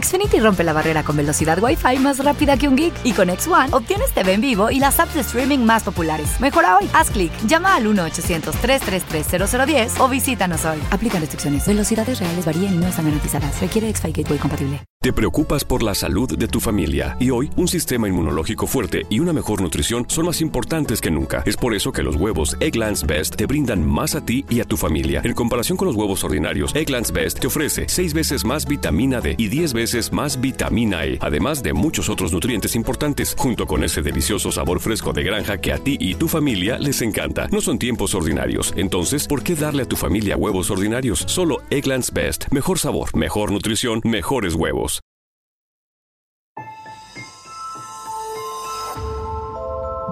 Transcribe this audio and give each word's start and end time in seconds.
Xfinity 0.00 0.40
rompe 0.40 0.64
la 0.64 0.72
barrera 0.72 1.02
con 1.02 1.16
velocidad 1.16 1.62
Wi-Fi 1.62 1.98
más 1.98 2.24
rápida 2.24 2.56
que 2.56 2.68
un 2.68 2.76
geek. 2.76 2.94
Y 3.04 3.12
con 3.12 3.28
X1 3.28 3.72
obtienes 3.72 4.10
TV 4.12 4.32
en 4.34 4.40
vivo 4.40 4.70
y 4.70 4.78
las 4.78 5.00
apps 5.00 5.14
de 5.14 5.20
streaming 5.20 5.58
más 5.58 5.82
populares. 5.82 6.40
Mejora 6.40 6.78
hoy. 6.78 6.88
Haz 6.92 7.10
clic. 7.10 7.32
Llama 7.46 7.74
al 7.74 7.86
1-800-333-0010 7.86 10.00
o 10.00 10.08
visítanos 10.08 10.64
hoy. 10.64 10.78
Aplican 10.90 11.20
restricciones. 11.20 11.66
Velocidades 11.66 12.20
reales 12.20 12.44
varían 12.44 12.74
y 12.74 12.78
no 12.78 12.86
están 12.86 13.06
garantizadas. 13.06 13.60
Requiere 13.60 13.88
X-Fi 13.90 14.12
Gateway 14.12 14.38
compatible. 14.38 14.80
Te 15.02 15.14
preocupas 15.14 15.64
por 15.64 15.82
la 15.82 15.94
salud 15.94 16.36
de 16.36 16.46
tu 16.46 16.60
familia 16.60 17.16
y 17.18 17.30
hoy 17.30 17.48
un 17.56 17.68
sistema 17.68 18.06
inmunológico 18.06 18.66
fuerte 18.66 19.06
y 19.08 19.20
una 19.20 19.32
mejor 19.32 19.62
nutrición 19.62 20.04
son 20.08 20.26
más 20.26 20.42
importantes 20.42 21.00
que 21.00 21.10
nunca. 21.10 21.42
Es 21.46 21.56
por 21.56 21.72
eso 21.72 21.90
que 21.90 22.02
los 22.02 22.16
huevos 22.16 22.58
Egglands 22.60 23.06
Best 23.06 23.36
te 23.36 23.46
brindan 23.46 23.82
más 23.82 24.14
a 24.14 24.26
ti 24.26 24.44
y 24.50 24.60
a 24.60 24.66
tu 24.66 24.76
familia. 24.76 25.22
En 25.24 25.32
comparación 25.32 25.78
con 25.78 25.88
los 25.88 25.96
huevos 25.96 26.22
ordinarios, 26.22 26.76
Egglands 26.76 27.12
Best 27.12 27.40
te 27.40 27.46
ofrece 27.46 27.86
6 27.88 28.12
veces 28.12 28.44
más 28.44 28.66
vitamina 28.66 29.22
D 29.22 29.36
y 29.38 29.48
10 29.48 29.72
veces 29.72 29.89
más 30.12 30.40
vitamina 30.40 31.04
E, 31.04 31.18
además 31.20 31.62
de 31.62 31.72
muchos 31.72 32.08
otros 32.08 32.32
nutrientes 32.32 32.74
importantes, 32.76 33.34
junto 33.36 33.66
con 33.66 33.82
ese 33.82 34.02
delicioso 34.02 34.52
sabor 34.52 34.80
fresco 34.80 35.12
de 35.12 35.22
granja 35.22 35.58
que 35.58 35.72
a 35.72 35.78
ti 35.78 35.96
y 36.00 36.14
tu 36.14 36.28
familia 36.28 36.78
les 36.78 37.02
encanta. 37.02 37.48
No 37.50 37.60
son 37.60 37.78
tiempos 37.78 38.14
ordinarios, 38.14 38.72
entonces, 38.76 39.26
¿por 39.26 39.42
qué 39.42 39.54
darle 39.54 39.82
a 39.82 39.88
tu 39.88 39.96
familia 39.96 40.36
huevos 40.36 40.70
ordinarios? 40.70 41.24
Solo 41.26 41.58
Egglands 41.70 42.12
Best. 42.12 42.44
Mejor 42.52 42.78
sabor, 42.78 43.16
mejor 43.16 43.50
nutrición, 43.50 44.00
mejores 44.04 44.54
huevos. 44.54 45.00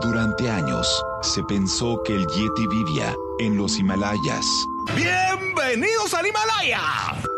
Durante 0.02 0.48
años, 0.48 1.04
se 1.22 1.42
pensó 1.44 2.00
que 2.04 2.14
el 2.14 2.26
Yeti 2.26 2.66
vivía 2.68 3.14
en 3.40 3.56
los 3.56 3.78
Himalayas. 3.78 4.46
¡Bienvenidos 4.96 6.14
al 6.14 6.26
Himalaya! 6.26 7.37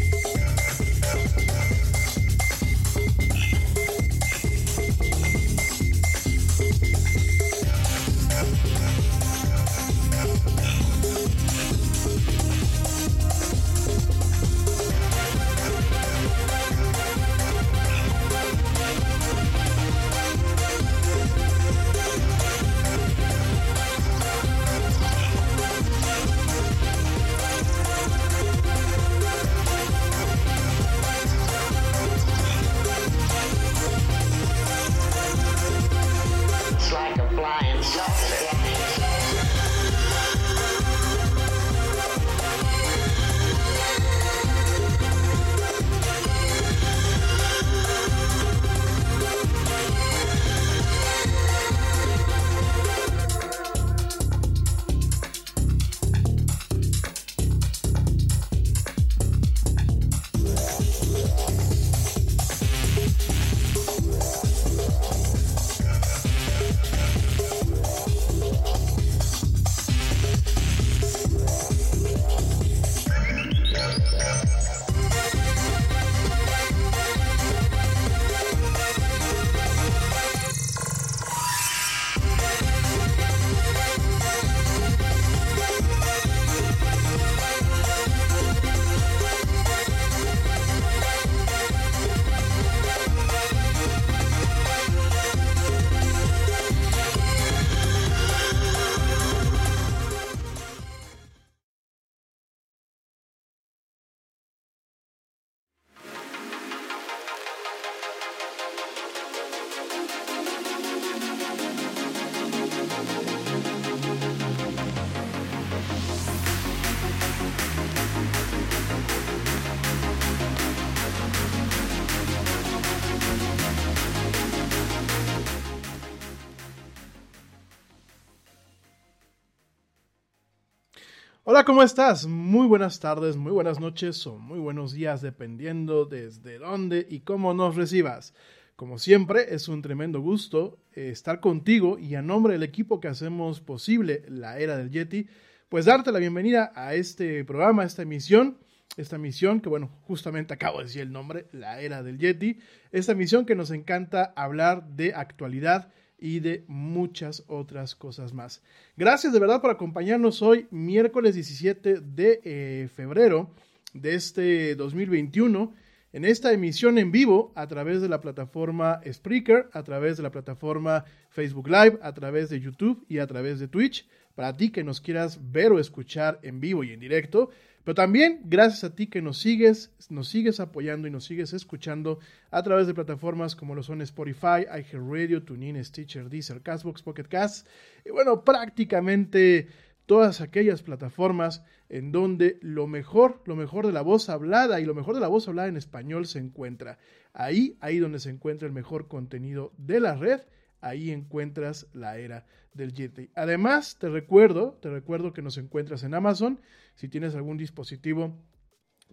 Hola, 131.53 131.65
¿cómo 131.65 131.83
estás? 131.83 132.27
Muy 132.27 132.65
buenas 132.65 133.01
tardes, 133.01 133.35
muy 133.35 133.51
buenas 133.51 133.77
noches 133.77 134.25
o 134.25 134.37
muy 134.37 134.57
buenos 134.57 134.93
días, 134.93 135.21
dependiendo 135.21 136.05
desde 136.05 136.59
dónde 136.59 137.05
y 137.09 137.19
cómo 137.19 137.53
nos 137.53 137.75
recibas. 137.75 138.33
Como 138.77 138.97
siempre, 138.97 139.53
es 139.53 139.67
un 139.67 139.81
tremendo 139.81 140.21
gusto 140.21 140.79
eh, 140.93 141.09
estar 141.09 141.41
contigo 141.41 141.99
y 141.99 142.15
a 142.15 142.21
nombre 142.21 142.53
del 142.53 142.63
equipo 142.63 143.01
que 143.01 143.09
hacemos 143.09 143.59
posible 143.59 144.23
la 144.29 144.59
era 144.59 144.77
del 144.77 144.91
Yeti, 144.91 145.27
pues 145.67 145.83
darte 145.83 146.13
la 146.13 146.19
bienvenida 146.19 146.71
a 146.73 146.93
este 146.93 147.43
programa, 147.43 147.83
a 147.83 147.87
esta 147.87 148.03
emisión, 148.03 148.57
esta 148.95 149.17
misión 149.17 149.59
que, 149.59 149.67
bueno, 149.67 149.89
justamente 150.03 150.53
acabo 150.53 150.77
de 150.77 150.85
decir 150.85 151.01
el 151.01 151.11
nombre, 151.11 151.47
la 151.51 151.81
era 151.81 152.01
del 152.01 152.17
Yeti, 152.17 152.59
esta 152.93 153.13
misión 153.13 153.45
que 153.45 153.55
nos 153.55 153.71
encanta 153.71 154.31
hablar 154.37 154.87
de 154.87 155.15
actualidad 155.15 155.91
y 156.21 156.39
de 156.39 156.63
muchas 156.67 157.43
otras 157.47 157.95
cosas 157.95 158.31
más. 158.31 158.61
Gracias 158.95 159.33
de 159.33 159.39
verdad 159.39 159.59
por 159.59 159.71
acompañarnos 159.71 160.41
hoy, 160.41 160.67
miércoles 160.69 161.35
17 161.35 161.99
de 161.99 162.39
eh, 162.45 162.89
febrero 162.95 163.49
de 163.93 164.15
este 164.15 164.75
2021, 164.75 165.73
en 166.13 166.25
esta 166.25 166.53
emisión 166.53 166.97
en 166.97 167.11
vivo 167.11 167.51
a 167.55 167.67
través 167.67 168.01
de 168.01 168.09
la 168.09 168.21
plataforma 168.21 169.01
Spreaker, 169.11 169.69
a 169.73 169.83
través 169.83 170.17
de 170.17 170.23
la 170.23 170.31
plataforma 170.31 171.05
Facebook 171.29 171.67
Live, 171.67 171.99
a 172.01 172.13
través 172.13 172.49
de 172.49 172.59
YouTube 172.59 173.03
y 173.09 173.17
a 173.17 173.27
través 173.27 173.59
de 173.59 173.67
Twitch. 173.67 174.07
Para 174.35 174.55
ti 174.55 174.69
que 174.69 174.83
nos 174.83 175.01
quieras 175.01 175.39
ver 175.51 175.71
o 175.71 175.79
escuchar 175.79 176.39
en 176.43 176.59
vivo 176.59 176.83
y 176.83 176.91
en 176.91 176.99
directo, 176.99 177.49
pero 177.83 177.95
también 177.95 178.41
gracias 178.45 178.83
a 178.83 178.95
ti 178.95 179.07
que 179.07 179.21
nos 179.21 179.39
sigues, 179.39 179.91
nos 180.09 180.27
sigues 180.27 180.59
apoyando 180.59 181.07
y 181.07 181.11
nos 181.11 181.25
sigues 181.25 181.53
escuchando 181.53 182.19
a 182.51 182.61
través 182.63 182.87
de 182.87 182.93
plataformas 182.93 183.55
como 183.55 183.75
lo 183.75 183.83
son 183.83 184.01
Spotify, 184.01 184.65
iHeartRadio, 184.67 185.43
TuneIn, 185.43 185.83
Stitcher, 185.83 186.29
Deezer, 186.29 186.61
Castbox, 186.61 187.01
Pocket 187.01 187.23
Cast. 187.23 187.67
Y 188.05 188.11
bueno, 188.11 188.43
prácticamente 188.43 189.67
todas 190.05 190.41
aquellas 190.41 190.83
plataformas 190.83 191.63
en 191.89 192.11
donde 192.11 192.57
lo 192.61 192.87
mejor, 192.87 193.41
lo 193.45 193.55
mejor 193.55 193.87
de 193.87 193.93
la 193.93 194.01
voz 194.01 194.29
hablada 194.29 194.79
y 194.79 194.85
lo 194.85 194.93
mejor 194.93 195.15
de 195.15 195.21
la 195.21 195.27
voz 195.27 195.47
hablada 195.47 195.67
en 195.67 195.77
español 195.77 196.27
se 196.27 196.39
encuentra. 196.39 196.99
Ahí, 197.33 197.77
ahí 197.81 197.97
donde 197.97 198.19
se 198.19 198.29
encuentra 198.29 198.67
el 198.67 198.73
mejor 198.73 199.07
contenido 199.07 199.73
de 199.77 199.99
la 199.99 200.15
red, 200.15 200.41
ahí 200.81 201.11
encuentras 201.11 201.87
la 201.93 202.17
era 202.17 202.45
del 202.73 202.93
Yeti. 202.93 203.29
Además, 203.35 203.97
te 203.99 204.09
recuerdo, 204.09 204.77
te 204.81 204.89
recuerdo 204.89 205.33
que 205.33 205.41
nos 205.41 205.57
encuentras 205.57 206.03
en 206.03 206.13
Amazon. 206.13 206.59
Si 206.95 207.07
tienes 207.07 207.35
algún 207.35 207.57
dispositivo 207.57 208.37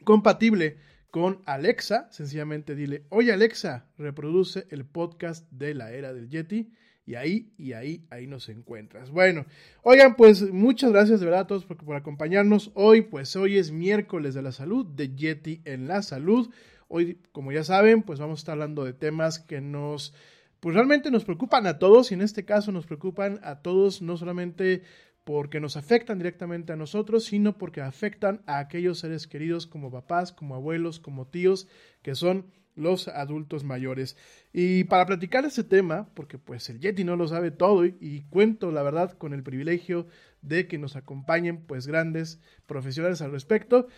compatible 0.05 0.79
con 1.11 1.43
Alexa, 1.47 2.09
sencillamente 2.11 2.75
dile, 2.75 3.05
oye 3.09 3.33
Alexa, 3.33 3.89
reproduce 3.97 4.67
el 4.71 4.85
podcast 4.85 5.51
de 5.51 5.75
la 5.75 5.93
era 5.93 6.13
del 6.13 6.29
Yeti. 6.29 6.73
Y 7.07 7.15
ahí, 7.15 7.55
y 7.57 7.73
ahí, 7.73 8.07
ahí 8.11 8.27
nos 8.27 8.51
encuentras. 8.51 9.11
Bueno, 9.11 9.47
oigan, 9.83 10.15
pues 10.15 10.43
muchas 10.53 10.93
gracias 10.93 11.21
de 11.21 11.25
verdad 11.25 11.41
a 11.41 11.47
todos 11.47 11.65
por, 11.65 11.79
por 11.79 11.97
acompañarnos 11.97 12.71
hoy. 12.75 13.01
Pues 13.01 13.35
hoy 13.35 13.57
es 13.57 13.73
miércoles 13.73 14.35
de 14.35 14.43
la 14.43 14.53
salud, 14.53 14.85
de 14.85 15.15
Yeti 15.15 15.63
en 15.65 15.89
la 15.89 16.03
salud. 16.03 16.51
Hoy, 16.87 17.19
como 17.33 17.51
ya 17.51 17.65
saben, 17.65 18.03
pues 18.03 18.19
vamos 18.19 18.41
a 18.41 18.43
estar 18.43 18.53
hablando 18.53 18.85
de 18.85 18.93
temas 18.93 19.39
que 19.39 19.63
nos, 19.63 20.13
pues 20.61 20.75
realmente 20.75 21.11
nos 21.11 21.25
preocupan 21.25 21.67
a 21.67 21.79
todos 21.79 22.11
y 22.11 22.15
en 22.15 22.23
este 22.23 22.45
caso 22.45 22.73
nos 22.73 22.87
preocupan 22.87 23.41
a 23.43 23.61
todos, 23.63 24.03
no 24.03 24.17
solamente 24.17 24.83
porque 25.25 25.61
nos 25.61 25.77
afectan 25.77 26.19
directamente 26.19 26.73
a 26.73 26.77
nosotros, 26.77 27.25
sino 27.25 27.59
porque 27.59 27.83
afectan 27.83 28.41
a 28.47 28.59
aquellos 28.59 29.01
seres 29.01 29.27
queridos 29.27 29.67
como 29.67 29.91
papás, 29.91 30.33
como 30.33 30.55
abuelos, 30.55 31.01
como 31.01 31.27
tíos, 31.27 31.69
que 32.03 32.15
son 32.15 32.47
los 32.79 33.09
adultos 33.09 33.65
mayores. 33.65 34.17
Y 34.53 34.85
para 34.85 35.05
platicar 35.05 35.45
ese 35.45 35.65
tema, 35.65 36.09
porque 36.15 36.39
pues 36.39 36.71
el 36.71 36.81
Yeti 36.81 37.05
no 37.05 37.17
lo 37.17 37.29
sabe 37.29 37.51
todo 37.51 37.85
y, 37.85 37.97
y, 38.01 38.23
cuento 38.31 38.73
la 38.73 38.83
verdad 38.83 39.13
con 39.13 39.35
el 39.35 39.43
privilegio 39.43 40.07
de 40.41 40.67
que 40.67 40.79
nos 40.79 40.97
acompañen 40.97 41.59
pues 41.59 41.87
grandes 41.87 42.41
profesionales 42.67 43.21
al 43.21 43.33
respecto, 43.33 43.89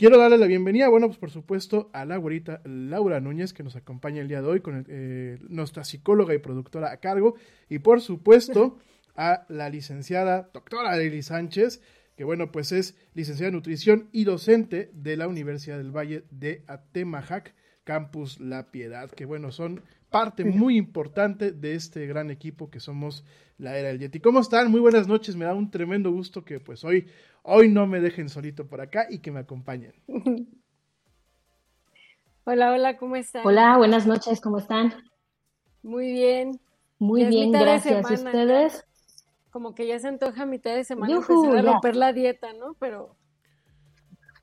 quiero 0.00 0.16
darle 0.16 0.38
la 0.38 0.46
bienvenida, 0.46 0.88
bueno 0.88 1.08
pues 1.08 1.18
por 1.18 1.30
supuesto 1.30 1.90
a 1.92 2.06
la 2.06 2.16
güerita 2.16 2.62
Laura 2.64 3.20
Núñez 3.20 3.52
que 3.52 3.62
nos 3.62 3.76
acompaña 3.76 4.22
el 4.22 4.28
día 4.28 4.40
de 4.40 4.48
hoy 4.48 4.60
con 4.60 4.76
el, 4.76 4.86
eh, 4.88 5.38
nuestra 5.50 5.84
psicóloga 5.84 6.34
y 6.34 6.38
productora 6.38 6.90
a 6.90 6.96
cargo 6.96 7.34
y 7.68 7.80
por 7.80 8.00
supuesto 8.00 8.78
a 9.14 9.44
la 9.50 9.68
licenciada 9.68 10.48
doctora 10.54 10.96
Lili 10.96 11.20
Sánchez 11.20 11.82
que 12.16 12.24
bueno, 12.24 12.50
pues 12.50 12.72
es 12.72 12.96
licenciada 13.12 13.48
en 13.48 13.56
nutrición 13.56 14.08
y 14.10 14.24
docente 14.24 14.90
de 14.94 15.18
la 15.18 15.28
Universidad 15.28 15.76
del 15.76 15.94
Valle 15.94 16.24
de 16.30 16.64
Atemajac, 16.66 17.54
Campus 17.84 18.40
La 18.40 18.70
Piedad, 18.70 19.10
que 19.10 19.26
bueno, 19.26 19.52
son 19.52 19.82
parte 20.10 20.44
muy 20.44 20.76
importante 20.76 21.52
de 21.52 21.74
este 21.74 22.06
gran 22.06 22.30
equipo 22.30 22.70
que 22.70 22.80
somos 22.80 23.24
la 23.58 23.78
Era 23.78 23.88
del 23.88 24.00
Yeti. 24.00 24.20
¿Cómo 24.20 24.40
están? 24.40 24.70
Muy 24.70 24.80
buenas 24.80 25.08
noches, 25.08 25.36
me 25.36 25.44
da 25.44 25.54
un 25.54 25.70
tremendo 25.70 26.10
gusto 26.10 26.44
que 26.44 26.60
pues 26.60 26.84
hoy, 26.84 27.06
hoy 27.50 27.68
no 27.68 27.86
me 27.86 28.00
dejen 28.00 28.28
solito 28.28 28.66
por 28.66 28.80
acá 28.80 29.06
y 29.10 29.18
que 29.18 29.30
me 29.30 29.40
acompañen. 29.40 29.94
Hola, 32.44 32.72
hola, 32.72 32.96
¿cómo 32.96 33.16
están? 33.16 33.46
Hola, 33.46 33.76
buenas 33.76 34.06
noches, 34.06 34.40
¿cómo 34.40 34.58
están? 34.58 34.94
Muy 35.82 36.10
bien. 36.10 36.58
Muy 36.98 37.24
bien, 37.26 37.52
gracias. 37.52 38.10
¿Y 38.10 38.14
ustedes? 38.14 38.84
Como 39.50 39.74
que 39.74 39.86
ya 39.86 39.98
se 39.98 40.08
antoja 40.08 40.46
mitad 40.46 40.74
de 40.74 40.84
semana 40.84 41.12
Yuhu, 41.12 41.44
empezar 41.44 41.58
a 41.58 41.72
romper 41.72 41.96
la 41.96 42.12
dieta, 42.12 42.52
¿no? 42.54 42.74
Pero 42.80 43.14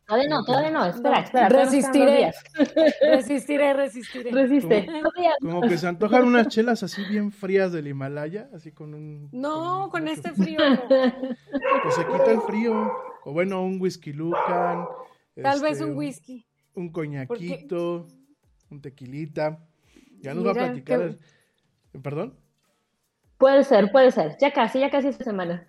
Todavía 0.08 0.30
no, 0.30 0.44
todavía 0.46 0.72
no, 0.72 0.86
espera, 0.86 1.20
espera. 1.20 1.50
Resistiré. 1.50 2.32
resistiré, 3.02 3.74
resistiré. 3.74 4.32
Resiste. 4.32 4.88
Como 5.42 5.62
que 5.62 5.78
se 5.78 5.86
antojan 5.86 6.24
unas 6.24 6.48
chelas 6.48 6.82
así 6.82 7.04
bien 7.10 7.34
frías 7.34 7.74
del 7.74 7.88
Himalaya, 7.88 8.50
así 8.54 8.72
con 8.72 8.94
un... 8.94 9.28
No, 9.34 9.90
con, 9.92 10.04
con 10.04 10.08
este 10.08 10.32
frío. 10.32 10.60
Pues 10.88 11.96
se 11.96 12.06
quita 12.06 12.32
el 12.32 12.40
frío. 12.40 12.90
O 13.26 13.34
bueno, 13.34 13.62
un 13.62 13.82
whisky 13.82 14.14
lucan. 14.14 14.88
Tal 15.36 15.56
este, 15.56 15.68
vez 15.68 15.82
un 15.82 15.98
whisky. 15.98 16.48
Un 16.74 16.90
coñaquito, 16.90 18.08
Porque... 18.08 18.16
un 18.70 18.82
tequilita. 18.82 19.60
Ya 20.22 20.34
nos 20.34 20.46
Mira, 20.46 20.54
va 20.54 20.62
a 20.62 20.66
platicar. 20.68 21.18
Que... 21.92 22.00
¿Perdón? 22.00 22.40
Puede 23.38 23.66
ser, 23.66 23.92
puede 23.92 24.12
ser. 24.12 24.38
Ya 24.40 24.54
casi, 24.54 24.80
ya 24.80 24.90
casi 24.90 25.10
esta 25.10 25.26
semana. 25.26 25.68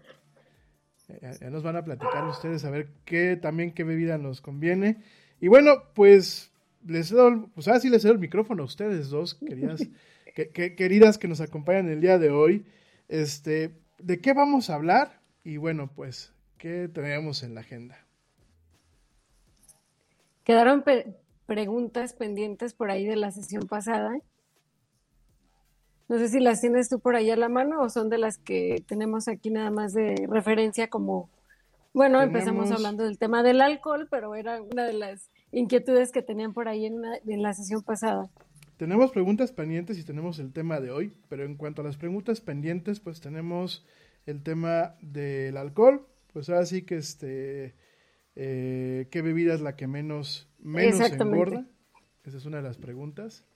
Ya, 1.21 1.51
nos 1.51 1.63
van 1.63 1.77
a 1.77 1.85
platicar 1.85 2.27
ustedes 2.27 2.65
a 2.65 2.71
ver 2.71 2.89
qué 3.05 3.37
también 3.37 3.73
qué 3.73 3.85
bebida 3.85 4.19
nos 4.19 4.41
conviene. 4.41 5.03
Y 5.41 5.49
bueno, 5.49 5.85
pues 5.95 6.53
les 6.87 7.09
cedo, 7.09 7.49
pues 7.55 7.67
ahora 7.67 7.81
sí 7.81 7.89
les 7.89 8.03
cedo 8.03 8.13
el 8.13 8.19
micrófono 8.19 8.63
a 8.63 8.67
ustedes 8.67 9.09
dos, 9.09 9.35
queridas, 9.35 9.89
que, 10.35 10.51
que, 10.51 10.75
queridas 10.75 11.19
que 11.19 11.29
nos 11.29 11.41
acompañan 11.41 11.89
el 11.89 12.01
día 12.01 12.19
de 12.19 12.31
hoy. 12.31 12.67
Este, 13.09 13.73
¿de 13.99 14.21
qué 14.21 14.35
vamos 14.35 14.69
a 14.69 14.75
hablar? 14.75 15.21
Y 15.45 15.57
bueno, 15.57 15.91
pues, 15.95 16.35
¿qué 16.59 16.89
tenemos 16.93 17.43
en 17.43 17.55
la 17.55 17.61
agenda? 17.61 17.97
Quedaron 20.45 20.83
pe 20.83 21.15
preguntas 21.47 22.13
pendientes 22.13 22.75
por 22.75 22.91
ahí 22.91 23.07
de 23.07 23.17
la 23.17 23.31
sesión 23.31 23.67
pasada. 23.67 24.19
No 26.09 26.19
sé 26.19 26.29
si 26.29 26.41
las 26.41 26.61
tienes 26.61 26.89
tú 26.89 27.01
por 27.01 27.17
ahí 27.17 27.31
a 27.31 27.37
la 27.37 27.49
mano 27.49 27.83
o 27.83 27.91
son 27.91 28.09
de 28.09 28.19
las 28.19 28.39
que 28.39 28.83
tenemos 28.87 29.29
aquí 29.29 29.51
nada 29.51 29.71
más 29.71 29.93
de 29.93 30.27
referencia 30.29 30.89
como, 30.89 31.29
bueno, 31.93 32.19
tenemos... 32.21 32.41
empezamos 32.41 32.71
hablando 32.73 33.05
del 33.05 33.19
tema 33.19 33.43
del 33.43 33.61
alcohol, 33.61 34.09
pero 34.11 34.35
era 34.35 34.63
una 34.63 34.85
de 34.85 34.95
las 34.95 35.31
inquietudes 35.53 36.11
que 36.11 36.23
tenían 36.23 36.55
por 36.55 36.69
ahí 36.69 36.87
en, 36.87 36.95
una, 36.95 37.17
en 37.27 37.43
la 37.43 37.53
sesión 37.53 37.83
pasada. 37.83 38.31
Tenemos 38.79 39.11
preguntas 39.11 39.53
pendientes 39.53 39.99
y 39.99 40.05
tenemos 40.05 40.39
el 40.39 40.53
tema 40.53 40.81
de 40.81 40.91
hoy, 40.93 41.13
pero 41.29 41.45
en 41.45 41.57
cuanto 41.57 41.83
a 41.83 41.85
las 41.85 41.97
preguntas 41.97 42.41
pendientes, 42.41 43.01
pues 43.01 43.21
tenemos 43.21 43.85
el 44.25 44.43
tema 44.43 44.95
del 45.03 45.57
alcohol, 45.57 46.07
pues 46.33 46.49
ahora 46.49 46.65
sí 46.65 46.83
que 46.83 46.97
este, 46.97 47.75
eh, 48.37 49.09
¿qué 49.11 49.21
bebida 49.21 49.53
es 49.53 49.61
la 49.61 49.75
que 49.75 49.89
menos, 49.89 50.49
menos 50.59 51.01
engorda? 51.01 51.67
Esa 52.25 52.37
es 52.37 52.47
una 52.47 52.59
de 52.59 52.63
las 52.63 52.77
preguntas. 52.77 53.48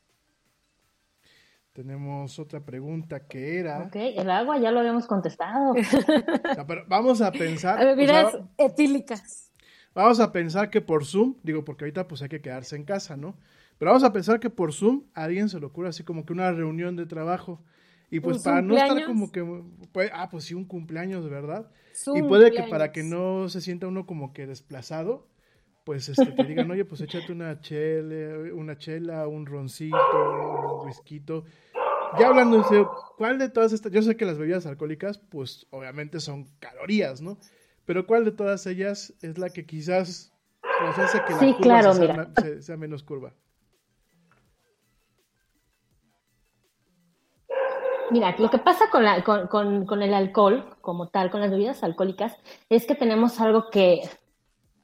Tenemos 1.73 2.39
otra 2.39 2.61
pregunta 2.61 3.27
que 3.27 3.59
era. 3.59 3.85
Ok, 3.85 3.97
el 3.97 4.31
agua 4.31 4.59
ya 4.59 4.71
lo 4.71 4.81
habíamos 4.81 5.07
contestado. 5.07 5.73
No, 5.75 6.67
pero 6.67 6.85
vamos 6.87 7.23
a 7.23 7.33
pensar. 7.33 7.81
A 7.81 7.85
bebidas 7.85 8.27
o 8.27 8.31
sea, 8.31 8.49
etílicas. 8.59 9.51
Vamos 9.95 10.21
a 10.21 10.33
pensar 10.33 10.69
que 10.69 10.83
por 10.83 11.07
Zoom, 11.07 11.37
digo, 11.43 11.65
porque 11.65 11.85
ahorita 11.85 12.09
pues 12.09 12.21
hay 12.21 12.29
que 12.29 12.43
quedarse 12.43 12.77
en 12.77 12.85
casa, 12.85 13.17
¿no? 13.17 13.37
Pero 13.79 13.91
vamos 13.91 14.05
a 14.05 14.13
pensar 14.13 14.39
que 14.39 14.51
por 14.51 14.75
Zoom 14.75 15.05
a 15.15 15.25
alguien 15.25 15.49
se 15.49 15.59
le 15.59 15.65
ocurre 15.65 15.89
así 15.89 16.05
como 16.05 16.27
que 16.27 16.35
una 16.35 16.53
reunión 16.53 16.95
de 16.95 17.07
trabajo. 17.07 17.59
Y 18.11 18.21
pues 18.21 18.43
para 18.43 18.61
no 18.61 18.77
estar 18.77 19.07
como 19.07 19.33
que. 19.33 19.43
Pues, 19.93 20.11
ah, 20.13 20.29
pues 20.31 20.45
sí, 20.45 20.53
un 20.53 20.67
cumpleaños, 20.67 21.29
¿verdad? 21.31 21.71
Zoom 21.95 22.19
y 22.19 22.23
puede 22.23 22.45
cumpleaños. 22.45 22.67
que 22.67 22.71
para 22.71 22.93
que 22.93 23.03
no 23.03 23.49
se 23.49 23.63
sienta 23.63 23.87
uno 23.87 24.05
como 24.05 24.35
que 24.35 24.47
desplazado, 24.47 25.27
pues 25.85 26.09
este, 26.09 26.27
te 26.27 26.45
digan, 26.45 26.71
oye, 26.71 26.85
pues 26.85 27.01
échate 27.01 27.33
una 27.33 27.61
chela, 27.61 28.55
una 28.55 28.77
chela, 28.79 29.27
un 29.27 29.47
roncito, 29.47 29.97
un 30.81 30.87
whisky. 30.87 31.23
Ya 32.19 32.29
hablando 32.29 32.59
en 32.59 32.65
serio, 32.65 32.91
¿cuál 33.17 33.39
de 33.39 33.49
todas 33.49 33.73
estas? 33.73 33.91
Yo 33.91 34.03
sé 34.03 34.17
que 34.17 34.25
las 34.25 34.39
bebidas 34.39 34.67
alcohólicas, 34.67 35.19
pues 35.19 35.67
obviamente 35.71 36.21
son 36.21 36.47
calorías, 36.61 37.23
¿no? 37.23 37.39
Pero 37.85 38.07
¿cuál 38.07 38.25
de 38.25 38.33
todas 38.33 38.67
ellas 38.67 39.15
es 39.23 39.39
la 39.39 39.51
que 39.51 39.67
quizás 39.67 40.33
pues, 40.61 40.99
hace 40.99 41.25
que 41.25 41.33
la 41.33 41.39
sí, 41.39 41.47
curva 41.55 41.63
claro, 41.63 41.95
sea, 41.95 42.01
mira. 42.01 42.31
sea, 42.41 42.63
sea 42.63 42.77
menos 42.77 43.03
curva? 43.03 43.33
Mira, 48.11 48.37
lo 48.39 48.51
que 48.51 48.59
pasa 48.59 48.91
con, 48.91 49.05
la, 49.05 49.25
con, 49.25 49.47
con, 49.47 49.87
con, 49.87 50.03
el 50.03 50.13
alcohol, 50.13 50.77
como 50.83 51.09
tal, 51.09 51.31
con 51.31 51.41
las 51.41 51.51
bebidas 51.51 51.83
alcohólicas, 51.83 52.37
es 52.69 52.85
que 52.85 52.95
tenemos 52.95 53.41
algo 53.41 53.71
que 53.71 54.03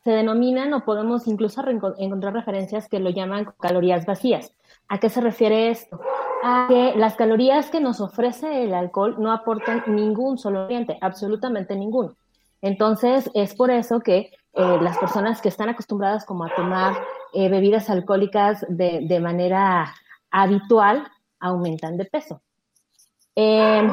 se 0.08 0.14
denominan 0.14 0.72
o 0.72 0.86
podemos 0.86 1.26
incluso 1.26 1.62
encontrar 1.68 2.32
referencias 2.32 2.88
que 2.88 2.98
lo 2.98 3.10
llaman 3.10 3.52
calorías 3.60 4.06
vacías. 4.06 4.54
¿A 4.88 4.98
qué 5.00 5.10
se 5.10 5.20
refiere 5.20 5.68
esto? 5.68 6.00
A 6.42 6.64
que 6.66 6.94
las 6.96 7.14
calorías 7.14 7.68
que 7.68 7.78
nos 7.78 8.00
ofrece 8.00 8.64
el 8.64 8.72
alcohol 8.72 9.16
no 9.18 9.32
aportan 9.32 9.82
ningún 9.86 10.38
solo 10.38 10.62
nutriente, 10.62 10.96
absolutamente 11.02 11.76
ninguno. 11.76 12.16
Entonces, 12.62 13.30
es 13.34 13.54
por 13.54 13.70
eso 13.70 14.00
que 14.00 14.32
eh, 14.54 14.78
las 14.80 14.96
personas 14.96 15.42
que 15.42 15.50
están 15.50 15.68
acostumbradas 15.68 16.24
como 16.24 16.44
a 16.44 16.54
tomar 16.56 16.96
eh, 17.34 17.50
bebidas 17.50 17.90
alcohólicas 17.90 18.64
de, 18.66 19.00
de, 19.02 19.20
manera 19.20 19.94
habitual 20.30 21.06
aumentan 21.38 21.98
de 21.98 22.06
peso. 22.06 22.40
Eh, 23.36 23.86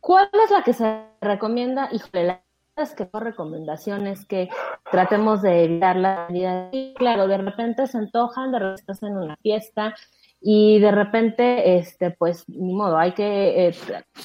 ¿Cuál 0.00 0.30
es 0.42 0.50
la 0.50 0.62
que 0.62 0.72
se 0.72 1.04
recomienda? 1.20 1.90
Híjole, 1.92 2.24
la 2.24 2.47
que 2.94 3.08
recomendaciones 3.12 4.24
que 4.26 4.48
tratemos 4.90 5.42
de 5.42 5.64
evitar 5.64 5.96
la 5.96 6.28
vida. 6.28 6.68
Y 6.72 6.94
claro, 6.94 7.26
de 7.26 7.38
repente 7.38 7.86
se 7.86 7.98
antojan, 7.98 8.52
de 8.52 8.58
repente 8.60 8.80
estás 8.82 9.02
en 9.02 9.16
una 9.16 9.36
fiesta 9.36 9.94
y 10.40 10.78
de 10.78 10.92
repente, 10.92 11.76
este, 11.78 12.12
pues, 12.12 12.48
ni 12.48 12.72
modo, 12.72 12.96
hay 12.96 13.12
que, 13.12 13.68
eh, 13.68 13.74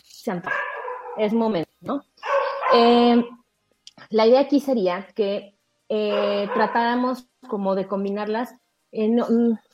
se 0.03 0.31
antoja. 0.31 0.55
Es 1.17 1.33
momento, 1.33 1.72
¿no? 1.81 2.03
Eh, 2.75 3.24
la 4.10 4.27
idea 4.27 4.41
aquí 4.41 4.60
sería 4.60 5.07
que 5.15 5.57
eh, 5.89 6.48
tratáramos 6.53 7.27
como 7.48 7.75
de 7.75 7.88
combinarlas 7.88 8.55
en, 8.91 9.19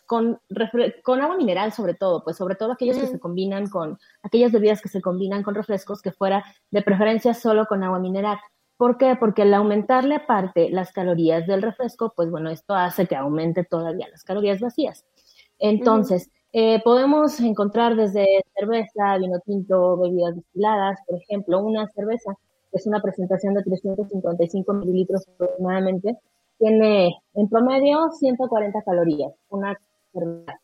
con, 0.05 0.39
con 1.03 1.21
agua 1.21 1.37
mineral 1.37 1.71
sobre 1.71 1.93
todo, 1.93 2.23
pues 2.23 2.37
sobre 2.37 2.55
todo 2.55 2.71
aquellas 2.71 2.97
que 2.97 3.07
se 3.07 3.19
combinan 3.19 3.69
con, 3.69 3.99
aquellas 4.23 4.51
bebidas 4.51 4.81
que 4.81 4.89
se 4.89 5.01
combinan 5.01 5.43
con 5.43 5.55
refrescos, 5.55 6.01
que 6.01 6.11
fuera 6.11 6.43
de 6.71 6.81
preferencia 6.81 7.33
solo 7.33 7.65
con 7.65 7.83
agua 7.83 7.99
mineral. 7.99 8.39
¿Por 8.79 8.97
qué? 8.97 9.17
Porque 9.19 9.41
al 9.41 9.53
aumentarle 9.53 10.15
aparte 10.15 10.69
las 10.69 10.93
calorías 10.93 11.45
del 11.45 11.61
refresco, 11.61 12.13
pues 12.15 12.31
bueno, 12.31 12.49
esto 12.49 12.73
hace 12.73 13.07
que 13.07 13.15
aumente 13.17 13.65
todavía 13.65 14.07
las 14.07 14.23
calorías 14.23 14.61
vacías. 14.61 15.03
Entonces, 15.59 16.31
eh, 16.53 16.81
podemos 16.81 17.41
encontrar 17.41 17.97
desde 17.97 18.41
cerveza, 18.57 19.17
vino 19.17 19.41
tinto, 19.41 19.97
bebidas 19.97 20.37
destiladas, 20.37 20.97
por 21.05 21.17
ejemplo, 21.21 21.59
una 21.59 21.89
cerveza, 21.89 22.37
que 22.71 22.77
es 22.77 22.87
una 22.87 23.01
presentación 23.01 23.53
de 23.53 23.63
355 23.63 24.73
mililitros 24.73 25.27
aproximadamente, 25.27 26.17
tiene 26.57 27.21
en 27.33 27.49
promedio 27.49 28.09
140 28.11 28.81
calorías, 28.83 29.33
una 29.49 29.77
cerveza. 30.13 30.61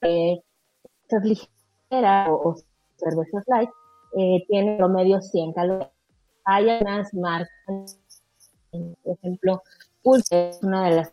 Eh, 0.00 0.40
ligera 1.22 2.32
o, 2.32 2.56
cerveza 2.96 3.42
light 3.46 3.68
eh, 4.16 4.46
tiene 4.48 4.70
en 4.70 4.78
promedio 4.78 5.20
100 5.20 5.52
calorías. 5.52 5.97
Hay 6.50 6.70
algunas 6.70 7.12
marcas, 7.12 8.00
por 8.70 9.18
ejemplo, 9.18 9.62
Pulse 10.02 10.48
es 10.48 10.62
una 10.62 10.88
de 10.88 10.96
las, 10.96 11.12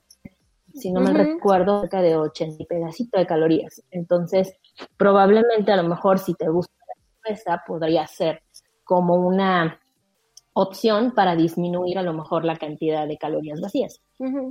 si 0.73 0.93
no 0.93 1.01
me 1.01 1.11
recuerdo, 1.11 1.81
cerca 1.81 2.01
de 2.01 2.15
80 2.15 2.63
pedacitos 2.63 3.19
de 3.19 3.27
calorías. 3.27 3.83
Entonces, 3.91 4.53
probablemente 4.95 5.73
a 5.73 5.75
lo 5.75 5.89
mejor 5.89 6.19
si 6.19 6.35
te 6.35 6.47
gusta 6.47 6.73
la 6.87 7.33
cerveza, 7.35 7.63
podría 7.67 8.07
ser 8.07 8.43
como 8.85 9.15
una 9.15 9.77
opción 10.53 11.11
para 11.13 11.35
disminuir 11.35 11.97
a 11.97 12.03
lo 12.03 12.13
mejor 12.13 12.45
la 12.45 12.55
cantidad 12.55 13.05
de 13.05 13.17
calorías 13.17 13.59
vacías. 13.59 14.01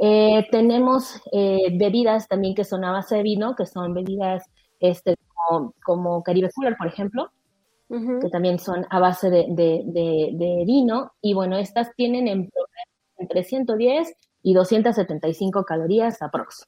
Eh, 0.02 0.46
tenemos 0.50 1.22
eh, 1.32 1.74
bebidas 1.78 2.28
también 2.28 2.54
que 2.54 2.64
son 2.64 2.84
a 2.84 2.92
base 2.92 3.16
de 3.16 3.22
vino, 3.22 3.56
que 3.56 3.64
son 3.64 3.94
bebidas 3.94 4.44
este, 4.80 5.16
como, 5.86 6.22
Caribe 6.22 6.50
Cooler, 6.54 6.76
por 6.76 6.88
ejemplo, 6.88 7.30
que 7.88 8.28
también 8.30 8.58
son 8.58 8.86
a 8.90 8.98
base 8.98 9.30
de, 9.30 10.64
vino. 10.66 11.12
Y 11.20 11.34
bueno, 11.34 11.56
estas 11.56 11.94
tienen 11.94 12.28
en 12.28 12.50
entre 13.16 13.44
110 13.44 14.12
y 14.42 14.54
275 14.54 15.64
calorías 15.64 16.20
aprox. 16.22 16.66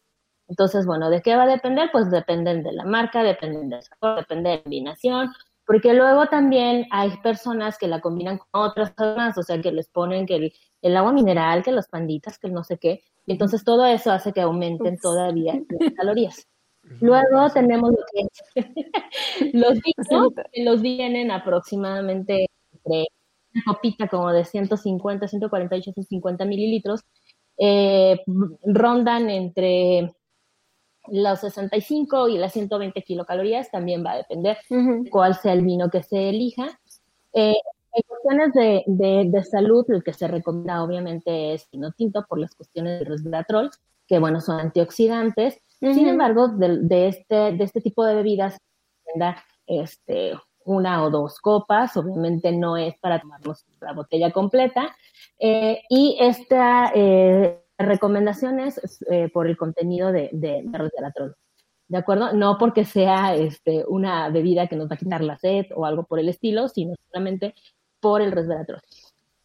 Entonces, 0.48 0.86
bueno, 0.86 1.10
¿de 1.10 1.22
qué 1.22 1.36
va 1.36 1.44
a 1.44 1.48
depender? 1.48 1.90
Pues 1.92 2.10
dependen 2.10 2.62
de 2.62 2.72
la 2.72 2.84
marca, 2.84 3.22
dependen 3.22 3.68
del 3.68 3.82
sabor, 3.82 4.20
depende 4.20 4.50
de 4.50 4.56
la 4.56 4.62
combinación, 4.62 5.32
porque 5.66 5.92
luego 5.92 6.26
también 6.26 6.86
hay 6.92 7.16
personas 7.18 7.76
que 7.76 7.88
la 7.88 8.00
combinan 8.00 8.38
con 8.38 8.62
otras 8.62 8.92
cosas, 8.94 9.36
o 9.36 9.42
sea, 9.42 9.60
que 9.60 9.72
les 9.72 9.88
ponen 9.88 10.24
que 10.24 10.52
el, 10.82 10.96
agua 10.96 11.12
mineral, 11.12 11.64
que 11.64 11.72
los 11.72 11.88
panditas, 11.88 12.38
que 12.38 12.48
no 12.48 12.62
sé 12.62 12.78
qué, 12.78 13.02
y 13.26 13.32
entonces 13.32 13.64
todo 13.64 13.84
eso 13.84 14.12
hace 14.12 14.32
que 14.32 14.40
aumenten 14.40 14.98
todavía 14.98 15.54
las 15.80 15.92
calorías. 15.94 16.46
Luego 17.00 17.50
tenemos 17.52 17.90
lo 17.90 17.98
que 18.12 18.62
los 19.52 19.74
vinos, 19.80 20.32
que 20.52 20.64
los 20.64 20.82
vienen 20.82 21.30
aproximadamente 21.30 22.46
entre 22.72 23.06
una 23.54 23.62
copita 23.66 24.08
como 24.08 24.32
de 24.32 24.44
150, 24.44 25.28
148, 25.28 25.92
150 25.92 26.44
mililitros, 26.44 27.02
eh, 27.58 28.20
rondan 28.64 29.30
entre 29.30 30.14
los 31.08 31.40
65 31.40 32.28
y 32.28 32.38
las 32.38 32.52
120 32.52 33.00
kilocalorías 33.02 33.70
también 33.70 34.04
va 34.04 34.12
a 34.12 34.16
depender 34.16 34.58
cuál 35.10 35.34
sea 35.36 35.52
el 35.52 35.62
vino 35.62 35.88
que 35.90 36.02
se 36.02 36.30
elija. 36.30 36.78
Eh, 37.32 37.54
en 37.92 38.02
cuestiones 38.06 38.52
de, 38.52 39.30
de, 39.30 39.44
salud, 39.44 39.84
el 39.88 40.02
que 40.02 40.12
se 40.12 40.28
recomienda 40.28 40.82
obviamente 40.82 41.54
es 41.54 41.68
vino 41.70 41.92
tinto 41.92 42.26
por 42.28 42.38
las 42.38 42.54
cuestiones 42.54 42.98
del 42.98 43.08
resveratrol, 43.08 43.70
que 44.06 44.18
bueno, 44.18 44.40
son 44.40 44.60
antioxidantes. 44.60 45.62
Sin 45.80 46.08
embargo, 46.08 46.48
de, 46.48 47.08
este, 47.08 47.52
de 47.52 47.64
este 47.64 47.80
tipo 47.80 48.04
de 48.04 48.14
bebidas, 48.14 48.56
este, 49.66 50.34
una 50.64 51.04
o 51.04 51.10
dos 51.10 51.38
copas, 51.38 51.96
obviamente 51.96 52.52
no 52.52 52.76
es 52.76 52.98
para 52.98 53.20
tomarnos 53.20 53.64
la 53.80 53.92
botella 53.92 54.32
completa. 54.32 54.94
Eh, 55.38 55.82
y 55.88 56.16
esta 56.20 56.92
eh, 56.94 57.62
recomendaciones 57.78 58.80
eh, 59.10 59.30
por 59.32 59.46
el 59.46 59.56
contenido 59.56 60.12
de, 60.12 60.30
de, 60.32 60.64
resveratrol. 60.70 61.36
¿De 61.88 61.98
acuerdo? 61.98 62.32
No 62.32 62.58
porque 62.58 62.84
sea 62.84 63.34
este, 63.36 63.84
una 63.86 64.28
bebida 64.30 64.66
que 64.66 64.76
nos 64.76 64.90
va 64.90 64.94
a 64.94 64.98
quitar 64.98 65.22
la 65.22 65.38
sed 65.38 65.66
o 65.74 65.84
algo 65.84 66.04
por 66.04 66.18
el 66.18 66.28
estilo, 66.28 66.68
sino 66.68 66.94
solamente 67.10 67.54
por 68.00 68.20
el 68.20 68.32
resveratrol. 68.32 68.80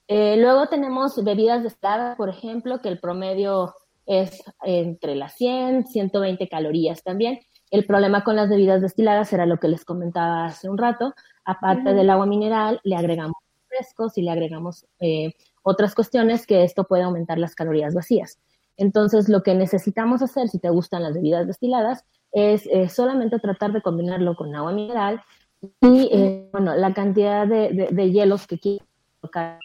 Luego 0.07 0.67
tenemos 0.67 1.23
bebidas 1.23 1.63
destiladas, 1.63 2.17
por 2.17 2.27
ejemplo, 2.27 2.81
que 2.81 2.89
el 2.89 2.99
promedio 2.99 3.73
es 4.05 4.43
entre 4.63 5.15
las 5.15 5.35
100, 5.35 5.87
120 5.87 6.47
calorías 6.47 7.03
también. 7.03 7.39
El 7.69 7.85
problema 7.85 8.23
con 8.23 8.35
las 8.35 8.49
bebidas 8.49 8.81
destiladas 8.81 9.31
era 9.31 9.45
lo 9.45 9.57
que 9.57 9.69
les 9.69 9.85
comentaba 9.85 10.45
hace 10.45 10.69
un 10.69 10.77
rato. 10.77 11.13
Aparte 11.45 11.93
del 11.93 12.09
agua 12.09 12.25
mineral, 12.25 12.81
le 12.83 12.95
agregamos 12.95 13.37
frescos 13.67 14.17
y 14.17 14.21
le 14.21 14.31
agregamos 14.31 14.85
eh, 14.99 15.33
otras 15.63 15.95
cuestiones 15.95 16.45
que 16.45 16.63
esto 16.63 16.83
puede 16.83 17.03
aumentar 17.03 17.37
las 17.37 17.55
calorías 17.55 17.93
vacías. 17.93 18.39
Entonces, 18.77 19.29
lo 19.29 19.43
que 19.43 19.53
necesitamos 19.53 20.21
hacer, 20.21 20.49
si 20.49 20.59
te 20.59 20.69
gustan 20.69 21.03
las 21.03 21.13
bebidas 21.13 21.47
destiladas, 21.47 22.03
es 22.31 22.67
eh, 22.67 22.89
solamente 22.89 23.39
tratar 23.39 23.71
de 23.71 23.81
combinarlo 23.81 24.35
con 24.35 24.55
agua 24.55 24.71
mineral 24.71 25.21
y, 25.61 26.09
eh, 26.11 26.49
bueno, 26.51 26.75
la 26.75 26.93
cantidad 26.93 27.45
de, 27.45 28.11
hielos 28.11 28.47
que 28.47 28.57
quieras 28.57 28.87
colocar. 29.19 29.59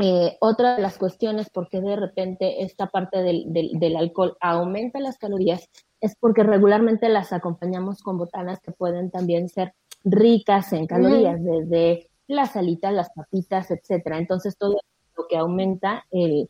Eh, 0.00 0.36
otra 0.40 0.76
de 0.76 0.82
las 0.82 0.96
cuestiones 0.96 1.50
por 1.50 1.68
qué 1.68 1.80
de 1.80 1.96
repente 1.96 2.62
esta 2.62 2.86
parte 2.86 3.22
del, 3.22 3.46
del, 3.48 3.96
alcohol 3.96 4.36
aumenta 4.40 5.00
las 5.00 5.18
calorías 5.18 5.68
es 6.00 6.14
porque 6.20 6.44
regularmente 6.44 7.08
las 7.08 7.32
acompañamos 7.32 8.02
con 8.02 8.16
botanas 8.16 8.60
que 8.60 8.70
pueden 8.70 9.10
también 9.10 9.48
ser 9.48 9.74
ricas 10.04 10.72
en 10.72 10.86
calorías, 10.86 11.42
desde 11.42 12.08
las 12.28 12.56
alitas, 12.56 12.92
las 12.92 13.10
papitas, 13.10 13.70
etcétera. 13.70 14.18
Entonces, 14.18 14.56
todo 14.56 14.78
lo 15.16 15.26
que 15.26 15.36
aumenta 15.36 16.04
el, 16.10 16.48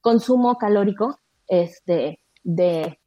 consumo 0.00 0.56
calórico 0.56 1.18
este, 1.46 2.20
de, 2.42 2.98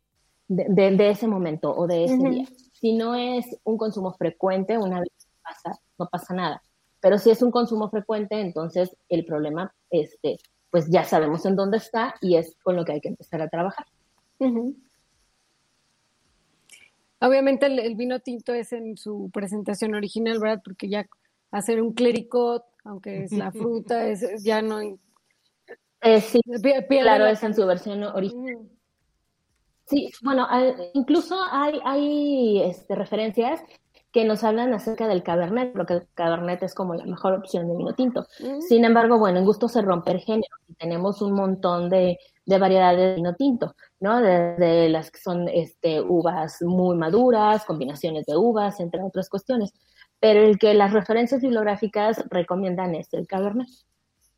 de, 0.48 1.10
ese 1.10 1.28
momento 1.28 1.76
o 1.76 1.86
de 1.88 2.06
ese 2.06 2.18
día. 2.18 2.46
Si 2.74 2.94
no 2.94 3.16
es 3.16 3.46
un 3.64 3.78
consumo 3.78 4.14
frecuente, 4.14 4.78
una 4.78 5.00
vez 5.00 5.10
pasa, 5.44 5.80
no 6.00 6.08
pasa 6.08 6.34
nada. 6.34 6.64
Pero 7.02 7.18
si 7.18 7.32
es 7.32 7.42
un 7.42 7.52
consumo 7.52 7.90
frecuente, 7.90 8.40
entonces 8.40 8.96
el 9.10 9.26
problema, 9.26 9.74
este, 9.90 10.38
pues 10.70 10.88
ya 10.90 11.04
sabemos 11.04 11.46
en 11.46 11.56
dónde 11.56 11.78
está 11.78 12.16
y 12.22 12.38
es 12.38 12.56
con 12.64 12.76
lo 12.76 12.86
que 12.86 12.94
hay 12.94 13.02
que 13.02 13.10
empezar 13.10 13.42
a 13.42 13.50
trabajar. 13.50 13.86
Obviamente 17.20 17.66
el, 17.66 17.80
el, 17.80 17.96
vino 17.96 18.20
tinto 18.20 18.54
es 18.54 18.72
en 18.74 18.98
su 18.98 19.30
presentación 19.32 19.94
original, 19.94 20.40
¿verdad? 20.40 20.62
Porque 20.64 20.90
ya 20.90 21.08
hacer 21.52 21.82
un 21.82 21.94
clericot, 21.94 22.64
aunque 22.84 23.26
es 23.26 23.32
la 23.32 23.52
fruta, 23.52 24.08
es, 24.08 24.44
ya 24.44 24.62
no... 24.62 24.80
Eh, 26.02 26.22
sí, 26.22 26.40
claro, 26.88 27.28
es 27.28 27.44
en 27.44 27.54
su 27.54 27.66
versión 27.68 28.04
original. 28.04 28.58
Sí, 29.86 30.10
bueno, 30.24 30.48
incluso 30.94 31.38
hay, 31.52 31.80
hay 31.84 32.62
este, 32.64 32.96
referencias 32.96 33.62
que 34.12 34.26
nos 34.26 34.44
hablan 34.44 34.74
acerca 34.74 35.08
del 35.08 35.24
Cabernet, 35.24 35.74
porque 35.74 35.94
el 35.94 36.08
Cabernet 36.14 36.62
es 36.64 36.76
como 36.76 36.94
la 36.94 37.06
mejor 37.06 37.34
opción 37.34 37.68
de 37.68 37.78
vino 37.78 37.94
tinto. 37.94 38.28
Sin 38.60 38.84
embargo, 38.84 39.18
bueno, 39.20 39.40
en 39.40 39.46
gusto 39.46 39.68
se 39.68 39.82
romper 39.82 40.20
género 40.20 40.56
y 40.68 40.74
tenemos 40.74 41.22
un 41.22 41.34
montón 41.34 41.90
de, 41.90 42.20
de 42.46 42.58
variedades 42.58 43.00
de 43.00 43.16
vino 43.16 43.36
tinto, 43.36 43.76
¿no? 44.00 44.22
Desde 44.22 44.90
las 44.90 45.12
que 45.12 45.20
son 45.20 45.48
este, 45.48 46.02
uvas 46.02 46.62
muy 46.62 46.98
maduras, 46.98 47.64
combinaciones 47.66 48.26
de 48.26 48.36
uvas, 48.36 48.80
entre 48.80 49.02
otras 49.02 49.30
cuestiones 49.30 49.74
pero 50.22 50.42
el 50.44 50.60
que 50.60 50.74
las 50.76 50.94
referencias 50.94 51.42
bibliográficas 51.42 52.24
recomiendan 52.30 52.94
es 52.94 53.12
el 53.14 53.28
Cabernet, 53.28 53.68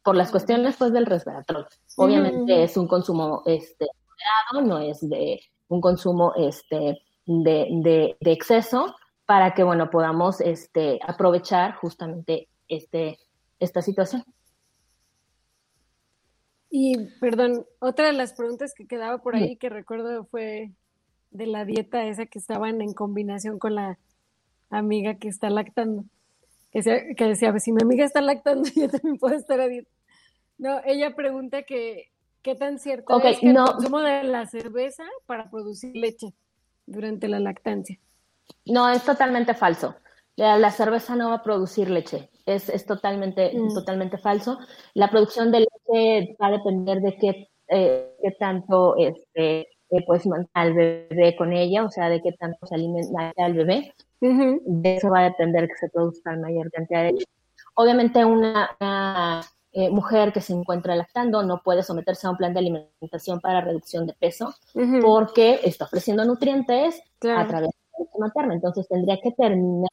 por 0.02 0.16
las 0.16 0.32
cuestiones 0.32 0.78
pues 0.78 0.94
del 0.94 1.06
resveratrol. 1.06 1.68
Obviamente 1.98 2.56
mm. 2.56 2.62
es 2.62 2.78
un 2.78 2.88
consumo 2.88 3.44
este, 3.46 3.86
moderado, 4.08 4.68
no 4.68 4.80
es 4.80 5.08
de 5.08 5.42
un 5.68 5.82
consumo 5.82 6.34
este, 6.38 7.02
de, 7.26 7.68
de, 7.84 8.32
exceso, 8.32 8.96
para 9.26 9.54
que 9.54 9.64
bueno 9.64 9.90
podamos 9.90 10.42
este, 10.42 11.00
aprovechar 11.06 11.76
justamente 11.76 12.48
este, 12.68 13.18
esta 13.60 13.82
situación. 13.82 14.24
Y 16.70 16.98
perdón, 17.20 17.66
otra 17.80 18.08
de 18.08 18.14
las 18.14 18.34
preguntas 18.34 18.74
que 18.76 18.88
quedaba 18.88 19.20
por 19.20 19.36
ahí 19.36 19.58
que 19.58 19.70
recuerdo 19.70 20.26
fue 20.26 20.72
de 21.30 21.46
la 21.46 21.66
dieta 21.66 22.06
esa 22.06 22.26
que 22.26 22.40
estaban 22.40 22.82
en 22.82 22.94
combinación 22.94 23.60
con 23.60 23.76
la 23.76 24.00
amiga 24.72 25.16
que 25.16 25.28
está 25.28 25.52
lactando, 25.52 26.06
que, 26.72 26.82
decía, 27.28 27.58
si 27.60 27.72
mi 27.72 27.84
amiga 27.84 28.06
está 28.06 28.22
lactando, 28.22 28.68
yo 28.76 28.90
también 28.90 29.18
puedo 29.18 29.36
estar 29.36 29.60
a 29.62 29.68
dieta. 29.68 29.90
No, 30.58 30.82
ella 30.86 31.16
pregunta 31.16 31.62
que 31.62 32.12
qué 32.42 32.56
tan 32.56 32.80
cierto 32.80 33.20
es 33.22 33.40
que 33.40 33.50
el 33.50 33.56
consumo 33.56 34.00
de 34.00 34.24
la 34.24 34.48
cerveza 34.48 35.04
para 35.28 35.52
producir 35.52 35.96
leche 35.96 36.34
durante 36.88 37.28
la 37.28 37.40
lactancia. 37.40 38.00
No, 38.66 38.90
es 38.90 39.04
totalmente 39.04 39.54
falso. 39.54 39.96
La, 40.36 40.72
cerveza 40.72 41.16
no 41.16 41.30
va 41.30 41.36
a 41.36 41.44
producir 41.44 41.90
leche. 41.90 42.30
Es, 42.46 42.86
totalmente, 42.86 43.52
mm. 43.54 43.74
totalmente 43.74 44.18
falso. 44.18 44.58
La 44.94 45.10
producción 45.10 45.52
de 45.52 45.60
leche 45.60 46.36
va 46.42 46.48
a 46.48 46.52
depender 46.52 47.02
de 47.02 47.18
qué 47.18 47.50
eh, 47.68 48.16
qué 48.22 48.32
tanto 48.32 48.96
este, 48.98 49.62
eh, 49.62 50.06
pues 50.06 50.24
al 50.54 50.74
bebé 50.74 51.36
con 51.38 51.54
ella, 51.54 51.84
o 51.84 51.90
sea, 51.90 52.10
de 52.10 52.22
qué 52.22 52.34
tanto 52.34 52.68
se 52.68 52.76
alimenta 52.76 53.34
al 53.38 53.54
bebé. 53.54 53.94
De 54.20 54.96
eso 54.96 55.10
va 55.10 55.20
a 55.20 55.24
depender 55.24 55.68
que 55.68 55.76
se 55.76 55.90
produzca 55.90 56.36
mayor 56.38 56.72
cantidad 56.72 57.04
de 57.04 57.26
Obviamente 57.76 58.24
una, 58.24 58.70
eh, 59.72 59.90
mujer 59.90 60.32
que 60.32 60.40
se 60.40 60.54
encuentra 60.54 60.96
lactando 60.96 61.42
no 61.42 61.62
puede 61.64 61.82
someterse 61.82 62.28
a 62.28 62.30
un 62.30 62.38
plan 62.38 62.54
de 62.54 62.60
alimentación 62.60 63.42
para 63.42 63.62
reducción 63.62 64.06
de 64.06 64.14
peso 64.14 64.54
porque 65.02 65.60
está 65.64 65.86
ofreciendo 65.86 66.24
nutrientes 66.26 67.02
a 67.22 67.48
través 67.48 67.70
de 67.70 67.76
la 67.76 67.83
leche 68.00 68.20
materna. 68.20 68.54
Entonces 68.54 68.88
tendría 68.88 69.20
que 69.22 69.32
terminar 69.32 69.90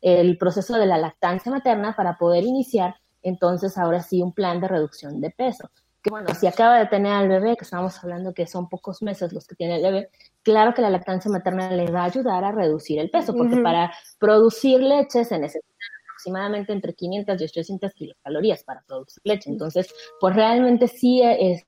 el 0.00 0.38
proceso 0.38 0.74
de 0.74 0.86
la 0.86 0.98
lactancia 0.98 1.50
materna 1.50 1.96
para 1.96 2.18
poder 2.18 2.44
iniciar 2.44 2.96
entonces 3.22 3.76
ahora 3.78 4.02
sí 4.02 4.22
un 4.22 4.32
plan 4.32 4.60
de 4.60 4.68
reducción 4.68 5.20
de 5.20 5.30
peso 5.30 5.70
bueno, 6.10 6.34
si 6.34 6.46
acaba 6.46 6.78
de 6.78 6.86
tener 6.86 7.12
al 7.12 7.28
bebé, 7.28 7.56
que 7.56 7.64
estamos 7.64 8.02
hablando 8.02 8.32
que 8.32 8.46
son 8.46 8.68
pocos 8.68 9.02
meses 9.02 9.32
los 9.32 9.46
que 9.46 9.54
tiene 9.54 9.76
el 9.76 9.82
bebé, 9.82 10.10
claro 10.42 10.74
que 10.74 10.82
la 10.82 10.90
lactancia 10.90 11.30
materna 11.30 11.70
le 11.70 11.90
va 11.90 12.02
a 12.02 12.06
ayudar 12.06 12.44
a 12.44 12.52
reducir 12.52 12.98
el 12.98 13.10
peso, 13.10 13.34
porque 13.34 13.56
para 13.56 13.92
producir 14.18 14.80
leche 14.80 15.24
se 15.24 15.38
necesitan 15.38 15.76
aproximadamente 16.04 16.72
entre 16.72 16.94
500 16.94 17.40
y 17.40 17.44
800 17.44 17.92
kilocalorías 17.92 18.62
para 18.64 18.82
producir 18.86 19.20
leche. 19.24 19.50
Entonces, 19.50 19.88
pues 20.20 20.34
realmente 20.34 20.88
sí 20.88 21.22
es 21.22 21.64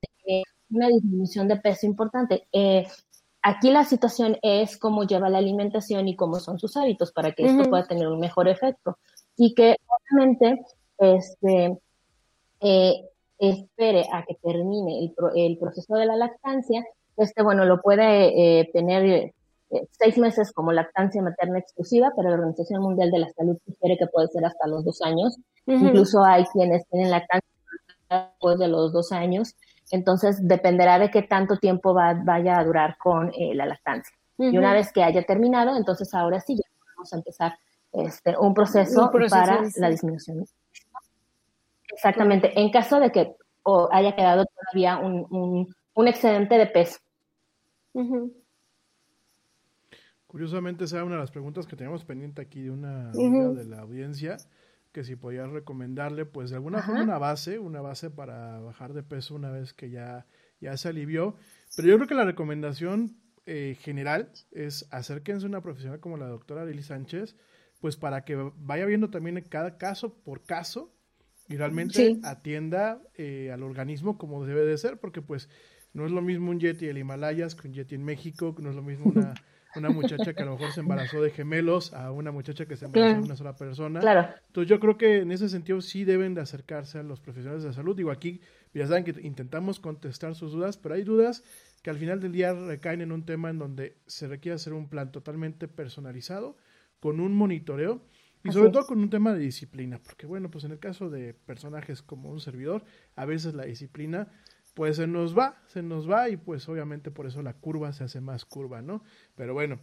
una 0.70 0.88
disminución 0.88 1.48
de 1.48 1.56
peso 1.56 1.86
importante. 1.86 2.46
Eh, 2.52 2.86
aquí 3.42 3.70
la 3.70 3.84
situación 3.84 4.36
es 4.42 4.76
cómo 4.76 5.04
lleva 5.04 5.28
la 5.28 5.38
alimentación 5.38 6.08
y 6.08 6.16
cómo 6.16 6.40
son 6.40 6.58
sus 6.58 6.76
hábitos 6.76 7.12
para 7.12 7.32
que 7.32 7.46
esto 7.46 7.68
pueda 7.68 7.86
tener 7.86 8.08
un 8.08 8.20
mejor 8.20 8.48
efecto. 8.48 8.98
Y 9.36 9.54
que 9.54 9.76
obviamente 9.86 10.64
este, 10.98 11.78
eh, 12.60 12.94
espere 13.38 14.04
a 14.12 14.24
que 14.24 14.34
termine 14.42 14.98
el, 15.04 15.14
el 15.36 15.58
proceso 15.58 15.94
de 15.94 16.06
la 16.06 16.16
lactancia, 16.16 16.84
este, 17.16 17.42
bueno, 17.42 17.64
lo 17.64 17.80
puede 17.80 18.60
eh, 18.60 18.70
tener 18.72 19.32
eh, 19.70 19.86
seis 19.90 20.16
meses 20.18 20.52
como 20.52 20.72
lactancia 20.72 21.20
materna 21.20 21.58
exclusiva, 21.58 22.12
pero 22.16 22.28
la 22.28 22.36
Organización 22.36 22.82
Mundial 22.82 23.10
de 23.10 23.18
la 23.18 23.32
Salud 23.32 23.58
sugiere 23.66 23.98
que 23.98 24.06
puede 24.06 24.28
ser 24.28 24.44
hasta 24.44 24.66
los 24.66 24.84
dos 24.84 25.02
años. 25.02 25.36
Incluso 25.66 26.24
hay 26.24 26.44
quienes 26.46 26.86
tienen 26.88 27.10
lactancia 27.10 27.48
después 28.08 28.58
de 28.58 28.68
los 28.68 28.92
dos 28.92 29.12
años. 29.12 29.54
Entonces, 29.90 30.46
dependerá 30.46 30.98
de 30.98 31.10
qué 31.10 31.22
tanto 31.22 31.56
tiempo 31.56 31.94
va, 31.94 32.14
vaya 32.14 32.58
a 32.58 32.64
durar 32.64 32.96
con 32.98 33.30
eh, 33.34 33.54
la 33.54 33.66
lactancia. 33.66 34.16
Y 34.38 34.56
una 34.56 34.72
vez 34.72 34.92
que 34.92 35.02
haya 35.02 35.24
terminado, 35.24 35.76
entonces 35.76 36.14
ahora 36.14 36.40
sí, 36.40 36.54
ya 36.54 36.62
vamos 36.94 37.12
a 37.12 37.16
empezar 37.16 37.58
este, 37.92 38.36
un, 38.38 38.54
proceso 38.54 39.10
para 39.30 39.62
la 39.76 39.88
disminución 39.88 40.44
Exactamente, 41.92 42.52
en 42.60 42.70
caso 42.70 43.00
de 43.00 43.10
que 43.10 43.34
haya 43.90 44.14
quedado 44.14 44.44
todavía 44.46 44.98
un, 44.98 46.06
excedente 46.06 46.56
de 46.56 46.66
peso. 46.66 46.98
Curiosamente, 50.28 50.84
esa 50.84 50.96
era 50.96 51.04
una 51.04 51.16
de 51.16 51.22
las 51.22 51.32
preguntas 51.32 51.66
que 51.66 51.74
teníamos 51.74 52.04
pendiente 52.04 52.40
aquí 52.40 52.62
de 52.62 52.70
una 52.70 53.10
de 53.10 53.64
la 53.64 53.80
audiencia, 53.80 54.36
que 54.92 55.04
si 55.04 55.16
podías 55.16 55.50
recomendarle, 55.50 56.24
pues 56.24 56.50
de 56.50 56.56
alguna 56.56 56.82
forma 56.82 57.02
una 57.02 57.18
base, 57.18 57.58
una 57.58 57.80
base 57.80 58.10
para 58.10 58.58
bajar 58.60 58.94
de 58.94 59.02
peso 59.02 59.34
una 59.34 59.50
vez 59.50 59.72
que 59.72 59.90
ya, 59.90 60.26
ya 60.60 60.76
se 60.76 60.88
alivió. 60.88 61.36
Pero 61.76 61.88
yo 61.88 61.96
creo 61.96 62.08
que 62.08 62.14
la 62.14 62.24
recomendación 62.24 63.16
eh, 63.46 63.76
general 63.80 64.30
es 64.50 64.86
acérquense 64.90 65.46
a 65.46 65.48
una 65.48 65.62
profesional 65.62 66.00
como 66.00 66.16
la 66.16 66.26
doctora 66.26 66.64
Lili 66.64 66.82
Sánchez, 66.82 67.36
pues 67.80 67.96
para 67.96 68.24
que 68.24 68.36
vaya 68.56 68.86
viendo 68.86 69.10
también 69.10 69.40
cada 69.48 69.78
caso 69.78 70.14
por 70.22 70.44
caso 70.44 70.92
y 71.48 71.56
realmente 71.56 72.18
atienda 72.24 73.00
eh, 73.14 73.50
al 73.52 73.62
organismo 73.62 74.18
como 74.18 74.44
debe 74.44 74.64
de 74.64 74.76
ser, 74.76 74.98
porque 74.98 75.22
pues 75.22 75.48
no 75.94 76.04
es 76.04 76.12
lo 76.12 76.20
mismo 76.20 76.50
un 76.50 76.60
Yeti 76.60 76.86
del 76.86 76.98
Himalayas 76.98 77.54
que 77.54 77.68
un 77.68 77.74
Yeti 77.74 77.94
en 77.94 78.04
México, 78.04 78.54
no 78.58 78.70
es 78.70 78.76
lo 78.76 78.82
mismo 78.82 79.06
una, 79.06 79.34
una 79.76 79.90
muchacha 79.90 80.32
que 80.34 80.42
a 80.42 80.46
lo 80.46 80.52
mejor 80.52 80.72
se 80.72 80.80
embarazó 80.80 81.22
de 81.22 81.30
gemelos 81.30 81.92
a 81.92 82.10
una 82.10 82.30
muchacha 82.30 82.66
que 82.66 82.76
se 82.76 82.84
embarazó 82.86 83.20
de 83.20 83.24
una 83.24 83.36
sola 83.36 83.56
persona. 83.56 84.00
Claro. 84.00 84.28
Entonces 84.46 84.68
yo 84.68 84.80
creo 84.80 84.96
que 84.96 85.18
en 85.18 85.32
ese 85.32 85.48
sentido 85.48 85.80
sí 85.80 86.04
deben 86.04 86.34
de 86.34 86.40
acercarse 86.40 86.98
a 86.98 87.02
los 87.02 87.20
profesionales 87.20 87.64
de 87.64 87.72
salud. 87.72 87.96
Digo, 87.96 88.10
aquí 88.10 88.40
ya 88.74 88.86
saben 88.86 89.04
que 89.04 89.14
intentamos 89.22 89.80
contestar 89.80 90.34
sus 90.34 90.52
dudas, 90.52 90.76
pero 90.78 90.94
hay 90.94 91.02
dudas 91.02 91.44
que 91.82 91.90
al 91.90 91.96
final 91.96 92.20
del 92.20 92.32
día 92.32 92.52
recaen 92.52 93.00
en 93.00 93.12
un 93.12 93.24
tema 93.24 93.50
en 93.50 93.58
donde 93.58 93.96
se 94.06 94.28
requiere 94.28 94.56
hacer 94.56 94.72
un 94.72 94.88
plan 94.88 95.12
totalmente 95.12 95.68
personalizado, 95.68 96.56
con 97.00 97.20
un 97.20 97.32
monitoreo 97.32 98.02
y 98.44 98.52
sobre 98.52 98.70
todo 98.70 98.86
con 98.86 98.98
un 99.00 99.10
tema 99.10 99.32
de 99.32 99.40
disciplina, 99.40 100.00
porque 100.02 100.26
bueno, 100.26 100.50
pues 100.50 100.64
en 100.64 100.72
el 100.72 100.78
caso 100.78 101.10
de 101.10 101.34
personajes 101.34 102.02
como 102.02 102.30
un 102.30 102.40
servidor, 102.40 102.84
a 103.16 103.24
veces 103.24 103.54
la 103.54 103.64
disciplina 103.64 104.28
pues 104.78 104.94
se 104.94 105.08
nos 105.08 105.36
va, 105.36 105.56
se 105.66 105.82
nos 105.82 106.08
va 106.08 106.28
y 106.28 106.36
pues 106.36 106.68
obviamente 106.68 107.10
por 107.10 107.26
eso 107.26 107.42
la 107.42 107.52
curva 107.52 107.92
se 107.92 108.04
hace 108.04 108.20
más 108.20 108.44
curva, 108.44 108.80
¿no? 108.80 109.02
Pero 109.34 109.52
bueno, 109.52 109.80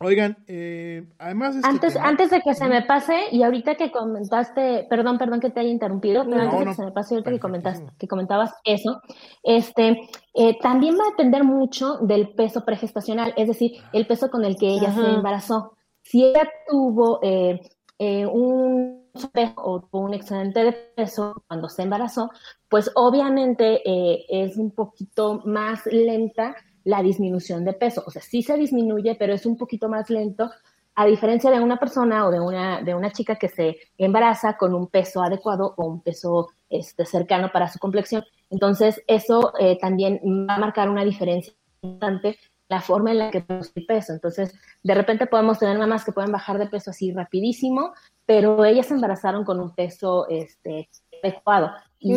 Oigan, 0.00 0.38
eh, 0.48 1.04
además... 1.16 1.54
Este 1.54 1.68
antes, 1.68 1.96
antes 1.96 2.30
de 2.30 2.40
que 2.40 2.54
se 2.54 2.66
me 2.66 2.82
pase, 2.82 3.14
y 3.30 3.44
ahorita 3.44 3.76
que 3.76 3.92
comentaste, 3.92 4.88
perdón, 4.90 5.16
perdón 5.16 5.38
que 5.38 5.50
te 5.50 5.60
haya 5.60 5.68
interrumpido, 5.68 6.24
pero 6.24 6.40
antes 6.40 6.58
de 6.58 6.64
que 6.64 6.74
se 6.74 6.84
me 6.84 6.90
pase, 6.90 7.14
ahorita 7.14 7.30
que, 7.30 7.38
comentaste, 7.38 7.86
que 7.96 8.08
comentabas 8.08 8.52
eso, 8.64 9.00
este, 9.44 10.00
eh, 10.34 10.58
también 10.60 10.96
va 10.96 11.04
a 11.04 11.10
depender 11.10 11.44
mucho 11.44 11.98
del 11.98 12.30
peso 12.30 12.64
pregestacional, 12.64 13.32
es 13.36 13.46
decir, 13.46 13.74
el 13.92 14.08
peso 14.08 14.28
con 14.28 14.44
el 14.44 14.56
que 14.56 14.66
ella 14.66 14.92
se 14.92 15.02
embarazó. 15.02 15.76
Si 16.02 16.24
ella 16.24 16.50
tuvo 16.68 17.20
eh, 17.22 17.60
eh, 18.00 18.26
un 18.26 19.01
o 19.56 19.88
un 19.92 20.14
excedente 20.14 20.64
de 20.64 20.72
peso 20.72 21.44
cuando 21.46 21.68
se 21.68 21.82
embarazó, 21.82 22.30
pues 22.68 22.90
obviamente 22.94 23.82
eh, 23.84 24.24
es 24.28 24.56
un 24.56 24.70
poquito 24.70 25.42
más 25.44 25.86
lenta 25.86 26.56
la 26.84 27.02
disminución 27.02 27.64
de 27.64 27.74
peso. 27.74 28.02
O 28.06 28.10
sea, 28.10 28.22
sí 28.22 28.42
se 28.42 28.56
disminuye, 28.56 29.14
pero 29.14 29.34
es 29.34 29.46
un 29.46 29.56
poquito 29.56 29.88
más 29.88 30.10
lento, 30.10 30.50
a 30.94 31.06
diferencia 31.06 31.50
de 31.50 31.60
una 31.60 31.78
persona 31.78 32.26
o 32.26 32.30
de 32.30 32.40
una, 32.40 32.82
de 32.82 32.94
una 32.94 33.12
chica 33.12 33.36
que 33.36 33.48
se 33.48 33.76
embaraza 33.96 34.56
con 34.56 34.74
un 34.74 34.88
peso 34.88 35.22
adecuado 35.22 35.74
o 35.76 35.86
un 35.86 36.02
peso 36.02 36.48
este, 36.68 37.06
cercano 37.06 37.50
para 37.52 37.68
su 37.68 37.78
complexión. 37.78 38.24
Entonces, 38.50 39.02
eso 39.06 39.52
también 39.80 40.20
va 40.48 40.56
a 40.56 40.58
marcar 40.58 40.90
una 40.90 41.04
diferencia 41.04 41.54
importante 41.80 42.38
la 42.72 42.80
forma 42.80 43.10
en 43.10 43.18
la 43.18 43.30
que 43.30 43.44
el 43.46 43.86
peso. 43.86 44.14
Entonces, 44.14 44.54
de 44.82 44.94
repente 44.94 45.26
podemos 45.26 45.58
tener 45.58 45.78
mamás 45.78 46.06
que 46.06 46.12
pueden 46.12 46.32
bajar 46.32 46.58
de 46.58 46.66
peso 46.66 46.90
así 46.90 47.12
rapidísimo, 47.12 47.92
pero 48.24 48.64
ellas 48.64 48.86
se 48.86 48.94
embarazaron 48.94 49.44
con 49.44 49.60
un 49.60 49.74
peso 49.74 50.26
este, 50.28 50.88
adecuado 51.22 51.70
y 51.98 52.16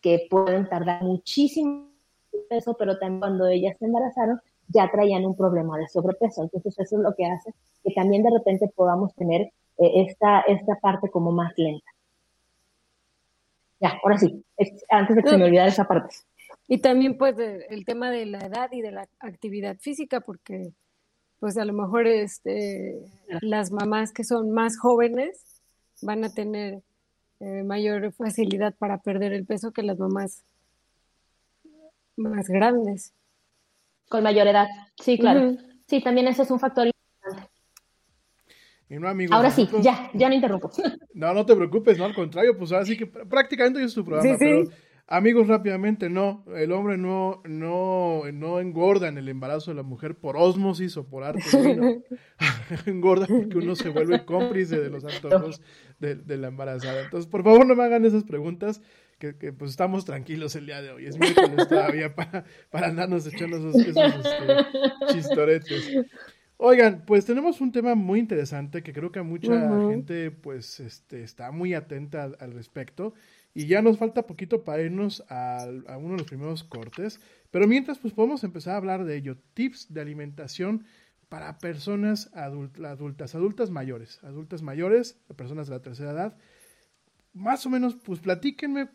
que 0.00 0.26
pueden 0.30 0.68
tardar 0.68 1.02
muchísimo 1.02 1.90
peso, 2.48 2.74
pero 2.78 2.98
también 2.98 3.20
cuando 3.20 3.46
ellas 3.46 3.76
se 3.78 3.84
embarazaron 3.84 4.40
ya 4.68 4.90
traían 4.90 5.26
un 5.26 5.36
problema 5.36 5.76
de 5.76 5.86
sobrepeso. 5.88 6.42
Entonces, 6.42 6.78
eso 6.78 6.96
es 6.96 7.02
lo 7.02 7.14
que 7.14 7.26
hace 7.26 7.52
que 7.84 7.92
también 7.92 8.22
de 8.22 8.30
repente 8.30 8.72
podamos 8.74 9.14
tener 9.14 9.42
eh, 9.42 10.06
esta, 10.06 10.40
esta 10.40 10.76
parte 10.76 11.10
como 11.10 11.30
más 11.30 11.52
lenta. 11.58 11.90
Ya, 13.80 13.98
ahora 14.02 14.16
sí, 14.16 14.42
antes 14.88 15.14
de 15.14 15.22
que 15.22 15.28
se 15.28 15.38
me 15.38 15.44
olvidara 15.44 15.68
esa 15.68 15.84
parte. 15.84 16.16
Y 16.68 16.78
también 16.78 17.16
pues 17.16 17.36
el 17.38 17.84
tema 17.86 18.10
de 18.10 18.26
la 18.26 18.40
edad 18.40 18.68
y 18.72 18.82
de 18.82 18.92
la 18.92 19.08
actividad 19.20 19.78
física, 19.78 20.20
porque 20.20 20.72
pues 21.40 21.56
a 21.56 21.64
lo 21.64 21.72
mejor 21.72 22.06
este, 22.06 23.00
las 23.40 23.72
mamás 23.72 24.12
que 24.12 24.22
son 24.22 24.50
más 24.50 24.78
jóvenes 24.78 25.62
van 26.02 26.24
a 26.24 26.28
tener 26.28 26.82
eh, 27.40 27.62
mayor 27.64 28.12
facilidad 28.12 28.74
para 28.74 28.98
perder 28.98 29.32
el 29.32 29.46
peso 29.46 29.72
que 29.72 29.82
las 29.82 29.98
mamás 29.98 30.44
más 32.16 32.48
grandes. 32.48 33.14
Con 34.08 34.22
mayor 34.22 34.46
edad, 34.46 34.66
sí, 35.00 35.18
claro. 35.18 35.56
Sí, 35.86 36.02
también 36.02 36.28
ese 36.28 36.42
es 36.42 36.50
un 36.50 36.60
factor 36.60 36.86
importante. 36.86 37.50
ahora 39.30 39.50
sí, 39.50 39.68
ya, 39.80 40.10
ya 40.14 40.28
no 40.28 40.34
interrumpo. 40.34 40.70
No, 41.14 41.34
no 41.34 41.44
te 41.44 41.56
preocupes, 41.56 41.98
no, 41.98 42.04
al 42.04 42.14
contrario, 42.14 42.56
pues 42.56 42.70
ahora 42.70 42.84
sí 42.84 42.96
que 42.96 43.06
prácticamente 43.06 43.82
es 43.82 43.92
tu 43.92 44.04
programa, 44.04 44.36
pero 44.38 44.70
Amigos, 45.10 45.48
rápidamente, 45.48 46.10
no, 46.10 46.44
el 46.54 46.70
hombre 46.70 46.98
no, 46.98 47.40
no, 47.46 48.24
no 48.30 48.60
engorda 48.60 49.08
en 49.08 49.16
el 49.16 49.30
embarazo 49.30 49.70
de 49.70 49.76
la 49.76 49.82
mujer 49.82 50.14
por 50.14 50.36
osmosis 50.36 50.98
o 50.98 51.06
por 51.06 51.24
arte, 51.24 52.02
engorda 52.86 53.26
porque 53.26 53.56
uno 53.56 53.74
se 53.74 53.88
vuelve 53.88 54.26
cómplice 54.26 54.78
de 54.78 54.90
los 54.90 55.06
antojos 55.06 55.62
de, 55.98 56.36
la 56.36 56.48
embarazada. 56.48 57.00
Entonces, 57.00 57.26
por 57.26 57.42
favor, 57.42 57.64
no 57.66 57.74
me 57.74 57.84
hagan 57.84 58.04
esas 58.04 58.24
preguntas, 58.24 58.82
que, 59.18 59.32
pues 59.32 59.70
estamos 59.70 60.04
tranquilos 60.04 60.54
el 60.56 60.66
día 60.66 60.82
de 60.82 60.90
hoy. 60.90 61.06
Es 61.06 61.18
miércoles 61.18 61.66
todavía 61.68 62.14
para, 62.14 62.44
para 62.70 62.88
andarnos 62.88 63.26
echando 63.26 63.56
esos, 63.56 63.76
este, 63.76 64.02
chistoretes. 65.10 65.90
Oigan, 66.58 67.04
pues 67.06 67.24
tenemos 67.24 67.62
un 67.62 67.72
tema 67.72 67.94
muy 67.94 68.18
interesante 68.18 68.82
que 68.82 68.92
creo 68.92 69.10
que 69.10 69.20
a 69.20 69.22
mucha 69.22 69.54
gente 69.88 70.30
pues 70.32 70.80
este, 70.80 71.22
está 71.22 71.50
muy 71.50 71.72
atenta 71.72 72.24
al 72.24 72.52
respecto 72.52 73.14
y 73.58 73.66
ya 73.66 73.82
nos 73.82 73.98
falta 73.98 74.24
poquito 74.24 74.62
para 74.62 74.84
irnos 74.84 75.24
a, 75.28 75.66
uno 75.98 76.12
de 76.12 76.18
los 76.18 76.28
primeros 76.28 76.62
cortes. 76.62 77.20
Pero 77.50 77.66
mientras, 77.66 77.98
pues 77.98 78.14
podemos 78.14 78.44
empezar 78.44 78.74
a 78.74 78.76
hablar 78.76 79.04
de 79.04 79.16
ello. 79.16 79.36
Tips 79.54 79.92
de 79.92 80.00
alimentación 80.00 80.86
para 81.28 81.58
personas 81.58 82.30
adultas, 82.34 83.34
adultas 83.34 83.70
mayores, 83.70 84.22
adultas 84.22 84.62
mayores, 84.62 85.18
personas 85.34 85.66
de 85.66 85.74
la 85.74 85.82
tercera 85.82 86.12
edad. 86.12 86.36
Más 87.32 87.66
o 87.66 87.70
menos, 87.70 87.96
pues 87.96 88.20
platíquenme 88.20 88.90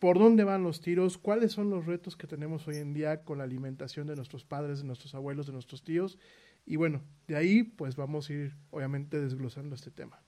por 0.00 0.18
dónde 0.18 0.42
van 0.42 0.64
los 0.64 0.80
tiros, 0.80 1.16
cuáles 1.16 1.52
son 1.52 1.70
los 1.70 1.86
retos 1.86 2.16
que 2.16 2.26
tenemos 2.26 2.66
hoy 2.66 2.78
en 2.78 2.92
día 2.92 3.22
con 3.22 3.38
la 3.38 3.44
alimentación 3.44 4.08
de 4.08 4.16
nuestros 4.16 4.44
padres, 4.44 4.80
de 4.80 4.86
nuestros 4.86 5.14
abuelos, 5.14 5.46
de 5.46 5.52
nuestros 5.52 5.84
tíos. 5.84 6.18
Y 6.66 6.74
bueno, 6.74 7.00
de 7.28 7.36
ahí 7.36 7.62
pues 7.62 7.94
vamos 7.94 8.28
a 8.28 8.32
ir 8.32 8.56
obviamente 8.70 9.20
desglosando 9.20 9.76
este 9.76 9.92
tema. 9.92 10.20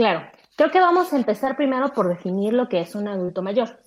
Claro, 0.00 0.22
creo 0.56 0.70
que 0.70 0.80
vamos 0.80 1.12
a 1.12 1.16
empezar 1.18 1.58
primero 1.58 1.92
por 1.92 2.08
definir 2.08 2.54
lo 2.54 2.70
que 2.70 2.80
es 2.80 2.94
un 2.94 3.06
adulto 3.06 3.42
mayor. 3.42 3.82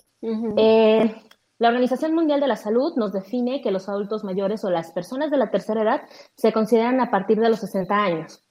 eh, 0.56 1.12
la 1.58 1.68
Organización 1.70 2.14
Mundial 2.14 2.38
de 2.38 2.46
la 2.46 2.54
Salud 2.54 2.94
nos 2.94 3.12
define 3.12 3.60
que 3.60 3.72
los 3.72 3.88
adultos 3.88 4.22
mayores 4.22 4.64
o 4.64 4.70
las 4.70 4.92
personas 4.92 5.32
de 5.32 5.38
la 5.38 5.50
tercera 5.50 5.82
edad 5.82 6.02
se 6.36 6.52
consideran 6.52 7.00
a 7.00 7.10
partir 7.10 7.40
de 7.40 7.48
los 7.48 7.58
60 7.58 7.96
años. 7.96 8.44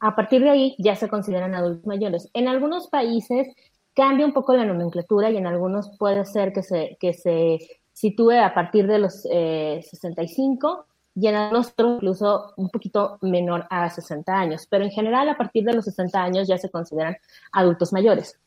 A 0.00 0.16
partir 0.16 0.42
de 0.42 0.50
ahí 0.50 0.74
ya 0.78 0.96
se 0.96 1.08
consideran 1.08 1.54
adultos 1.54 1.86
mayores. 1.86 2.28
En 2.34 2.48
algunos 2.48 2.88
países 2.88 3.54
cambia 3.94 4.26
un 4.26 4.32
poco 4.32 4.54
la 4.54 4.64
nomenclatura 4.64 5.30
y 5.30 5.36
en 5.36 5.46
algunos 5.46 5.96
puede 6.00 6.24
ser 6.24 6.52
que 6.52 6.64
se, 6.64 6.96
que 6.98 7.12
se 7.12 7.60
sitúe 7.92 8.32
a 8.32 8.52
partir 8.52 8.88
de 8.88 8.98
los 8.98 9.24
eh, 9.30 9.80
65 9.88 10.86
y 11.18 11.28
en 11.28 11.34
algunos 11.34 11.72
incluso 11.78 12.52
un 12.56 12.68
poquito 12.68 13.18
menor 13.22 13.66
a 13.70 13.88
60 13.88 14.30
años. 14.32 14.66
Pero 14.68 14.84
en 14.84 14.90
general 14.90 15.28
a 15.30 15.36
partir 15.36 15.64
de 15.64 15.72
los 15.72 15.86
60 15.86 16.22
años 16.22 16.46
ya 16.46 16.58
se 16.58 16.70
consideran 16.70 17.16
adultos 17.52 17.92
mayores. 17.92 18.38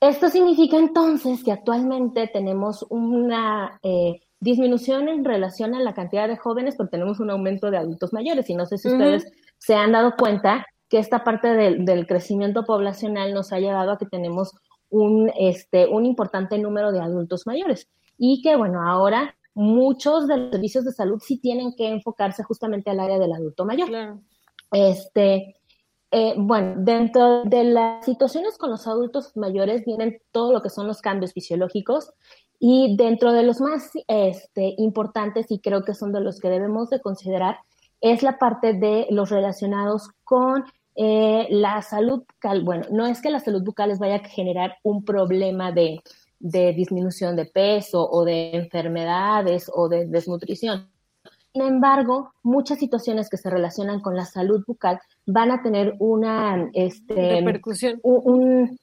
Esto 0.00 0.28
significa 0.30 0.78
entonces 0.78 1.42
que 1.44 1.50
actualmente 1.50 2.30
tenemos 2.32 2.86
una 2.88 3.80
eh, 3.82 4.20
disminución 4.38 5.08
en 5.08 5.24
relación 5.24 5.74
a 5.74 5.80
la 5.80 5.92
cantidad 5.92 6.28
de 6.28 6.36
jóvenes, 6.36 6.76
pero 6.76 6.88
tenemos 6.88 7.18
un 7.18 7.30
aumento 7.30 7.70
de 7.70 7.78
adultos 7.78 8.12
mayores. 8.12 8.48
Y 8.48 8.54
no 8.54 8.66
sé 8.66 8.78
si 8.78 8.88
ustedes 8.88 9.26
se 9.58 9.74
han 9.74 9.92
dado 9.92 10.14
cuenta 10.16 10.64
que 10.88 10.98
esta 10.98 11.24
parte 11.24 11.48
del, 11.48 11.84
del 11.84 12.06
crecimiento 12.06 12.64
poblacional 12.64 13.34
nos 13.34 13.52
ha 13.52 13.58
llevado 13.58 13.92
a 13.92 13.98
que 13.98 14.06
tenemos 14.06 14.54
un, 14.90 15.30
este, 15.38 15.86
un 15.88 16.06
importante 16.06 16.56
número 16.56 16.92
de 16.92 17.00
adultos 17.00 17.46
mayores. 17.46 17.88
Y 18.16 18.42
que, 18.42 18.54
bueno, 18.54 18.88
ahora 18.88 19.36
muchos 19.54 20.28
de 20.28 20.36
los 20.36 20.50
servicios 20.50 20.84
de 20.84 20.92
salud 20.92 21.20
sí 21.24 21.38
tienen 21.38 21.74
que 21.76 21.88
enfocarse 21.88 22.42
justamente 22.42 22.90
al 22.90 23.00
área 23.00 23.18
del 23.18 23.32
adulto 23.32 23.64
mayor. 23.64 23.88
Claro. 23.88 24.20
Este, 24.72 25.56
eh, 26.12 26.34
bueno, 26.36 26.74
dentro 26.78 27.44
de 27.44 27.64
las 27.64 28.04
situaciones 28.04 28.58
con 28.58 28.70
los 28.70 28.86
adultos 28.86 29.36
mayores 29.36 29.84
vienen 29.84 30.20
todo 30.32 30.52
lo 30.52 30.62
que 30.62 30.70
son 30.70 30.86
los 30.86 31.00
cambios 31.00 31.32
fisiológicos 31.32 32.12
y 32.58 32.96
dentro 32.96 33.32
de 33.32 33.42
los 33.42 33.60
más 33.60 33.90
este, 34.08 34.74
importantes 34.78 35.50
y 35.50 35.60
creo 35.60 35.82
que 35.82 35.94
son 35.94 36.12
de 36.12 36.20
los 36.20 36.40
que 36.40 36.50
debemos 36.50 36.90
de 36.90 37.00
considerar 37.00 37.58
es 38.00 38.22
la 38.22 38.38
parte 38.38 38.74
de 38.74 39.06
los 39.10 39.30
relacionados 39.30 40.10
con 40.24 40.64
eh, 40.96 41.46
la 41.50 41.80
salud 41.82 42.24
bucal. 42.28 42.62
Bueno, 42.64 42.86
no 42.90 43.06
es 43.06 43.20
que 43.20 43.30
la 43.30 43.40
salud 43.40 43.62
bucal 43.62 43.90
les 43.90 43.98
vaya 43.98 44.16
a 44.16 44.28
generar 44.28 44.76
un 44.82 45.04
problema 45.04 45.70
de, 45.70 46.00
de 46.40 46.72
disminución 46.72 47.36
de 47.36 47.44
peso 47.44 48.08
o 48.10 48.24
de 48.24 48.56
enfermedades 48.56 49.70
o 49.72 49.88
de 49.88 50.06
desnutrición. 50.06 50.90
Sin 51.52 51.62
embargo, 51.62 52.32
muchas 52.42 52.78
situaciones 52.78 53.28
que 53.28 53.36
se 53.36 53.50
relacionan 53.50 54.00
con 54.00 54.16
la 54.16 54.24
salud 54.24 54.64
bucal 54.66 55.00
van 55.26 55.50
a 55.50 55.62
tener 55.62 55.94
una 55.98 56.70
este, 56.72 57.40
repercusión. 57.40 58.00
Un, 58.02 58.20
un, 58.24 58.78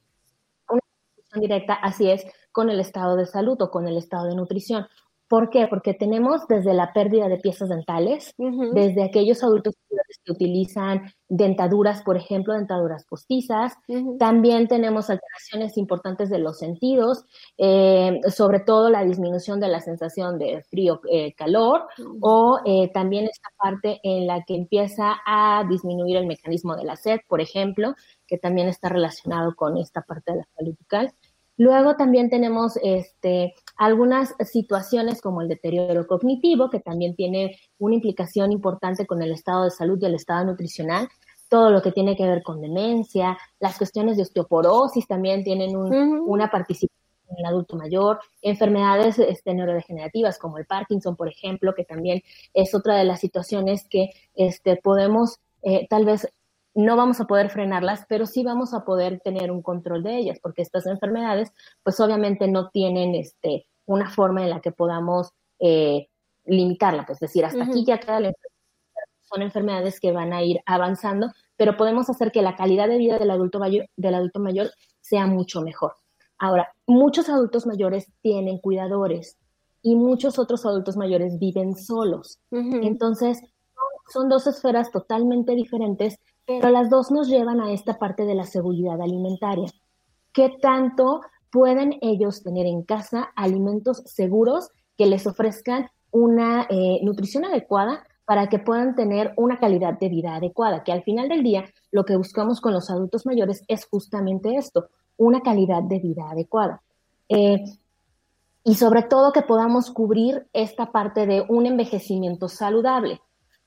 una 0.70 0.82
repercusión 0.82 1.42
directa, 1.42 1.74
así 1.74 2.10
es, 2.10 2.26
con 2.52 2.70
el 2.70 2.80
estado 2.80 3.16
de 3.16 3.26
salud 3.26 3.62
o 3.62 3.72
con 3.72 3.88
el 3.88 3.98
estado 3.98 4.28
de 4.28 4.36
nutrición. 4.36 4.86
¿Por 5.28 5.50
qué? 5.50 5.68
Porque 5.68 5.94
tenemos 5.94 6.48
desde 6.48 6.74
la 6.74 6.94
pérdida 6.94 7.28
de 7.28 7.38
piezas 7.38 7.70
dentales, 7.70 8.34
uh 8.38 8.50
-huh. 8.50 8.74
desde 8.74 9.04
aquellos 9.04 9.44
adultos 9.44 9.76
que 10.24 10.32
utilizan 10.32 11.12
dentaduras, 11.28 12.02
por 12.04 12.16
ejemplo, 12.16 12.54
dentaduras 12.54 13.06
postizas. 13.06 13.74
Uh 13.88 13.96
-huh. 13.96 14.18
También 14.18 14.68
tenemos 14.68 15.10
alteraciones 15.10 15.78
importantes 15.78 16.30
de 16.30 16.40
los 16.40 16.58
sentidos, 16.58 17.26
eh, 17.58 18.20
sobre 18.30 18.62
todo 18.62 18.90
la 18.90 19.04
disminución 19.04 19.60
de 19.60 19.68
la 19.68 19.82
sensación 19.82 20.38
de 20.40 20.64
frío-calor, 20.70 21.82
eh, 21.98 22.04
uh 22.04 22.06
-huh. 22.06 22.18
o 22.22 22.60
eh, 22.66 22.90
también 22.94 23.26
esta 23.26 23.50
parte 23.58 24.00
en 24.04 24.28
la 24.28 24.44
que 24.46 24.56
empieza 24.56 25.18
a 25.26 25.66
disminuir 25.70 26.18
el 26.18 26.28
mecanismo 26.28 26.76
de 26.76 26.86
la 26.86 26.96
sed, 26.96 27.20
por 27.28 27.42
ejemplo, 27.42 27.94
que 28.28 28.38
también 28.38 28.68
está 28.68 28.90
relacionado 28.90 29.56
con 29.56 29.78
esta 29.78 30.02
parte 30.02 30.32
de 30.32 30.38
la 30.40 30.48
salud 30.56 30.76
bucal. 30.80 31.14
Luego 31.58 31.96
también 31.96 32.30
tenemos 32.30 32.78
este, 32.84 33.56
algunas 33.78 34.36
situaciones 34.40 35.22
como 35.22 35.42
el 35.42 35.48
deterioro 35.48 36.06
cognitivo, 36.06 36.70
que 36.70 36.80
también 36.80 37.16
tiene 37.16 37.58
una 37.80 37.96
implicación 37.96 38.52
importante 38.52 39.08
con 39.08 39.22
el 39.22 39.32
estado 39.32 39.64
de 39.64 39.72
salud 39.72 39.98
y 40.02 40.06
el 40.06 40.16
estado 40.16 40.46
nutricional. 40.46 41.10
Todo 41.50 41.72
lo 41.72 41.82
que 41.82 41.92
tiene 41.92 42.16
que 42.16 42.28
ver 42.28 42.44
con 42.44 42.62
demencia, 42.62 43.38
las 43.60 43.78
cuestiones 43.78 44.18
de 44.18 44.24
osteoporosis 44.24 45.08
también 45.08 45.44
tienen 45.44 45.76
un, 45.76 45.88
uh 45.88 45.90
-huh. 45.90 46.24
una 46.28 46.52
participación 46.52 47.08
en 47.30 47.38
el 47.40 47.46
adulto 47.46 47.76
mayor, 47.76 48.20
enfermedades 48.42 49.20
este, 49.20 49.54
neurodegenerativas 49.54 50.38
como 50.38 50.58
el 50.58 50.66
Parkinson, 50.66 51.16
por 51.16 51.28
ejemplo, 51.28 51.74
que 51.76 51.84
también 51.84 52.22
es 52.54 52.74
otra 52.74 52.96
de 52.96 53.04
las 53.04 53.20
situaciones 53.20 53.86
que 53.90 54.12
este, 54.36 54.78
podemos 54.78 55.40
eh, 55.64 55.88
tal 55.90 56.06
vez 56.06 56.28
no 56.78 56.96
vamos 56.96 57.20
a 57.20 57.26
poder 57.26 57.50
frenarlas, 57.50 58.06
pero 58.08 58.28
sí 58.28 58.44
vamos 58.44 58.76
a 58.76 58.86
poder 58.86 59.20
tener 59.22 59.50
un 59.52 59.64
control 59.64 60.04
de 60.04 60.16
ellas, 60.16 60.38
porque 60.40 60.62
estas 60.62 60.86
enfermedades, 60.86 61.52
pues 61.82 62.00
obviamente 62.00 62.48
no 62.48 62.70
tienen 62.70 63.16
este, 63.16 63.66
una 63.88 64.12
forma 64.12 64.44
en 64.44 64.52
la 64.52 64.62
que 64.62 64.72
podamos 64.72 65.32
eh, 65.58 66.08
limitarla, 66.46 67.04
pues 67.08 67.18
decir, 67.18 67.46
hasta 67.46 67.58
uh 67.58 67.62
-huh. 67.64 67.70
aquí 67.72 67.84
ya 67.84 68.00
queda 68.00 68.20
la 68.20 68.28
enfermedad. 68.28 68.54
Son 69.24 69.42
enfermedades 69.42 70.00
que 70.00 70.12
van 70.12 70.34
a 70.34 70.44
ir 70.44 70.60
avanzando, 70.68 71.32
pero 71.56 71.76
podemos 71.78 72.12
hacer 72.12 72.32
que 72.32 72.44
la 72.44 72.56
calidad 72.56 72.88
de 72.88 73.00
vida 73.00 73.18
del 73.18 73.32
adulto 73.32 73.58
mayor, 73.58 73.88
del 73.98 74.14
adulto 74.14 74.40
mayor 74.40 74.70
sea 75.02 75.26
mucho 75.26 75.62
mejor. 75.62 75.96
Ahora, 76.38 76.72
muchos 76.86 77.28
adultos 77.28 77.66
mayores 77.66 78.06
tienen 78.22 78.60
cuidadores 78.60 79.36
y 79.82 79.96
muchos 79.96 80.38
otros 80.38 80.64
adultos 80.64 80.96
mayores 80.96 81.40
viven 81.40 81.76
solos. 81.76 82.40
Uh 82.52 82.58
-huh. 82.58 82.86
Entonces, 82.86 83.42
son 84.14 84.30
dos 84.30 84.46
esferas 84.46 84.92
totalmente 84.92 85.56
diferentes 85.56 86.20
pero 86.48 86.70
las 86.70 86.90
dos 86.90 87.12
nos 87.12 87.28
llevan 87.28 87.60
a 87.60 87.74
esta 87.74 88.00
parte 88.00 88.24
de 88.24 88.34
la 88.34 88.46
seguridad 88.46 89.02
alimentaria. 89.02 89.70
¿Qué 90.32 90.58
tanto 90.62 91.22
pueden 91.52 91.98
ellos 92.02 92.42
tener 92.42 92.66
en 92.66 92.84
casa 92.84 93.30
alimentos 93.36 94.02
seguros 94.06 94.70
que 94.98 95.08
les 95.08 95.28
ofrezcan 95.28 95.90
una 96.10 96.66
eh, 96.70 97.00
nutrición 97.04 97.44
adecuada 97.44 98.04
para 98.26 98.48
que 98.48 98.60
puedan 98.60 98.96
tener 98.96 99.34
una 99.36 99.60
calidad 99.60 100.00
de 100.00 100.08
vida 100.08 100.36
adecuada? 100.36 100.86
Que 100.86 100.94
al 100.94 101.04
final 101.04 101.28
del 101.28 101.44
día 101.44 101.66
lo 101.92 102.06
que 102.06 102.16
buscamos 102.16 102.62
con 102.62 102.74
los 102.74 102.90
adultos 102.90 103.26
mayores 103.26 103.64
es 103.68 103.86
justamente 103.86 104.56
esto, 104.56 104.88
una 105.18 105.42
calidad 105.42 105.84
de 105.84 106.00
vida 106.00 106.30
adecuada. 106.30 106.82
Eh, 107.28 107.58
y 108.64 108.76
sobre 108.76 109.04
todo 109.04 109.34
que 109.34 109.42
podamos 109.42 109.92
cubrir 109.92 110.48
esta 110.54 110.94
parte 110.94 111.26
de 111.26 111.44
un 111.50 111.66
envejecimiento 111.66 112.48
saludable, 112.48 113.20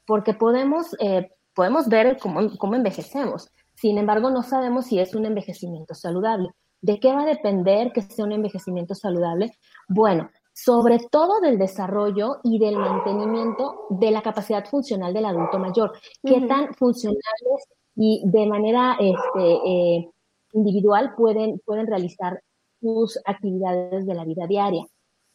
porque 0.06 0.32
podemos... 0.32 0.96
Eh, 0.98 1.30
podemos 1.61 1.90
ver 1.90 2.16
cómo, 2.16 2.40
cómo, 2.57 2.75
envejecemos. 2.75 3.51
Sin 3.75 3.99
embargo, 3.99 4.31
no 4.31 4.42
sabemos 4.42 4.87
si 4.87 4.99
es 4.99 5.14
un 5.14 5.27
envejecimiento 5.27 5.94
saludable. 5.94 6.49
¿De 6.81 6.99
qué 6.99 7.12
va 7.12 7.25
a 7.25 7.27
depender 7.27 7.92
que 7.92 8.01
sea 8.01 8.25
un 8.25 8.33
envejecimiento 8.33 8.94
saludable? 8.94 9.53
Bueno, 9.87 10.31
sobre 10.55 11.01
todo 11.11 11.38
del 11.42 11.59
desarrollo 11.59 12.38
y 12.44 12.59
del 12.59 12.77
mantenimiento 12.77 13.88
de 13.90 14.11
la 14.11 14.23
capacidad 14.23 14.64
funcional 14.64 15.12
del 15.12 15.27
adulto 15.27 15.59
mayor. 15.59 15.92
¿Qué 16.23 16.33
uh 16.33 16.40
-huh. 16.40 16.49
tan 16.49 16.73
funcionales 16.73 17.68
y 17.94 18.23
de 18.25 18.46
manera 18.46 18.96
este, 18.99 19.53
eh, 19.66 20.11
individual 20.55 21.12
pueden, 21.14 21.61
pueden 21.66 21.87
realizar 21.87 22.40
sus 22.81 23.18
actividades 23.27 24.07
de 24.07 24.14
la 24.14 24.25
vida 24.25 24.46
diaria? 24.46 24.87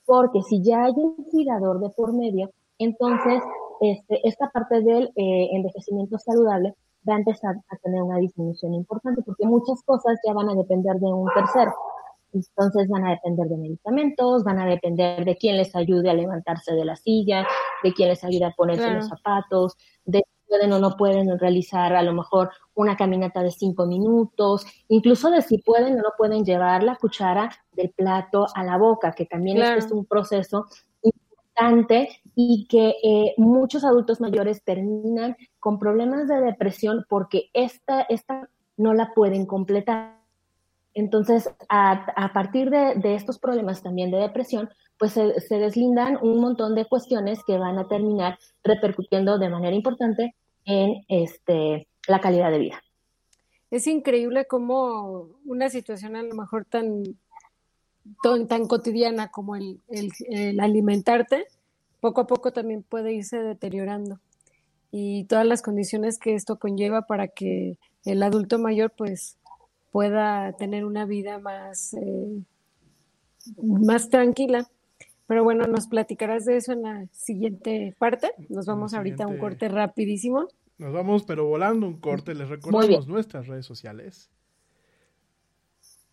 Porque 0.08 0.42
si 0.42 0.64
ya 0.64 0.86
hay 0.86 0.94
un 0.96 1.18
cuidador 1.30 1.80
de 1.82 1.92
por 1.92 2.14
medio, 2.14 2.50
entonces 2.80 3.44
este, 3.82 4.28
esta 4.28 4.50
parte 4.50 4.82
del 4.82 5.12
eh, 5.16 5.50
envejecimiento 5.54 6.18
saludable 6.20 6.76
va 7.08 7.16
a 7.16 7.20
empezar 7.20 7.56
a 7.70 7.78
tener 7.78 8.02
una 8.02 8.18
disminución 8.18 8.74
importante 8.74 9.22
porque 9.24 9.46
muchas 9.46 9.82
cosas 9.84 10.20
ya 10.26 10.34
van 10.34 10.50
a 10.50 10.56
depender 10.56 10.96
de 10.96 11.06
un 11.06 11.30
tercero. 11.34 11.74
Entonces 12.34 12.90
van 12.90 13.06
a 13.06 13.12
depender 13.12 13.48
de 13.48 13.58
medicamentos, 13.58 14.44
van 14.44 14.60
a 14.60 14.66
depender 14.66 15.24
de 15.24 15.38
quién 15.38 15.56
les 15.56 15.74
ayude 15.76 16.10
a 16.10 16.14
levantarse 16.14 16.74
de 16.74 16.84
la 16.84 16.96
silla, 16.96 17.48
de 17.82 17.94
quién 17.94 18.10
les 18.10 18.24
ayude 18.24 18.46
a 18.46 18.52
ponerse 18.52 18.84
claro. 18.84 18.98
los 18.98 19.08
zapatos, 19.08 19.78
de 20.04 20.20
si 20.20 20.50
pueden 20.50 20.74
o 20.74 20.80
no 20.80 20.98
pueden 20.98 21.40
realizar 21.40 21.96
a 21.96 22.04
lo 22.04 22.14
mejor 22.14 22.52
una 22.74 22.98
caminata 22.98 23.42
de 23.42 23.52
cinco 23.52 23.86
minutos, 23.86 24.66
incluso 24.90 25.30
de 25.30 25.42
si 25.42 25.60
pueden 25.60 25.94
o 25.94 26.02
no 26.02 26.10
pueden 26.18 26.44
llevar 26.44 26.84
la 26.84 26.98
cuchara 26.98 27.50
del 27.72 27.92
plato 27.92 28.48
a 28.54 28.64
la 28.66 28.78
boca, 28.78 29.14
que 29.14 29.26
también 29.26 29.58
claro. 29.58 29.80
este 29.80 29.88
es 29.88 29.94
un 29.94 30.06
proceso 30.06 30.66
y 32.36 32.68
que 32.68 32.96
eh, 33.04 33.34
muchos 33.38 33.86
adultos 33.86 34.20
mayores 34.20 34.64
terminan 34.64 35.38
con 35.60 35.80
problemas 35.80 36.28
de 36.28 36.42
depresión 36.42 37.06
porque 37.08 37.50
esta, 37.54 38.02
esta 38.02 38.50
no 38.78 38.94
la 38.94 39.14
pueden 39.14 39.46
completar. 39.46 40.20
Entonces, 40.94 41.50
a, 41.70 42.32
partir 42.34 42.70
de, 42.70 42.96
de, 42.96 43.16
estos 43.16 43.38
problemas 43.40 43.84
también 43.84 44.12
de 44.12 44.18
depresión, 44.18 44.70
pues 44.98 45.12
se, 45.12 45.40
se, 45.42 45.58
deslindan 45.58 46.18
un 46.22 46.40
montón 46.40 46.74
de 46.74 46.86
cuestiones 46.86 47.44
que 47.46 47.58
van 47.58 47.78
a 47.78 47.88
terminar 47.88 48.38
repercutiendo 48.64 49.38
de 49.38 49.50
manera 49.50 49.76
importante 49.76 50.36
en 50.64 51.04
este, 51.10 51.88
la 52.08 52.20
calidad 52.20 52.52
de 52.52 52.60
vida. 52.60 52.82
es 53.72 53.88
increíble 53.88 54.46
cómo 54.48 55.30
una 55.46 55.70
situación 55.70 56.16
a 56.16 56.24
lo 56.24 56.34
mejor 56.34 56.66
tan, 56.66 57.04
tan, 58.24 58.48
tan 58.48 58.68
cotidiana 58.68 59.30
como 59.30 59.56
el, 59.56 59.80
el, 59.90 60.12
el 60.30 60.60
alimentarte, 60.60 61.46
poco 62.00 62.22
a 62.22 62.28
poco 62.28 62.52
también 62.54 62.84
puede 62.84 63.14
irse 63.14 63.38
deteriorando. 63.38 64.20
Y 64.92 65.26
todas 65.26 65.46
las 65.46 65.62
condiciones 65.62 66.20
que 66.20 66.36
esto 66.36 66.58
conlleva 66.58 67.04
para 67.04 67.28
que 67.28 67.78
el 68.06 68.24
adulto 68.24 68.60
mayor 68.60 68.94
pues 68.96 69.38
pueda 69.92 70.54
tener 70.54 70.86
una 70.86 71.06
vida 71.06 71.40
más, 71.40 71.94
eh, 71.94 72.44
más 73.62 74.10
tranquila. 74.10 74.70
Pero 75.28 75.44
bueno, 75.44 75.66
nos 75.68 75.88
platicarás 75.88 76.46
de 76.46 76.58
eso 76.58 76.72
en 76.74 76.84
la 76.84 77.08
siguiente 77.12 77.96
parte. 77.98 78.32
Nos 78.50 78.68
vamos 78.68 78.94
ahorita 78.94 79.24
a 79.24 79.28
un 79.28 79.38
corte 79.38 79.68
rapidísimo. 79.68 80.48
Nos 80.78 80.94
vamos, 80.94 81.24
pero 81.24 81.46
volando 81.46 81.88
un 81.88 82.00
corte. 82.00 82.36
Les 82.36 82.48
recordamos 82.48 83.08
nuestras 83.08 83.48
redes 83.48 83.66
sociales. 83.66 84.30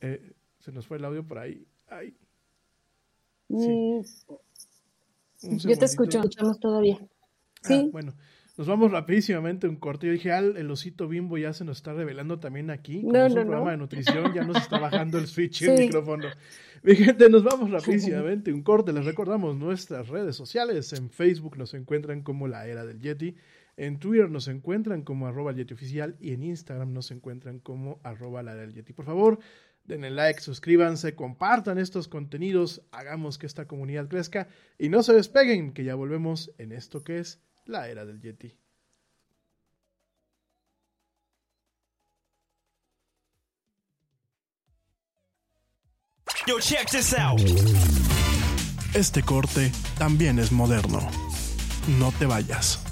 Eh, 0.01 0.33
se 0.61 0.73
nos 0.73 0.87
fue 0.87 0.97
el 0.97 1.05
audio 1.05 1.27
por 1.27 1.39
ahí. 1.39 1.67
Ay. 1.99 2.15
Mm, 3.49 4.01
yo 5.59 5.79
te 5.79 5.85
escucho. 5.85 6.19
Escuchamos 6.19 6.61
todavía. 6.61 6.99
Sí. 7.63 7.85
Ah, 7.87 7.89
bueno, 7.93 8.15
nos 8.57 8.67
vamos 8.67 8.91
rapidísimamente 8.91 9.69
un 9.69 9.77
corte. 9.77 10.07
Yo 10.07 10.13
dije, 10.13 10.33
Al, 10.33 10.57
el 10.57 10.71
osito 10.71 11.09
bimbo 11.09 11.37
ya 11.39 11.53
se 11.53 11.65
nos 11.65 11.79
está 11.79 11.93
revelando 11.93 12.39
también 12.39 12.71
aquí. 12.71 13.01
Como 13.03 13.13
No, 13.13 13.27
es 13.27 13.33
un 13.33 13.39
no, 13.39 13.43
programa 13.43 13.65
no. 13.67 13.71
de 13.73 13.77
nutrición, 13.79 14.33
ya 14.35 14.45
nos 14.45 14.57
está 14.57 14.79
bajando 14.79 15.19
el 15.19 15.27
switch 15.27 15.63
y 15.63 15.65
Sí. 15.67 15.71
el 15.71 15.79
micrófono. 15.81 16.29
Mi 16.83 16.97
gente, 16.97 17.29
nos 17.31 17.45
vamos 17.45 17.71
rapidísimamente 17.71 18.53
un 18.53 18.63
corte. 18.63 18.93
Les 18.93 19.05
recordamos 19.05 19.57
nuestras 19.57 20.09
redes 20.09 20.35
sociales. 20.37 20.93
En 20.93 21.11
Facebook 21.11 21.57
nos 21.57 21.75
encuentran 21.75 22.23
como 22.23 22.49
La 22.49 22.67
Era 22.67 22.85
del 22.85 23.01
Yeti. 23.01 23.37
En 23.77 23.99
Twitter 23.99 24.29
nos 24.31 24.49
encuentran 24.49 25.03
como 25.03 25.27
arroba 25.27 25.53
Yeti 25.53 25.75
Oficial. 25.75 26.17
Y 26.21 26.33
en 26.33 26.43
Instagram 26.43 26.93
nos 26.93 27.11
encuentran 27.11 27.59
como 27.61 28.01
arroba 28.03 28.43
La 28.43 28.53
Era 28.53 28.63
del 28.63 28.75
Yeti. 28.75 28.93
Por 28.93 29.05
favor, 29.05 29.39
denle 29.85 30.11
like, 30.11 30.41
suscríbanse, 30.41 31.15
compartan 31.15 31.79
estos 31.79 32.09
contenidos. 32.09 32.83
Hagamos 32.93 33.39
que 33.39 33.47
esta 33.47 33.67
comunidad 33.67 34.09
crezca. 34.09 34.49
Y 34.79 34.89
no 34.89 35.03
se 35.03 35.13
despeguen, 35.13 35.73
que 35.73 35.85
ya 35.85 35.95
volvemos 35.95 36.51
en 36.59 36.73
esto 36.73 37.03
que 37.03 37.19
es 37.19 37.41
La 37.65 37.89
Era 37.89 38.05
del 38.05 38.21
Yeti. 38.21 38.57
Yo, 46.47 46.59
check 46.59 46.91
this 46.91 47.15
out. 47.15 47.41
Este 48.95 49.23
corte 49.23 49.71
también 49.97 50.39
es 50.41 50.51
moderno. 50.51 51.09
No 51.99 52.13
te 52.19 52.27
vayas. 52.27 52.92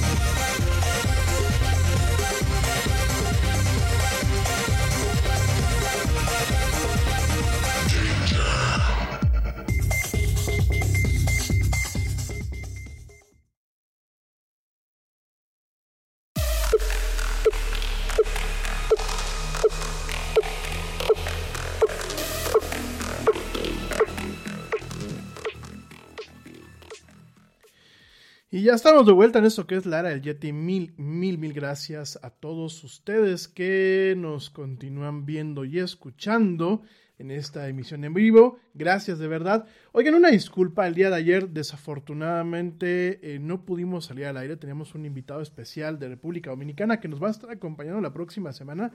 Y 28.61 28.65
ya 28.65 28.75
estamos 28.75 29.07
de 29.07 29.11
vuelta 29.11 29.39
en 29.39 29.45
esto 29.45 29.65
que 29.65 29.75
es 29.75 29.87
la 29.87 30.01
era 30.01 30.09
del 30.09 30.21
Yeti. 30.21 30.53
Mil, 30.53 30.93
mil, 30.95 31.39
mil 31.39 31.51
gracias 31.51 32.19
a 32.21 32.29
todos 32.29 32.83
ustedes 32.83 33.47
que 33.47 34.13
nos 34.15 34.51
continúan 34.51 35.25
viendo 35.25 35.65
y 35.65 35.79
escuchando 35.79 36.83
en 37.17 37.31
esta 37.31 37.67
emisión 37.67 38.03
en 38.03 38.13
vivo. 38.13 38.59
Gracias 38.75 39.17
de 39.17 39.27
verdad. 39.27 39.65
Oigan, 39.93 40.13
una 40.13 40.29
disculpa, 40.29 40.85
el 40.85 40.93
día 40.93 41.09
de 41.09 41.15
ayer 41.15 41.49
desafortunadamente 41.49 43.33
eh, 43.33 43.39
no 43.39 43.65
pudimos 43.65 44.05
salir 44.05 44.27
al 44.27 44.37
aire. 44.37 44.57
Teníamos 44.57 44.93
un 44.93 45.07
invitado 45.07 45.41
especial 45.41 45.97
de 45.97 46.09
República 46.09 46.51
Dominicana 46.51 46.99
que 46.99 47.07
nos 47.07 47.19
va 47.19 47.29
a 47.29 47.31
estar 47.31 47.49
acompañando 47.49 47.99
la 47.99 48.13
próxima 48.13 48.53
semana. 48.53 48.91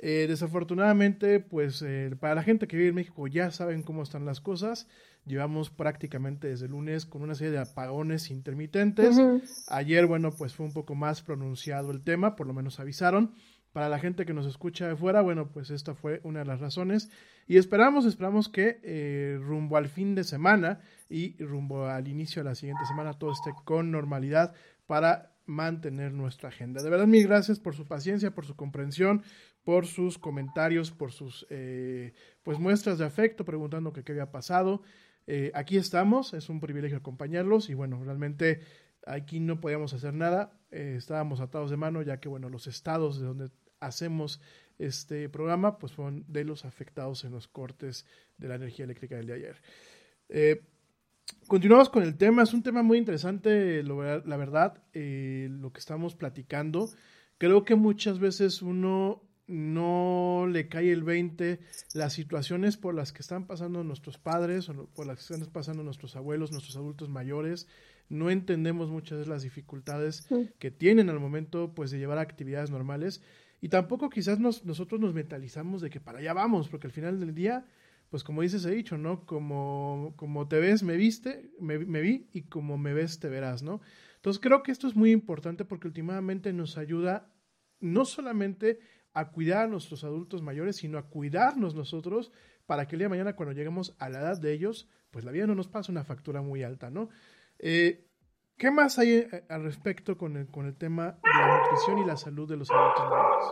Eh, 0.00 0.26
desafortunadamente, 0.28 1.40
pues 1.40 1.82
eh, 1.82 2.14
para 2.20 2.36
la 2.36 2.44
gente 2.44 2.68
que 2.68 2.76
vive 2.76 2.90
en 2.90 2.94
México 2.94 3.26
ya 3.26 3.50
saben 3.50 3.82
cómo 3.82 4.02
están 4.02 4.24
las 4.24 4.40
cosas. 4.40 4.86
Llevamos 5.26 5.70
prácticamente 5.70 6.48
desde 6.48 6.66
el 6.66 6.72
lunes 6.72 7.04
con 7.04 7.22
una 7.22 7.34
serie 7.34 7.52
de 7.52 7.58
apagones 7.58 8.30
intermitentes. 8.30 9.18
Ayer, 9.68 10.06
bueno, 10.06 10.30
pues 10.30 10.54
fue 10.54 10.64
un 10.64 10.72
poco 10.72 10.94
más 10.94 11.20
pronunciado 11.22 11.90
el 11.90 12.02
tema, 12.02 12.36
por 12.36 12.46
lo 12.46 12.54
menos 12.54 12.80
avisaron. 12.80 13.34
Para 13.72 13.90
la 13.90 13.98
gente 13.98 14.24
que 14.24 14.32
nos 14.32 14.46
escucha 14.46 14.88
de 14.88 14.96
fuera, 14.96 15.20
bueno, 15.20 15.50
pues 15.52 15.70
esta 15.70 15.94
fue 15.94 16.20
una 16.24 16.38
de 16.38 16.46
las 16.46 16.60
razones. 16.60 17.10
Y 17.46 17.58
esperamos, 17.58 18.06
esperamos 18.06 18.48
que 18.48 18.80
eh, 18.82 19.38
rumbo 19.40 19.76
al 19.76 19.88
fin 19.88 20.14
de 20.14 20.24
semana 20.24 20.80
y 21.10 21.36
rumbo 21.42 21.86
al 21.86 22.08
inicio 22.08 22.42
de 22.42 22.48
la 22.48 22.54
siguiente 22.54 22.86
semana 22.86 23.12
todo 23.12 23.32
esté 23.32 23.50
con 23.64 23.90
normalidad 23.90 24.54
para 24.86 25.32
mantener 25.48 26.12
nuestra 26.12 26.50
agenda. 26.50 26.82
De 26.82 26.90
verdad, 26.90 27.06
mil 27.06 27.26
gracias 27.26 27.58
por 27.58 27.74
su 27.74 27.86
paciencia, 27.86 28.34
por 28.34 28.46
su 28.46 28.54
comprensión, 28.54 29.22
por 29.64 29.86
sus 29.86 30.18
comentarios, 30.18 30.90
por 30.90 31.12
sus 31.12 31.46
eh, 31.50 32.14
pues 32.42 32.58
muestras 32.58 32.98
de 32.98 33.04
afecto, 33.04 33.44
preguntando 33.44 33.92
qué 33.92 34.02
había 34.10 34.30
pasado. 34.30 34.82
Eh, 35.26 35.50
aquí 35.54 35.76
estamos, 35.76 36.32
es 36.32 36.48
un 36.48 36.58
privilegio 36.58 36.96
acompañarlos 36.96 37.68
y 37.68 37.74
bueno, 37.74 38.02
realmente 38.02 38.60
aquí 39.06 39.40
no 39.40 39.60
podíamos 39.60 39.92
hacer 39.92 40.14
nada, 40.14 40.58
eh, 40.70 40.94
estábamos 40.96 41.40
atados 41.40 41.70
de 41.70 41.76
mano 41.76 42.00
ya 42.00 42.18
que 42.18 42.30
bueno, 42.30 42.48
los 42.48 42.66
estados 42.66 43.20
de 43.20 43.26
donde 43.26 43.50
hacemos 43.80 44.40
este 44.78 45.28
programa 45.28 45.78
pues 45.78 45.92
fueron 45.92 46.24
de 46.28 46.44
los 46.44 46.64
afectados 46.64 47.24
en 47.24 47.32
los 47.32 47.46
cortes 47.46 48.06
de 48.38 48.48
la 48.48 48.54
energía 48.54 48.86
eléctrica 48.86 49.16
del 49.16 49.26
de 49.26 49.34
ayer. 49.34 50.62
Continuamos 51.46 51.90
con 51.90 52.02
el 52.02 52.16
tema, 52.16 52.42
es 52.42 52.54
un 52.54 52.62
tema 52.62 52.82
muy 52.82 52.96
interesante, 52.96 53.82
la 53.82 54.36
verdad, 54.38 54.82
lo 54.94 55.72
que 55.72 55.78
estamos 55.78 56.14
platicando. 56.14 56.88
Creo 57.36 57.64
que 57.64 57.74
muchas 57.74 58.18
veces 58.18 58.62
uno 58.62 59.27
no 59.48 60.46
le 60.48 60.68
cae 60.68 60.92
el 60.92 61.02
20 61.02 61.58
las 61.94 62.12
situaciones 62.12 62.76
por 62.76 62.94
las 62.94 63.12
que 63.12 63.22
están 63.22 63.46
pasando 63.46 63.82
nuestros 63.82 64.18
padres 64.18 64.68
o 64.68 64.86
por 64.94 65.06
las 65.06 65.16
que 65.26 65.34
están 65.34 65.50
pasando 65.50 65.82
nuestros 65.82 66.14
abuelos, 66.16 66.52
nuestros 66.52 66.76
adultos 66.76 67.08
mayores. 67.08 67.66
No 68.08 68.30
entendemos 68.30 68.90
muchas 68.90 69.18
veces 69.18 69.28
las 69.28 69.42
dificultades 69.42 70.26
Sí. 70.28 70.50
que 70.58 70.70
tienen 70.70 71.08
al 71.10 71.18
momento 71.20 71.72
pues 71.74 71.90
de 71.90 71.98
llevar 71.98 72.18
actividades 72.18 72.70
normales 72.70 73.22
y 73.60 73.68
tampoco 73.70 74.08
quizás 74.10 74.38
nos- 74.38 74.64
nosotros 74.64 75.00
nos 75.00 75.14
mentalizamos 75.14 75.80
de 75.82 75.90
que 75.90 76.00
para 76.00 76.18
allá 76.20 76.32
vamos, 76.34 76.68
porque 76.68 76.86
al 76.86 76.92
final 76.92 77.18
del 77.18 77.34
día 77.34 77.66
pues 78.10 78.24
como 78.24 78.40
dices 78.40 78.64
he 78.64 78.70
dicho, 78.70 78.96
¿no? 78.96 79.26
Como, 79.26 80.14
como 80.16 80.48
te 80.48 80.58
ves, 80.58 80.82
me 80.82 80.96
viste, 80.96 81.50
me, 81.60 81.78
me 81.78 82.00
vi 82.00 82.26
y 82.32 82.42
como 82.44 82.78
me 82.78 82.94
ves, 82.94 83.18
te 83.20 83.28
verás, 83.28 83.62
¿no? 83.62 83.82
Entonces 84.16 84.40
creo 84.40 84.62
que 84.62 84.72
esto 84.72 84.86
es 84.88 84.96
muy 84.96 85.10
importante 85.10 85.66
porque 85.66 85.88
últimamente 85.88 86.54
nos 86.54 86.78
ayuda 86.78 87.30
no 87.80 88.06
solamente 88.06 88.80
a 89.14 89.30
cuidar 89.30 89.64
a 89.64 89.68
nuestros 89.68 90.04
adultos 90.04 90.42
mayores, 90.42 90.76
sino 90.76 90.98
a 90.98 91.08
cuidarnos 91.08 91.74
nosotros 91.74 92.32
para 92.66 92.86
que 92.86 92.96
el 92.96 93.00
día 93.00 93.06
de 93.06 93.10
mañana 93.10 93.36
cuando 93.36 93.54
lleguemos 93.54 93.96
a 93.98 94.08
la 94.08 94.20
edad 94.20 94.40
de 94.40 94.52
ellos, 94.52 94.88
pues 95.10 95.24
la 95.24 95.32
vida 95.32 95.46
no 95.46 95.54
nos 95.54 95.68
pase 95.68 95.90
una 95.90 96.04
factura 96.04 96.42
muy 96.42 96.62
alta, 96.62 96.90
¿no? 96.90 97.08
Eh, 97.58 98.04
¿Qué 98.56 98.70
más 98.70 98.98
hay 98.98 99.12
eh, 99.12 99.44
al 99.48 99.62
respecto 99.62 100.18
con 100.18 100.36
el, 100.36 100.48
con 100.48 100.66
el 100.66 100.76
tema 100.76 101.18
de 101.22 101.30
la 101.32 101.58
nutrición 101.58 101.98
y 101.98 102.04
la 102.04 102.16
salud 102.16 102.48
de 102.48 102.56
los 102.56 102.70
adultos 102.70 103.04
mayores? 103.08 103.46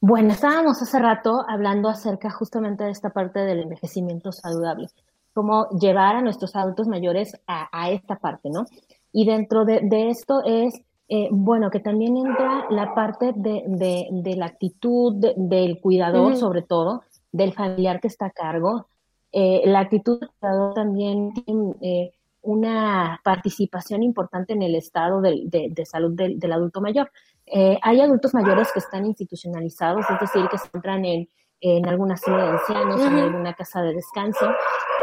Bueno, 0.00 0.32
estábamos 0.32 0.80
hace 0.82 0.98
rato 0.98 1.44
hablando 1.48 1.88
acerca 1.88 2.30
justamente 2.30 2.84
de 2.84 2.90
esta 2.90 3.10
parte 3.10 3.40
del 3.40 3.60
envejecimiento 3.60 4.32
saludable, 4.32 4.88
cómo 5.32 5.68
llevar 5.80 6.16
a 6.16 6.22
nuestros 6.22 6.54
adultos 6.56 6.86
mayores 6.86 7.40
a, 7.46 7.68
a 7.72 7.90
esta 7.90 8.16
parte, 8.16 8.50
¿no? 8.50 8.64
Y 9.12 9.26
dentro 9.26 9.64
de, 9.64 9.80
de 9.82 10.10
esto 10.10 10.42
es, 10.44 10.82
eh, 11.08 11.28
bueno, 11.30 11.70
que 11.70 11.80
también 11.80 12.16
entra 12.16 12.66
la 12.70 12.94
parte 12.94 13.32
de, 13.36 13.62
de, 13.66 14.08
de 14.10 14.36
la 14.36 14.46
actitud 14.46 15.14
del 15.36 15.80
cuidador, 15.80 16.32
uh 16.32 16.34
-huh. 16.34 16.40
sobre 16.40 16.62
todo, 16.62 17.02
del 17.32 17.52
familiar 17.52 18.00
que 18.00 18.08
está 18.08 18.26
a 18.26 18.30
cargo. 18.30 18.86
Eh, 19.32 19.62
la 19.66 19.80
actitud 19.80 20.20
del 20.20 20.30
cuidador 20.38 20.74
también 20.74 21.32
tiene 21.34 21.74
eh, 21.82 22.12
una 22.42 23.20
participación 23.24 24.02
importante 24.02 24.52
en 24.52 24.62
el 24.62 24.74
estado 24.74 25.20
de, 25.20 25.42
de 25.70 25.84
salud 25.86 26.12
del, 26.14 26.38
del 26.38 26.52
adulto 26.52 26.80
mayor. 26.80 27.10
Eh, 27.46 27.78
hay 27.82 28.00
adultos 28.00 28.32
mayores 28.34 28.72
que 28.72 28.78
están 28.78 29.04
institucionalizados, 29.04 30.04
es 30.08 30.20
decir, 30.20 30.48
que 30.48 30.58
se 30.58 30.66
encuentran 30.66 31.04
en, 31.04 31.28
en 31.60 31.86
alguna 31.88 32.16
sede 32.16 32.36
de 32.36 32.48
ancianos, 32.48 33.00
uh 33.00 33.04
-huh. 33.04 33.12
en 33.12 33.18
alguna 33.18 33.54
casa 33.54 33.82
de 33.82 33.94
descanso, 33.94 34.46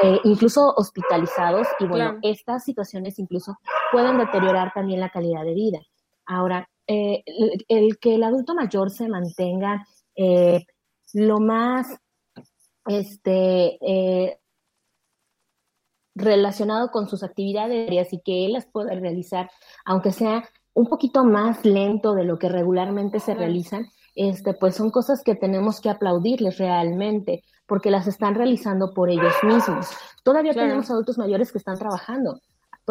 eh, 0.03 0.19
incluso 0.23 0.73
hospitalizados, 0.75 1.67
y 1.79 1.85
bueno, 1.85 2.05
claro. 2.05 2.19
estas 2.23 2.63
situaciones 2.63 3.19
incluso 3.19 3.57
pueden 3.91 4.17
deteriorar 4.17 4.71
también 4.73 4.99
la 4.99 5.09
calidad 5.09 5.43
de 5.43 5.53
vida. 5.53 5.79
Ahora, 6.31 6.69
eh, 6.87 7.23
el, 7.25 7.65
el, 7.67 7.99
que 7.99 8.15
el 8.15 8.23
adulto 8.23 8.55
mayor 8.55 8.89
se 8.89 9.09
mantenga 9.09 9.85
eh, 10.15 10.65
lo 11.13 11.39
más 11.39 11.87
este, 12.85 13.77
eh, 13.81 14.39
relacionado 16.15 16.89
con 16.89 17.09
sus 17.09 17.23
actividades 17.23 18.13
y 18.13 18.21
que 18.21 18.45
él 18.45 18.53
las 18.53 18.65
pueda 18.65 18.95
realizar, 18.95 19.51
aunque 19.83 20.13
sea 20.13 20.47
un 20.73 20.87
poquito 20.87 21.25
más 21.25 21.65
lento 21.65 22.13
de 22.13 22.23
lo 22.23 22.39
que 22.39 22.47
regularmente 22.47 23.19
se 23.19 23.35
realizan, 23.35 23.87
este, 24.15 24.53
pues 24.53 24.75
son 24.75 24.89
cosas 24.89 25.21
que 25.23 25.35
tenemos 25.35 25.81
que 25.81 25.89
aplaudirles 25.89 26.57
realmente, 26.57 27.43
porque 27.67 27.91
las 27.91 28.07
están 28.07 28.35
realizando 28.35 28.93
por 28.93 29.09
ellos 29.09 29.33
mismos. 29.43 29.89
Todavía 30.23 30.53
claro. 30.53 30.69
tenemos 30.69 30.89
adultos 30.89 31.17
mayores 31.17 31.51
que 31.51 31.57
están 31.57 31.77
trabajando, 31.77 32.39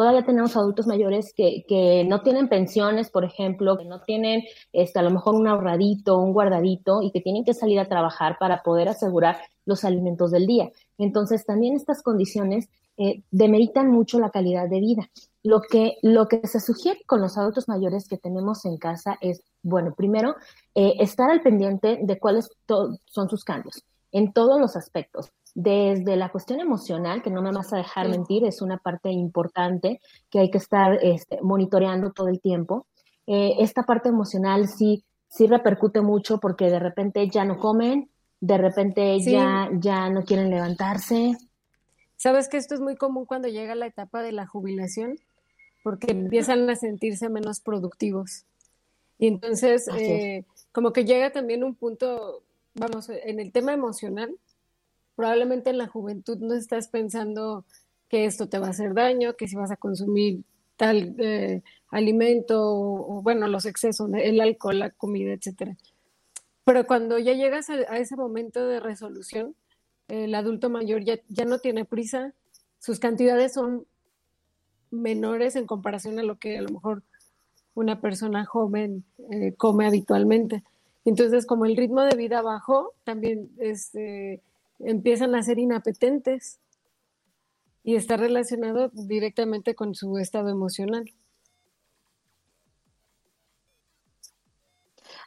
todavía 0.01 0.25
tenemos 0.25 0.57
adultos 0.57 0.87
mayores 0.87 1.31
que, 1.31 2.03
no 2.07 2.21
tienen 2.23 2.49
pensiones, 2.49 3.11
por 3.11 3.23
ejemplo, 3.23 3.77
que 3.77 3.85
no 3.85 4.01
tienen 4.01 4.41
este, 4.73 4.97
a 4.97 5.03
lo 5.03 5.11
mejor 5.11 5.35
un 5.35 5.47
ahorradito, 5.47 6.17
un 6.17 6.33
guardadito 6.33 7.03
y 7.03 7.11
que 7.11 7.21
tienen 7.21 7.45
que 7.45 7.53
salir 7.53 7.79
a 7.79 7.87
trabajar 7.87 8.37
para 8.39 8.63
poder 8.63 8.89
asegurar 8.89 9.37
los 9.63 9.85
alimentos 9.85 10.31
del 10.31 10.47
día. 10.47 10.71
Entonces, 10.97 11.45
también 11.45 11.75
estas 11.75 12.01
condiciones 12.01 12.67
eh, 12.97 13.21
demeritan 13.29 13.91
mucho 13.91 14.19
la 14.19 14.31
calidad 14.31 14.67
de 14.67 14.79
vida. 14.79 15.07
Lo 15.43 15.61
que, 15.61 15.97
lo 16.01 16.27
que 16.27 16.47
se 16.47 16.59
sugiere 16.59 17.03
con 17.05 17.21
los 17.21 17.37
adultos 17.37 17.67
mayores 17.67 18.07
que 18.07 18.17
tenemos 18.17 18.65
en 18.65 18.77
casa 18.77 19.19
es, 19.21 19.43
bueno, 19.61 19.93
primero, 19.95 20.35
eh, 20.73 20.95
estar 20.97 21.29
al 21.29 21.43
pendiente 21.43 21.99
de 22.01 22.17
cuáles 22.17 22.49
son 22.65 23.29
sus 23.29 23.43
cambios 23.43 23.83
en 24.11 24.33
todos 24.33 24.59
los 24.59 24.75
aspectos. 24.75 25.31
Desde 25.53 26.15
la 26.15 26.29
cuestión 26.29 26.61
emocional, 26.61 27.21
que 27.21 27.29
no 27.29 27.41
me 27.41 27.51
vas 27.51 27.73
a 27.73 27.77
dejar 27.77 28.07
mentir, 28.07 28.45
es 28.45 28.61
una 28.61 28.77
parte 28.77 29.09
importante 29.09 29.99
que 30.29 30.39
hay 30.39 30.49
que 30.49 30.57
estar 30.57 30.97
este, 31.01 31.39
monitoreando 31.41 32.11
todo 32.11 32.29
el 32.29 32.39
tiempo. 32.39 32.87
Eh, 33.27 33.55
esta 33.59 33.83
parte 33.83 34.09
emocional 34.09 34.69
sí, 34.69 35.03
sí 35.27 35.47
repercute 35.47 36.01
mucho 36.01 36.39
porque 36.39 36.69
de 36.69 36.79
repente 36.79 37.27
ya 37.29 37.43
no 37.43 37.57
comen, 37.57 38.09
de 38.39 38.57
repente 38.57 39.19
sí. 39.19 39.31
ya, 39.31 39.69
ya 39.73 40.09
no 40.09 40.23
quieren 40.23 40.49
levantarse. 40.49 41.37
Sabes 42.15 42.47
que 42.47 42.57
esto 42.57 42.75
es 42.75 42.81
muy 42.81 42.95
común 42.95 43.25
cuando 43.25 43.47
llega 43.47 43.75
la 43.75 43.87
etapa 43.87 44.21
de 44.21 44.31
la 44.31 44.45
jubilación, 44.45 45.17
porque 45.83 46.11
empiezan 46.11 46.69
a 46.69 46.75
sentirse 46.75 47.29
menos 47.29 47.59
productivos. 47.59 48.45
Y 49.17 49.27
entonces, 49.27 49.87
eh, 49.97 50.45
como 50.71 50.93
que 50.93 51.03
llega 51.03 51.31
también 51.31 51.63
un 51.63 51.75
punto, 51.75 52.43
vamos, 52.73 53.09
en 53.09 53.39
el 53.39 53.51
tema 53.51 53.73
emocional, 53.73 54.35
probablemente 55.21 55.69
en 55.69 55.77
la 55.77 55.85
juventud 55.85 56.39
no 56.39 56.55
estás 56.55 56.87
pensando 56.87 57.63
que 58.09 58.25
esto 58.25 58.49
te 58.49 58.57
va 58.57 58.65
a 58.65 58.69
hacer 58.71 58.95
daño, 58.95 59.35
que 59.35 59.47
si 59.47 59.55
vas 59.55 59.69
a 59.69 59.77
consumir 59.77 60.41
tal 60.77 61.13
eh, 61.19 61.61
alimento 61.91 62.59
o, 62.59 63.21
bueno, 63.21 63.47
los 63.47 63.67
excesos, 63.67 64.09
el 64.15 64.41
alcohol, 64.41 64.79
la 64.79 64.89
comida, 64.89 65.31
etcétera. 65.33 65.77
Pero 66.65 66.87
cuando 66.87 67.19
ya 67.19 67.33
llegas 67.33 67.69
a, 67.69 67.99
ese 67.99 68.15
momento 68.15 68.67
de 68.67 68.79
resolución, 68.79 69.53
el 70.07 70.33
adulto 70.33 70.71
mayor 70.71 71.03
ya, 71.03 71.19
ya 71.27 71.45
no 71.45 71.59
tiene 71.59 71.85
prisa, 71.85 72.33
sus 72.79 72.97
cantidades 72.97 73.53
son 73.53 73.85
menores 74.89 75.55
en 75.55 75.67
comparación 75.67 76.17
a 76.17 76.23
lo 76.23 76.39
que 76.39 76.57
a 76.57 76.63
lo 76.63 76.69
mejor 76.69 77.03
una 77.75 78.01
persona 78.01 78.43
joven 78.43 79.03
eh, 79.31 79.53
come 79.55 79.85
habitualmente. 79.85 80.63
Entonces, 81.05 81.45
como 81.45 81.67
el 81.67 81.77
ritmo 81.77 82.01
de 82.01 82.15
vida 82.15 82.41
bajó, 82.41 82.95
también 83.03 83.51
este, 83.59 84.41
empiezan 84.85 85.35
a 85.35 85.43
ser 85.43 85.59
inapetentes 85.59 86.59
y 87.83 87.95
está 87.95 88.17
relacionado 88.17 88.89
directamente 88.93 89.75
con 89.75 89.95
su 89.95 90.17
estado 90.17 90.49
emocional. 90.49 91.11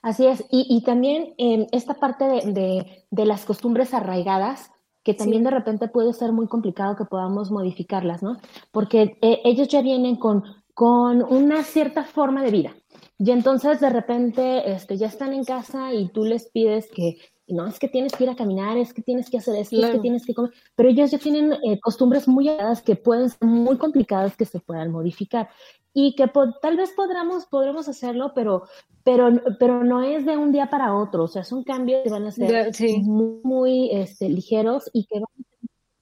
Así 0.03 0.27
es, 0.27 0.45
y, 0.51 0.67
y 0.69 0.83
también 0.83 1.35
eh, 1.39 1.67
esta 1.73 1.95
parte 1.95 2.25
de, 2.25 2.53
de, 2.53 3.07
de, 3.11 3.25
las 3.25 3.47
costumbres 3.47 3.95
arraigadas, 3.95 4.71
que 5.03 5.15
también 5.15 5.41
sí. 5.41 5.45
de 5.45 5.51
repente 5.51 5.89
puede 5.89 6.13
ser 6.13 6.33
muy 6.33 6.47
complicado 6.47 6.95
que 6.95 7.07
podamos 7.07 7.51
modificarlas, 7.51 8.23
¿no? 8.23 8.37
Porque 8.71 9.17
eh, 9.23 9.41
ellos 9.45 9.69
ya 9.69 9.81
vienen 9.81 10.17
con, 10.17 10.45
con 10.75 11.23
una 11.23 11.63
cierta 11.63 12.05
forma 12.05 12.43
de 12.43 12.51
vida. 12.51 12.75
Y 13.19 13.31
entonces 13.31 13.81
de 13.81 13.89
repente 13.89 14.71
este, 14.73 14.99
ya 14.99 15.07
están 15.07 15.33
en 15.33 15.45
casa 15.45 15.95
y 15.95 16.09
tú 16.09 16.25
les 16.25 16.51
pides 16.51 16.91
que, 16.95 17.17
no, 17.47 17.67
es 17.67 17.79
que 17.79 17.89
tienes 17.89 18.13
que 18.13 18.25
ir 18.25 18.31
a 18.31 18.37
caminar, 18.37 18.77
es 18.79 18.95
que 18.95 19.03
tienes 19.03 19.29
que 19.29 19.39
hacer 19.39 19.57
esto, 19.57 19.77
claro. 19.77 19.93
es 19.93 19.99
que 19.99 20.03
tienes 20.03 20.27
que 20.27 20.35
comer, 20.35 20.53
pero 20.75 20.89
ellos 20.89 21.11
ya 21.11 21.19
tienen 21.19 21.53
eh, 21.53 21.79
costumbres 21.81 22.27
muy 22.27 22.49
aladas 22.49 22.83
que 22.83 22.97
pueden 22.97 23.29
ser 23.29 23.47
muy 23.47 23.77
complicadas 23.77 24.37
que 24.37 24.47
se 24.47 24.61
puedan 24.61 24.91
modificar 24.91 25.49
y 25.93 26.15
que 26.17 26.31
tal 26.61 26.77
vez 26.77 26.93
podamos, 26.97 27.47
podremos 27.47 27.89
hacerlo, 27.89 28.33
pero, 28.35 28.65
pero, 29.05 29.31
pero 29.61 29.85
no 29.85 30.03
es 30.03 30.27
de 30.27 30.37
un 30.37 30.53
día 30.53 30.69
para 30.69 30.95
otro, 30.95 31.25
o 31.25 31.29
sea, 31.29 31.45
son 31.45 31.63
cambios 31.63 32.03
que 32.03 32.11
van 32.11 32.27
a 32.27 32.33
ser 32.33 32.75
sí. 32.75 32.99
muy, 33.03 33.41
muy 33.45 33.91
este, 33.93 34.29
ligeros 34.29 34.91
y 34.93 35.07
que 35.07 35.21
van 35.21 35.25
a 35.25 35.54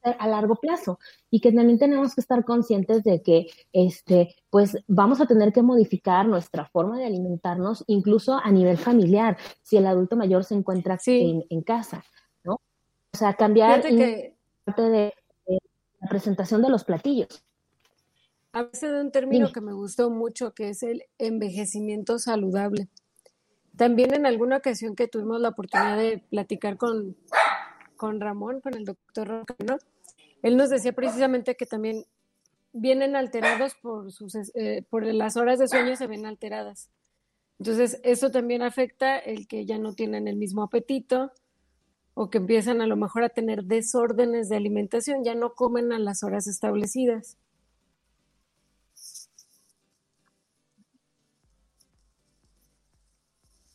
a 0.02 0.26
largo 0.26 0.56
plazo 0.56 0.98
y 1.30 1.40
que 1.40 1.52
también 1.52 1.78
tenemos 1.78 2.14
que 2.14 2.20
estar 2.20 2.44
conscientes 2.44 3.04
de 3.04 3.22
que 3.22 3.46
este 3.72 4.34
pues 4.50 4.76
vamos 4.88 5.20
a 5.20 5.26
tener 5.26 5.52
que 5.52 5.62
modificar 5.62 6.26
nuestra 6.26 6.66
forma 6.66 6.98
de 6.98 7.06
alimentarnos 7.06 7.84
incluso 7.86 8.34
a 8.42 8.50
nivel 8.50 8.78
familiar 8.78 9.36
si 9.62 9.76
el 9.76 9.86
adulto 9.86 10.16
mayor 10.16 10.44
se 10.44 10.54
encuentra 10.54 10.98
sí. 10.98 11.20
en, 11.30 11.44
en, 11.56 11.62
casa 11.62 12.04
no 12.44 12.54
o 12.54 13.16
sea 13.16 13.34
cambiar 13.34 13.82
que... 13.82 14.34
parte 14.64 14.82
de, 14.82 15.14
de, 15.46 15.58
la 16.00 16.08
presentación 16.08 16.62
de 16.62 16.70
los 16.70 16.84
platillos 16.84 17.44
a 18.52 18.64
veces 18.64 18.92
de 18.92 19.00
un 19.00 19.12
término 19.12 19.46
sí. 19.46 19.52
que 19.52 19.60
me 19.60 19.72
gustó 19.72 20.10
mucho 20.10 20.52
que 20.52 20.70
es 20.70 20.82
el 20.82 21.04
envejecimiento 21.18 22.18
saludable 22.18 22.88
también 23.76 24.14
en 24.14 24.26
alguna 24.26 24.56
ocasión 24.56 24.96
que 24.96 25.06
tuvimos 25.06 25.40
la 25.40 25.50
oportunidad 25.50 25.96
de 25.96 26.18
platicar 26.28 26.76
con 26.76 27.16
con 28.02 28.20
Ramón, 28.20 28.60
con 28.60 28.74
el 28.74 28.84
doctor 28.84 29.28
Roca, 29.28 29.54
¿no? 29.64 29.78
Él 30.42 30.56
nos 30.56 30.70
decía 30.70 30.92
precisamente 30.92 31.54
que 31.54 31.66
también 31.66 32.04
vienen 32.72 33.16
alterados 33.16 33.74
por, 33.74 34.12
sus, 34.12 34.34
eh, 34.54 34.84
por 34.90 35.06
las 35.06 35.36
horas 35.36 35.58
de 35.58 35.68
sueño 35.68 35.96
se 35.96 36.06
ven 36.06 36.26
alteradas. 36.26 36.90
Entonces, 37.58 38.00
eso 38.02 38.30
también 38.30 38.62
afecta 38.62 39.18
el 39.18 39.46
que 39.46 39.64
ya 39.64 39.78
no 39.78 39.94
tienen 39.94 40.26
el 40.26 40.36
mismo 40.36 40.62
apetito 40.64 41.32
o 42.14 42.28
que 42.28 42.38
empiezan 42.38 42.80
a 42.80 42.86
lo 42.86 42.96
mejor 42.96 43.22
a 43.22 43.28
tener 43.28 43.64
desórdenes 43.64 44.48
de 44.48 44.56
alimentación, 44.56 45.24
ya 45.24 45.34
no 45.34 45.54
comen 45.54 45.92
a 45.92 45.98
las 45.98 46.24
horas 46.24 46.46
establecidas. 46.46 47.38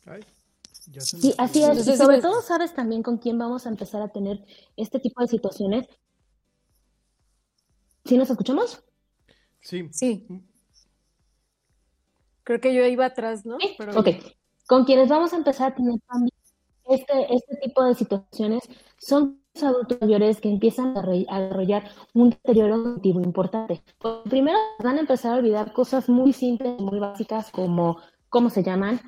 Ay, 0.04 0.20
sí, 1.00 1.34
así 1.38 1.62
es. 1.62 1.86
Y 1.86 1.96
sobre 1.96 2.20
todo 2.20 2.42
sabes 2.42 2.74
también 2.74 3.02
con 3.02 3.18
quién 3.18 3.38
vamos 3.38 3.66
a 3.66 3.70
empezar 3.70 4.02
a 4.02 4.08
tener 4.08 4.44
este 4.76 5.00
tipo 5.00 5.20
de 5.22 5.28
situaciones 5.28 5.88
¿Sí 8.08 8.16
nos 8.16 8.30
escuchamos? 8.30 8.82
Sí. 9.60 9.86
Sí. 9.92 10.26
Creo 12.42 12.58
que 12.58 12.74
yo 12.74 12.86
iba 12.86 13.04
atrás, 13.04 13.44
¿no? 13.44 13.58
Pero... 13.76 14.00
Ok. 14.00 14.08
Con 14.66 14.86
quienes 14.86 15.10
vamos 15.10 15.34
a 15.34 15.36
empezar 15.36 15.72
a 15.72 15.74
tener 15.74 16.00
también 16.08 16.32
este, 16.86 17.34
este 17.34 17.56
tipo 17.56 17.84
de 17.84 17.94
situaciones 17.94 18.62
son 18.96 19.42
los 19.54 19.62
adultos 19.62 19.98
mayores 20.00 20.40
que 20.40 20.48
empiezan 20.48 20.96
a, 20.96 21.02
desarrollar 21.02 21.90
un 22.14 22.30
deterioro 22.30 22.82
cognitivo 22.82 23.20
importante. 23.20 23.82
Pues, 23.98 24.14
primero 24.24 24.58
van 24.82 24.96
a 24.96 25.00
empezar 25.00 25.34
a 25.34 25.36
olvidar 25.36 25.74
cosas 25.74 26.08
muy 26.08 26.32
simples, 26.32 26.80
muy 26.80 26.98
básicas 26.98 27.50
como 27.50 27.98
cómo 28.30 28.48
se 28.48 28.62
llaman, 28.62 29.00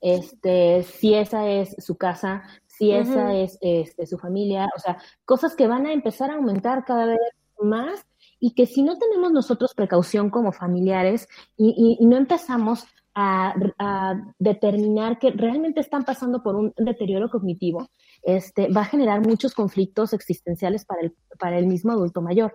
este, 0.00 0.82
si 0.82 1.12
esa 1.12 1.46
es 1.46 1.76
su 1.78 1.96
casa, 1.96 2.42
si 2.66 2.92
esa 2.92 3.34
es 3.34 3.58
este, 3.60 4.06
su 4.06 4.16
familia, 4.16 4.70
o 4.74 4.80
sea, 4.80 4.96
cosas 5.26 5.54
que 5.54 5.66
van 5.66 5.84
a 5.84 5.92
empezar 5.92 6.30
a 6.30 6.36
aumentar 6.36 6.86
cada 6.86 7.04
vez 7.04 7.18
más 7.60 8.06
y 8.40 8.54
que 8.54 8.66
si 8.66 8.82
no 8.82 8.98
tenemos 8.98 9.32
nosotros 9.32 9.74
precaución 9.74 10.30
como 10.30 10.52
familiares 10.52 11.28
y, 11.56 11.98
no 12.06 12.16
empezamos 12.16 12.84
a, 13.14 13.54
determinar 14.38 15.18
que 15.18 15.30
realmente 15.30 15.80
están 15.80 16.04
pasando 16.04 16.42
por 16.42 16.54
un 16.54 16.74
deterioro 16.76 17.30
cognitivo, 17.30 17.88
este, 18.22 18.68
va 18.70 18.82
a 18.82 18.86
generar 18.86 19.26
muchos 19.26 19.54
conflictos 19.54 20.12
existenciales 20.12 20.84
para 20.84 21.00
el, 21.02 21.14
para 21.38 21.58
el 21.58 21.66
mismo 21.66 21.92
adulto 21.92 22.20
mayor, 22.20 22.54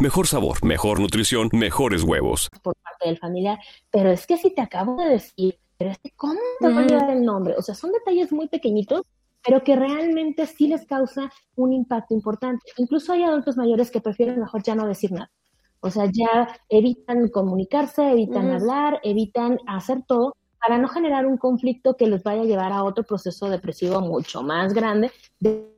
Mejor 0.00 0.28
sabor, 0.28 0.64
mejor 0.64 1.00
nutrición, 1.00 1.48
mejores 1.52 2.04
huevos. 2.04 2.48
Por 2.62 2.76
parte 2.76 3.08
del 3.08 3.18
familiar, 3.18 3.58
pero 3.90 4.12
es 4.12 4.28
que 4.28 4.36
si 4.36 4.54
te 4.54 4.60
acabo 4.60 4.94
de 4.94 5.10
decir, 5.10 5.58
pero 5.76 5.90
es 5.90 5.98
que 5.98 6.12
¿cómo 6.12 6.38
te 6.60 6.68
voy 6.68 6.84
a 6.84 6.98
dar 6.98 7.10
el 7.10 7.24
nombre? 7.24 7.54
O 7.58 7.62
sea, 7.62 7.74
son 7.74 7.90
detalles 7.90 8.30
muy 8.30 8.46
pequeñitos, 8.46 9.02
pero 9.44 9.64
que 9.64 9.74
realmente 9.74 10.46
sí 10.46 10.68
les 10.68 10.86
causa 10.86 11.32
un 11.56 11.72
impacto 11.72 12.14
importante. 12.14 12.64
Incluso 12.76 13.12
hay 13.12 13.24
adultos 13.24 13.56
mayores 13.56 13.90
que 13.90 14.00
prefieren 14.00 14.38
mejor 14.38 14.62
ya 14.62 14.76
no 14.76 14.86
decir 14.86 15.10
nada. 15.10 15.32
O 15.80 15.90
sea, 15.90 16.04
ya 16.06 16.46
evitan 16.68 17.28
comunicarse, 17.28 18.08
evitan 18.12 18.52
hablar, 18.52 19.00
evitan 19.02 19.58
hacer 19.66 20.04
todo 20.06 20.36
para 20.60 20.78
no 20.78 20.86
generar 20.86 21.26
un 21.26 21.38
conflicto 21.38 21.96
que 21.96 22.06
les 22.06 22.22
vaya 22.22 22.42
a 22.42 22.44
llevar 22.44 22.70
a 22.72 22.84
otro 22.84 23.02
proceso 23.02 23.48
depresivo 23.50 24.00
mucho 24.00 24.44
más 24.44 24.72
grande, 24.72 25.10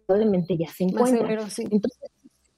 probablemente 0.07 0.59
ya 0.59 0.68
se 0.68 0.85
encuentran. 0.85 1.31
Entonces, 1.31 2.11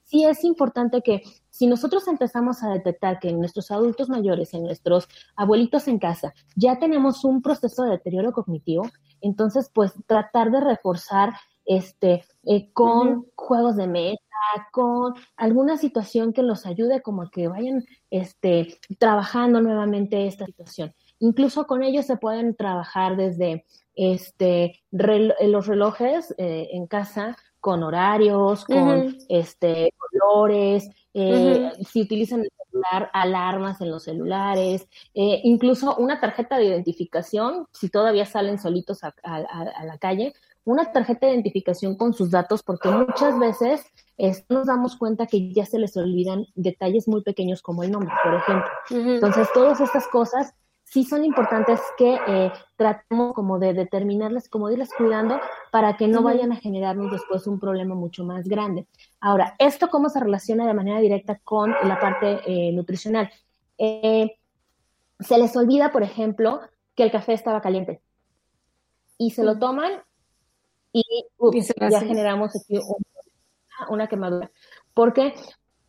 sí 0.05 0.25
es 0.25 0.45
importante 0.45 1.03
que 1.03 1.23
si 1.53 1.67
nosotros 1.67 2.09
empezamos 2.09 2.63
a 2.63 2.71
detectar 2.71 3.21
que 3.21 3.29
en 3.29 3.39
nuestros 3.39 3.71
adultos 3.71 4.09
mayores, 4.09 4.55
en 4.55 4.63
nuestros 4.63 5.07
abuelitos 5.37 5.87
en 5.87 5.99
casa, 5.99 6.33
ya 6.57 6.79
tenemos 6.79 7.27
un 7.27 7.43
proceso 7.43 7.83
de 7.83 7.91
deterioro 7.91 8.33
cognitivo, 8.33 8.85
entonces 9.21 9.71
pues 9.73 9.93
tratar 10.07 10.51
de 10.51 10.61
reforzar 10.61 11.35
este 11.67 12.25
eh, 12.45 12.73
con 12.73 13.27
juegos 13.37 13.77
de 13.77 13.87
meta, 13.87 14.19
con 14.73 15.15
alguna 15.37 15.77
situación 15.77 16.33
que 16.33 16.43
los 16.43 16.65
ayude 16.65 17.03
como 17.03 17.31
que 17.31 17.49
vayan 17.49 17.85
este 18.11 18.79
trabajando 18.99 19.61
nuevamente 19.61 20.27
esta 20.27 20.47
situación. 20.47 20.95
Incluso 21.19 21.67
con 21.67 21.83
ellos 21.83 22.07
se 22.07 22.17
pueden 22.17 22.57
trabajar 22.57 23.17
desde 23.17 23.67
este, 23.95 24.83
los 24.91 25.67
relojes 25.67 26.35
eh, 26.39 26.71
en 26.73 26.87
casa 26.87 27.37
con 27.61 27.85
horarios, 27.85 28.65
con 28.65 29.17
este, 29.29 29.95
colores, 29.97 30.89
eh, 31.15 31.73
si 31.89 32.03
utilizan 32.03 32.41
el 32.41 32.51
celular, 32.71 33.11
alarmas 33.13 33.81
en 33.81 33.91
los 33.91 34.05
celulares, 34.05 34.89
eh, 35.15 35.41
incluso 35.45 35.97
una 35.97 36.21
tarjeta 36.21 36.57
de 36.57 36.67
identificación, 36.67 37.67
si 37.73 37.89
todavía 37.89 38.27
salen 38.27 38.59
solitos 38.59 39.05
a, 39.05 39.13
la 39.85 39.99
calle, 39.99 40.33
una 40.65 40.93
tarjeta 40.93 41.27
de 41.27 41.33
identificación 41.33 41.97
con 41.97 42.15
sus 42.15 42.31
datos, 42.31 42.63
porque 42.63 42.89
muchas 42.89 43.39
veces 43.39 43.85
nos 44.49 44.67
damos 44.67 44.97
cuenta 44.97 45.27
que 45.27 45.53
ya 45.53 45.67
se 45.67 45.79
les 45.79 45.97
olvidan 45.97 46.47
detalles 46.55 47.09
muy 47.09 47.23
pequeños 47.23 47.63
como 47.63 47.83
el 47.83 47.91
nombre, 47.91 48.15
por 48.23 48.35
ejemplo. 48.35 48.71
Entonces, 48.91 49.49
todas 49.53 49.81
estas 49.81 50.07
cosas 50.09 50.55
sí 50.93 51.05
son 51.05 51.25
importantes 51.25 51.81
que 51.97 52.19
eh, 52.29 52.53
tratemos 52.77 53.33
como 53.33 53.59
de 53.59 53.73
determinarlas, 53.73 54.51
como 54.51 54.69
de 54.69 54.75
irlas 54.75 54.91
cuidando 54.93 55.41
para 55.71 55.97
que 55.97 56.07
no 56.07 56.23
vayan 56.23 56.53
a 56.53 56.57
generarnos 56.57 57.11
después 57.11 57.47
un 57.47 57.59
problema 57.59 57.95
mucho 57.95 58.25
más 58.25 58.47
grande. 58.47 58.87
Ahora, 59.19 59.55
¿esto 59.59 59.89
cómo 59.89 60.11
se 60.11 60.21
relaciona 60.21 60.67
de 60.67 60.75
manera 60.75 61.01
directa 61.01 61.39
con 61.43 61.71
la 61.71 61.99
parte 61.99 62.41
eh, 62.45 62.73
nutricional? 62.73 63.31
Eh, 63.79 64.37
se 65.19 65.39
les 65.39 65.57
olvida, 65.57 65.93
por 65.93 66.03
ejemplo, 66.03 66.61
que 66.95 67.05
el 67.05 67.11
café 67.11 67.33
estaba 67.33 67.63
caliente 67.63 68.03
y 69.17 69.31
se 69.31 69.45
lo 69.45 69.59
toman 69.59 69.93
y, 70.93 71.03
ya 71.91 72.01
generamos 72.01 72.55
aquí 72.55 72.79
una 73.89 74.09
quemadura. 74.09 74.51
¿Por 74.93 75.15
qué? 75.15 75.33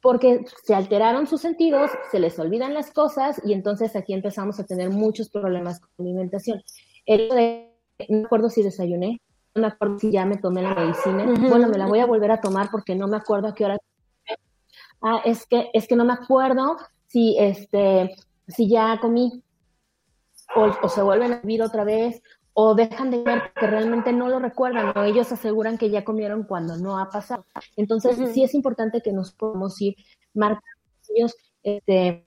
Porque 0.03 0.43
se 0.65 0.75
alteraron 0.75 1.27
sus 1.27 1.39
sentidos, 1.39 1.89
se 2.11 2.19
les 2.19 2.37
olvidan 2.37 2.73
las 2.73 2.91
cosas 2.91 3.41
y 3.45 3.53
entonces 3.53 3.95
aquí 3.95 4.13
empezamos 4.13 4.59
a 4.59 4.65
tener 4.65 4.89
muchos 4.89 5.29
problemas 5.29 5.79
con 5.79 6.05
alimentación. 6.05 6.61
El 7.05 7.29
de, 7.29 7.73
no 8.09 8.19
me 8.19 8.25
acuerdo 8.25 8.49
si 8.49 8.61
desayuné, 8.61 9.21
no 9.55 9.61
me 9.61 9.67
acuerdo 9.69 9.97
si 9.99 10.11
ya 10.11 10.25
me 10.25 10.35
tomé 10.35 10.61
la 10.61 10.75
medicina, 10.75 11.23
bueno, 11.49 11.69
me 11.69 11.77
la 11.77 11.87
voy 11.87 11.99
a 11.99 12.05
volver 12.05 12.31
a 12.31 12.41
tomar 12.41 12.67
porque 12.69 12.95
no 12.95 13.07
me 13.07 13.15
acuerdo 13.15 13.47
a 13.47 13.55
qué 13.55 13.63
hora. 13.63 13.77
Ah, 15.01 15.21
es 15.23 15.45
que, 15.45 15.69
es 15.73 15.87
que 15.87 15.95
no 15.95 16.03
me 16.03 16.13
acuerdo 16.13 16.75
si, 17.07 17.37
este, 17.39 18.13
si 18.49 18.69
ya 18.69 18.99
comí 18.99 19.41
o, 20.53 20.69
o 20.81 20.89
se 20.89 21.01
vuelven 21.01 21.31
a 21.31 21.39
vivir 21.39 21.61
otra 21.61 21.85
vez 21.85 22.21
o 22.53 22.75
dejan 22.75 23.11
de 23.11 23.23
ver 23.23 23.51
que 23.59 23.67
realmente 23.67 24.13
no 24.13 24.29
lo 24.29 24.39
recuerdan 24.39 24.95
o 24.95 25.03
ellos 25.03 25.31
aseguran 25.31 25.77
que 25.77 25.89
ya 25.89 26.03
comieron 26.03 26.43
cuando 26.43 26.77
no 26.77 26.99
ha 26.99 27.09
pasado. 27.09 27.45
Entonces, 27.75 28.17
sí 28.33 28.43
es 28.43 28.53
importante 28.53 29.01
que 29.01 29.11
nos 29.11 29.33
podamos 29.33 29.81
ir 29.81 29.95
marcando 30.33 30.67
este, 31.63 32.25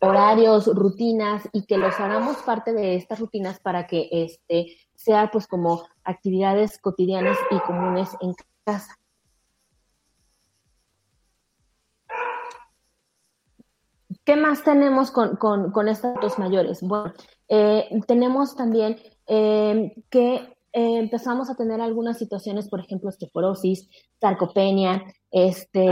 horarios, 0.00 0.66
rutinas 0.66 1.48
y 1.52 1.66
que 1.66 1.78
los 1.78 1.98
hagamos 2.00 2.38
parte 2.38 2.72
de 2.72 2.96
estas 2.96 3.20
rutinas 3.20 3.60
para 3.60 3.86
que 3.86 4.08
este, 4.10 4.76
sea 4.94 5.30
pues 5.30 5.46
como 5.46 5.86
actividades 6.04 6.78
cotidianas 6.78 7.38
y 7.50 7.58
comunes 7.60 8.10
en 8.20 8.34
casa. 8.64 8.96
¿Qué 14.24 14.36
más 14.36 14.62
tenemos 14.62 15.10
con, 15.10 15.36
con, 15.36 15.72
con 15.72 15.88
estos 15.88 16.38
mayores? 16.38 16.82
Bueno, 16.82 17.12
eh, 17.48 17.88
tenemos 18.06 18.54
también 18.54 18.96
eh, 19.26 19.92
que 20.10 20.34
eh, 20.34 20.98
empezamos 20.98 21.50
a 21.50 21.56
tener 21.56 21.80
algunas 21.80 22.18
situaciones, 22.18 22.68
por 22.68 22.80
ejemplo, 22.80 23.08
osteoporosis, 23.08 23.88
sarcopenia, 24.20 25.02
este, 25.32 25.88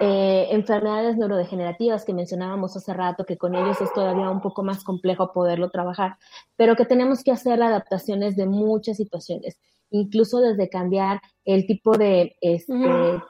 enfermedades 0.00 1.16
neurodegenerativas 1.16 2.04
que 2.04 2.12
mencionábamos 2.12 2.76
hace 2.76 2.92
rato, 2.92 3.24
que 3.24 3.38
con 3.38 3.54
ellos 3.54 3.80
es 3.80 3.92
todavía 3.92 4.30
un 4.30 4.40
poco 4.40 4.62
más 4.62 4.84
complejo 4.84 5.32
poderlo 5.32 5.70
trabajar, 5.70 6.16
pero 6.56 6.76
que 6.76 6.84
tenemos 6.84 7.22
que 7.22 7.30
hacer 7.30 7.62
adaptaciones 7.62 8.36
de 8.36 8.46
muchas 8.46 8.96
situaciones, 8.96 9.58
incluso 9.90 10.40
desde 10.40 10.68
cambiar 10.68 11.20
el 11.44 11.66
tipo 11.66 11.96
de, 11.96 12.36
este, 12.40 12.74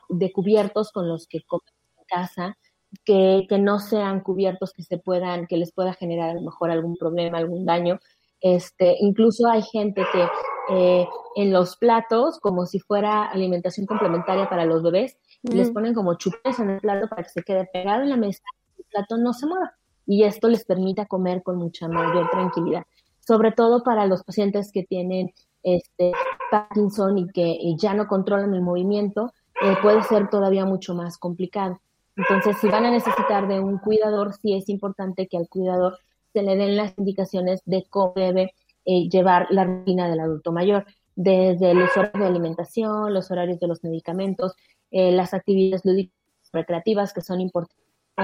de 0.09 0.32
cubiertos 0.32 0.90
con 0.90 1.09
los 1.09 1.26
que 1.26 1.42
comen 1.46 1.74
en 1.96 2.05
casa, 2.07 2.57
que, 3.05 3.47
que, 3.49 3.59
no 3.59 3.78
sean 3.78 4.20
cubiertos 4.20 4.72
que 4.72 4.82
se 4.82 4.99
puedan, 4.99 5.47
que 5.47 5.57
les 5.57 5.72
pueda 5.72 5.95
generar 5.95 6.30
a 6.30 6.34
lo 6.34 6.43
mejor 6.43 6.70
algún 6.70 6.97
problema, 6.97 7.39
algún 7.39 7.64
daño. 7.64 7.99
Este, 8.41 8.97
incluso 9.01 9.49
hay 9.49 9.62
gente 9.62 10.03
que 10.12 10.26
eh, 10.70 11.09
en 11.36 11.53
los 11.53 11.76
platos, 11.76 12.39
como 12.41 12.66
si 12.66 12.78
fuera 12.78 13.24
alimentación 13.24 13.86
complementaria 13.86 14.49
para 14.49 14.64
los 14.64 14.82
bebés, 14.82 15.16
les 15.43 15.70
ponen 15.70 15.95
como 15.95 16.14
chupes 16.14 16.59
en 16.59 16.70
el 16.70 16.80
plato 16.80 17.09
para 17.09 17.22
que 17.22 17.30
se 17.30 17.43
quede 17.43 17.68
pegado 17.72 18.03
en 18.03 18.11
la 18.11 18.16
mesa 18.16 18.43
y 18.76 18.82
el 18.82 18.86
plato 18.91 19.16
no 19.16 19.32
se 19.32 19.47
mueva. 19.47 19.72
Y 20.07 20.24
esto 20.24 20.49
les 20.49 20.64
permita 20.64 21.07
comer 21.07 21.43
con 21.43 21.57
mucha 21.57 21.89
mayor 21.89 22.30
tranquilidad. 22.30 22.84
Sobre 23.20 23.53
todo 23.53 23.82
para 23.82 24.07
los 24.07 24.22
pacientes 24.24 24.72
que 24.72 24.84
tienen 24.84 25.32
este, 25.62 26.12
Parkinson 26.51 27.18
y 27.18 27.28
que 27.28 27.59
ya 27.76 27.95
no 27.95 28.07
controlan 28.07 28.55
el 28.55 28.62
movimiento, 28.62 29.32
eh, 29.62 29.76
puede 29.82 30.03
ser 30.05 30.30
todavía 30.30 30.64
mucho 30.64 30.95
más 30.95 31.18
complicado. 31.18 31.80
Entonces, 32.19 32.57
si 32.61 32.69
van 32.69 32.85
a 32.85 32.91
necesitar 32.91 33.47
de 33.47 33.61
un 33.61 33.79
cuidador, 33.79 34.35
sí 34.35 34.53
es 34.55 34.69
importante 34.69 35.29
que 35.29 35.37
al 35.37 35.49
cuidador 35.49 35.99
se 36.33 36.43
le 36.43 36.57
den 36.57 36.77
las 36.77 36.93
indicaciones 36.99 37.62
de 37.64 37.87
cómo 37.89 38.12
debe 38.16 38.55
eh, 38.85 39.09
llevar 39.09 39.47
la 39.51 39.64
rutina 39.64 40.09
del 40.09 40.19
adulto 40.19 40.51
mayor, 40.51 40.85
desde 41.14 41.75
los 41.75 41.97
horarios 41.97 42.21
de 42.21 42.27
alimentación, 42.27 43.14
los 43.14 43.31
horarios 43.31 43.61
de 43.61 43.69
los 43.69 43.85
medicamentos, 43.85 44.55
eh, 44.91 45.12
las 45.12 45.33
actividades 45.33 45.85
lúdicas 45.85 46.14
recreativas 46.53 47.12
que 47.12 47.21
son 47.21 47.41
importantes 47.41 47.77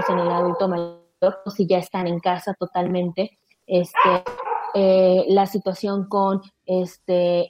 en 0.08 0.18
el 0.18 0.28
adulto 0.28 0.68
mayor, 0.68 1.04
si 1.54 1.66
ya 1.66 1.78
están 1.78 2.08
en 2.08 2.18
casa 2.18 2.54
totalmente, 2.54 3.38
este, 3.66 4.24
eh, 4.74 5.24
la 5.28 5.46
situación 5.46 6.08
con 6.08 6.40
este, 6.66 7.48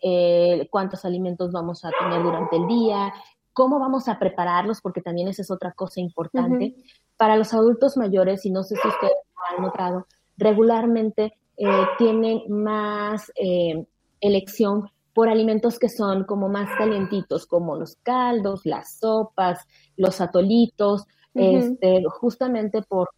cuántos 0.71 1.07
alimentos 1.07 1.53
vamos 1.53 1.85
a 1.85 1.91
tener 1.99 2.23
durante 2.23 2.57
el 2.57 2.67
día, 2.67 3.13
cómo 3.55 3.79
vamos 3.79 4.09
a 4.09 4.19
prepararlos, 4.19 4.83
porque 4.83 5.01
también 5.01 5.29
esa 5.29 5.43
es 5.43 5.51
otra 5.51 5.73
cosa 5.73 6.01
importante. 6.01 6.75
Para 7.17 7.37
los 7.37 7.55
adultos 7.55 7.97
mayores, 7.97 8.45
y 8.45 8.51
no 8.51 8.63
sé 8.65 8.77
si 8.77 8.89
ustedes 8.89 9.13
lo 9.35 9.57
han 9.57 9.65
notado, 9.65 10.07
regularmente 10.37 11.39
eh, 11.57 11.67
tienen 11.97 12.43
más 12.49 13.33
eh, 13.37 13.87
elección 14.21 14.91
por 15.15 15.29
alimentos 15.29 15.79
que 15.79 15.89
son 15.89 16.25
como 16.25 16.49
más 16.49 16.69
calientitos, 16.77 17.47
como 17.47 17.77
los 17.77 17.97
caldos, 18.03 18.67
las 18.67 18.99
sopas, 18.99 19.65
los 19.97 20.21
atolitos, 20.21 21.07
este, 21.35 22.03
justamente 22.09 22.83
por, 22.83 23.11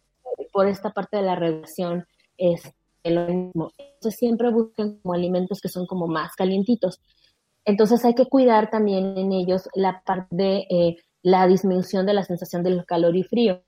por 0.53 0.67
esta 0.67 0.91
parte 0.91 1.17
de 1.17 1.23
la 1.23 1.35
regulación 1.35 2.05
es 2.37 2.61
lo 3.03 3.27
mismo. 3.27 3.71
Entonces 3.77 4.19
siempre 4.19 4.51
buscan 4.51 4.99
como 4.99 5.13
alimentos 5.13 5.59
que 5.59 5.69
son 5.69 5.87
como 5.87 6.07
más 6.07 6.35
calientitos. 6.35 7.01
Entonces 7.67 8.05
hay 8.05 8.15
que 8.15 8.27
cuidar 8.27 8.69
también 8.69 9.17
en 9.17 9.33
ellos 9.33 9.67
la 9.75 10.01
parte 10.05 10.33
de 10.33 10.57
eh, 10.69 10.97
la 11.21 11.45
disminución 11.47 12.05
de 12.05 12.13
la 12.13 12.23
sensación 12.23 12.63
del 12.63 12.85
calor 12.85 13.17
y 13.17 13.23
frío. 13.23 13.61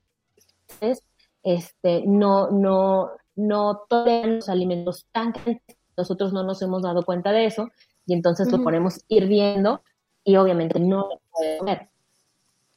Entonces, 0.62 1.04
este, 1.42 2.04
no, 2.06 2.50
no, 2.50 3.10
no 3.36 3.82
toleran 3.90 4.36
los 4.36 4.48
alimentos 4.48 5.06
tan 5.12 5.32
calientes. 5.32 5.76
Nosotros 5.98 6.32
no 6.32 6.42
nos 6.42 6.62
hemos 6.62 6.82
dado 6.82 7.04
cuenta 7.04 7.30
de 7.30 7.44
eso 7.44 7.68
y 8.06 8.14
entonces 8.14 8.50
lo 8.50 8.62
ponemos 8.62 9.04
hirviendo 9.08 9.82
y 10.24 10.36
obviamente 10.36 10.80
no 10.80 11.00
lo 11.00 11.20
puede 11.30 11.58
comer. 11.58 11.90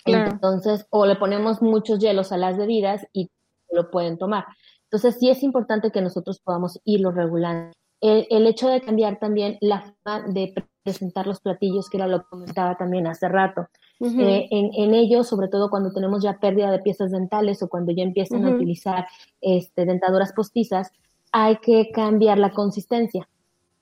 Entonces, 0.03 0.85
o 0.89 1.05
le 1.05 1.15
ponemos 1.15 1.61
muchos 1.61 1.99
hielos 1.99 2.33
a 2.33 2.37
las 2.37 2.57
bebidas 2.57 3.07
y 3.13 3.31
lo 3.71 3.89
pueden 3.89 4.17
tomar. 4.17 4.43
Entonces, 4.83 5.17
sí 5.21 5.29
es 5.29 5.41
importante 5.41 5.89
que 5.89 6.01
nosotros 6.01 6.41
podamos 6.41 6.81
irlo 6.83 7.11
regulando. 7.11 7.71
El, 8.03 8.27
el 8.29 8.45
hecho 8.45 8.67
de 8.67 8.81
cambiar 8.81 9.17
también 9.17 9.57
la 9.61 9.81
forma 9.81 10.27
de 10.27 10.53
presentar 10.83 11.25
los 11.25 11.39
platillos, 11.39 11.89
que 11.89 11.97
era 11.97 12.07
lo 12.07 12.19
que 12.19 12.27
comentaba 12.29 12.75
también 12.75 13.07
hace 13.07 13.27
rato. 13.29 13.67
Eh, 14.01 14.47
en, 14.51 14.93
ellos, 14.93 15.27
sobre 15.27 15.47
todo 15.47 15.69
cuando 15.69 15.93
tenemos 15.93 16.21
ya 16.21 16.37
pérdida 16.37 16.69
de 16.71 16.79
piezas 16.79 17.11
dentales 17.11 17.63
o 17.63 17.69
cuando 17.69 17.93
ya 17.93 18.03
empiezan 18.03 18.45
a 18.45 18.51
utilizar 18.51 19.07
este, 19.39 19.85
dentaduras 19.85 20.33
postizas, 20.33 20.91
hay 21.31 21.57
que 21.57 21.89
cambiar 21.91 22.37
la 22.37 22.51
consistencia. 22.51 23.29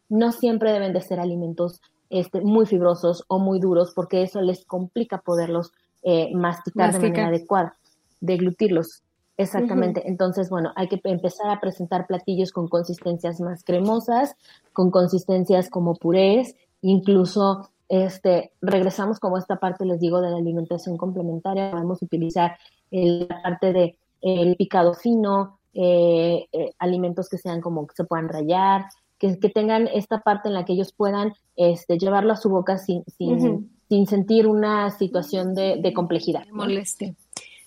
No 0.10 0.32
siempre 0.32 0.74
deben 0.74 0.94
de 0.94 1.02
ser 1.02 1.20
alimentos 1.20 1.82
este, 2.12 2.42
muy 2.42 2.68
fibrosos 2.68 3.24
o 3.28 3.40
muy 3.40 3.60
duros 3.60 3.94
porque 3.96 4.22
eso 4.22 4.42
les 4.42 4.64
complica 4.66 5.18
poderlos 5.20 5.72
eh, 6.04 6.30
masticar 6.36 6.94
de 6.94 7.00
manera 7.00 7.28
adecuada, 7.28 7.78
deglutirlos. 8.20 9.02
Exactamente. 9.42 10.08
Entonces, 10.08 10.50
bueno, 10.50 10.72
hay 10.76 10.88
que 10.88 11.00
empezar 11.04 11.50
a 11.50 11.60
presentar 11.60 12.08
platillos 12.08 12.52
con 12.52 12.68
consistencias 12.68 13.40
más 13.42 13.64
cremosas, 13.64 14.36
con 14.74 14.92
consistencias 14.92 15.70
como 15.70 15.96
purés, 15.96 16.56
incluso 16.82 17.70
este, 17.90 18.52
regresamos 18.62 19.20
como 19.20 19.38
esta 19.38 19.58
parte, 19.58 19.86
les 19.86 20.00
digo, 20.00 20.22
de 20.22 20.30
la 20.30 20.38
alimentación 20.38 20.98
complementaria, 20.98 21.72
podemos 21.72 22.02
utilizar 22.02 22.58
la 22.90 23.42
parte 23.42 23.74
de 23.74 23.98
el 24.22 24.56
picado 24.56 24.94
fino, 24.94 25.58
eh, 25.74 26.48
eh, 26.52 26.74
alimentos 26.80 27.30
que 27.30 27.38
sean 27.38 27.62
como 27.62 27.88
que 27.88 27.96
se 27.96 28.04
puedan 28.04 28.30
rayar, 28.30 28.86
que, 29.18 29.36
tengan 29.36 29.88
esta 29.88 30.20
parte 30.20 30.48
en 30.48 30.56
la 30.56 30.66
que 30.66 30.74
ellos 30.74 30.94
puedan 30.94 31.34
este, 31.56 31.98
llevarlo 31.98 32.34
a 32.34 32.38
su 32.38 32.50
boca 32.50 32.78
sin, 32.78 33.04
sin, 33.18 34.08
sentir 34.08 34.48
una 34.48 34.90
situación 34.92 35.54
de, 35.54 35.94
complejidad. 35.94 36.46
Molestia. 36.52 37.14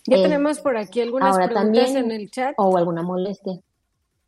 Ya 0.07 0.17
eh, 0.17 0.23
tenemos 0.23 0.61
por 0.61 0.77
aquí 0.77 1.01
algunas 1.01 1.37
preguntas 1.37 1.95
en 1.95 2.11
el 2.11 2.31
chat. 2.31 2.55
O 2.59 2.77
alguna 2.77 3.03
molestia. 3.03 3.61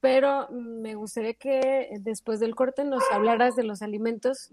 Pero 0.00 0.48
me 0.50 0.94
gustaría 0.94 1.34
que 1.34 1.88
después 2.00 2.40
del 2.40 2.54
corte 2.54 2.84
nos 2.84 3.02
hablaras 3.12 3.56
de 3.56 3.64
los 3.64 3.82
alimentos 3.82 4.52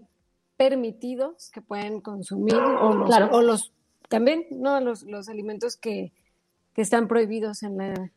permitidos 0.56 1.50
que 1.50 1.60
pueden 1.60 2.00
consumir 2.00 2.54
o 2.54 2.94
los, 2.94 3.10
o 3.32 3.42
los 3.42 3.72
también 4.08 4.46
no 4.50 4.80
los, 4.80 5.02
los 5.02 5.28
alimentos 5.28 5.76
que, 5.76 6.12
que, 6.74 6.82
están 6.82 7.08
prohibidos 7.08 7.62
en, 7.62 7.78
la, 7.78 8.10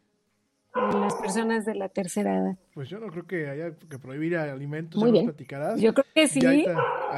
en 0.92 1.02
las 1.02 1.16
personas 1.16 1.66
de 1.66 1.76
la 1.76 1.90
tercera 1.90 2.38
edad. 2.38 2.58
Pues 2.74 2.90
yo 2.90 3.00
no 3.00 3.08
creo 3.08 3.26
que 3.26 3.50
haya 3.50 3.72
que 3.90 4.00
prohibir 4.00 4.38
alimentos, 4.38 5.02
Muy 5.02 5.12
bien. 5.12 5.34
Yo 5.78 5.94
creo 5.94 6.06
que 6.14 6.28
sí. 6.28 6.46
Ahí 6.46 6.66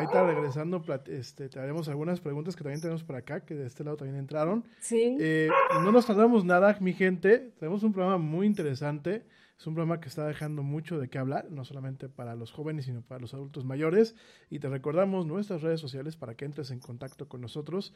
está, 0.04 0.26
regresando, 0.26 0.84
este, 1.08 1.50
te 1.50 1.60
haremos 1.60 1.88
algunas 1.90 2.20
preguntas 2.20 2.56
que 2.56 2.64
también 2.64 2.82
tenemos 2.82 3.04
por 3.04 3.16
acá, 3.16 3.42
que 3.42 3.56
de 3.56 3.68
este 3.68 3.84
lado 3.84 3.98
también 3.98 4.18
entraron. 4.18 4.64
Sí. 4.80 5.18
Eh, 5.20 5.50
no 5.84 5.92
nos 5.92 6.06
tardamos 6.06 6.46
nada, 6.46 6.78
mi 6.80 6.94
gente. 6.94 7.52
Tenemos 7.60 7.84
un 7.84 7.94
programa 7.94 8.18
muy 8.18 8.48
interesante. 8.48 9.24
Es 9.60 9.68
un 9.68 9.74
programa 9.74 10.00
que 10.00 10.08
está 10.08 10.26
dejando 10.26 10.64
mucho 10.64 11.00
de 11.00 11.10
qué 11.10 11.18
hablar, 11.18 11.52
no 11.52 11.66
solamente 11.66 12.08
para 12.08 12.34
los 12.34 12.54
jóvenes, 12.54 12.86
sino 12.86 13.02
para 13.02 13.20
los 13.20 13.34
adultos 13.34 13.66
mayores. 13.66 14.16
Y 14.50 14.60
te 14.60 14.70
recordamos 14.70 15.26
nuestras 15.26 15.62
redes 15.62 15.82
sociales 15.82 16.16
para 16.16 16.36
que 16.36 16.46
entres 16.46 16.72
en 16.72 16.80
contacto 16.80 17.28
con 17.28 17.42
nosotros. 17.42 17.94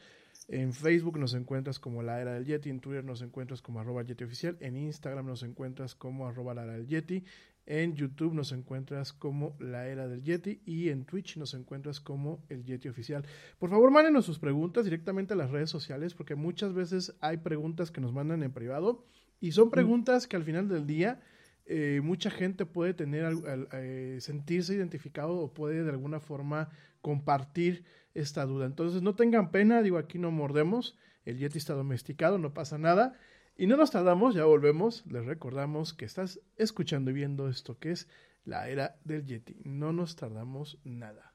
En 0.48 0.74
Facebook 0.74 1.18
nos 1.18 1.32
encuentras 1.32 1.78
como 1.78 2.02
La 2.02 2.20
Era 2.20 2.34
del 2.34 2.44
Yeti, 2.44 2.68
en 2.68 2.80
Twitter 2.80 3.02
nos 3.02 3.22
encuentras 3.22 3.62
como 3.62 3.80
arroba 3.80 4.02
Yeti 4.02 4.24
Oficial, 4.24 4.58
en 4.60 4.76
Instagram 4.76 5.24
nos 5.24 5.42
encuentras 5.42 5.94
como 5.94 6.28
arroba 6.28 6.52
La 6.52 6.64
Era 6.64 6.74
del 6.74 6.86
Yeti, 6.86 7.24
en 7.64 7.94
YouTube 7.94 8.34
nos 8.34 8.52
encuentras 8.52 9.14
como 9.14 9.56
La 9.58 9.88
Era 9.88 10.06
del 10.06 10.22
Yeti 10.22 10.60
y 10.66 10.90
en 10.90 11.06
Twitch 11.06 11.38
nos 11.38 11.54
encuentras 11.54 11.98
como 11.98 12.44
El 12.50 12.62
Yeti 12.66 12.90
Oficial. 12.90 13.24
Por 13.58 13.70
favor, 13.70 13.90
mándenos 13.90 14.26
sus 14.26 14.38
preguntas 14.38 14.84
directamente 14.84 15.32
a 15.32 15.36
las 15.38 15.50
redes 15.50 15.70
sociales 15.70 16.12
porque 16.12 16.34
muchas 16.34 16.74
veces 16.74 17.16
hay 17.20 17.38
preguntas 17.38 17.90
que 17.90 18.02
nos 18.02 18.12
mandan 18.12 18.42
en 18.42 18.52
privado 18.52 19.06
y 19.40 19.52
son 19.52 19.70
preguntas 19.70 20.26
que 20.26 20.36
al 20.36 20.44
final 20.44 20.68
del 20.68 20.86
día 20.86 21.22
eh, 21.66 22.00
mucha 22.02 22.30
gente 22.30 22.66
puede 22.66 22.94
tener 22.94 23.32
eh, 23.72 24.18
sentirse 24.20 24.74
identificado 24.74 25.36
o 25.36 25.54
puede 25.54 25.82
de 25.82 25.90
alguna 25.90 26.20
forma 26.20 26.70
compartir 27.00 27.84
esta 28.14 28.44
duda. 28.44 28.66
Entonces 28.66 29.02
no 29.02 29.14
tengan 29.14 29.50
pena, 29.50 29.82
digo 29.82 29.98
aquí 29.98 30.18
no 30.18 30.30
mordemos, 30.30 30.98
el 31.24 31.38
Yeti 31.38 31.58
está 31.58 31.74
domesticado, 31.74 32.38
no 32.38 32.54
pasa 32.54 32.78
nada. 32.78 33.18
Y 33.56 33.66
no 33.66 33.76
nos 33.76 33.92
tardamos, 33.92 34.34
ya 34.34 34.44
volvemos, 34.44 35.06
les 35.06 35.24
recordamos 35.24 35.94
que 35.94 36.04
estás 36.04 36.40
escuchando 36.56 37.10
y 37.10 37.14
viendo 37.14 37.48
esto 37.48 37.78
que 37.78 37.92
es 37.92 38.08
la 38.44 38.68
era 38.68 38.96
del 39.04 39.24
Yeti. 39.24 39.56
No 39.64 39.92
nos 39.92 40.16
tardamos 40.16 40.78
nada. 40.84 41.34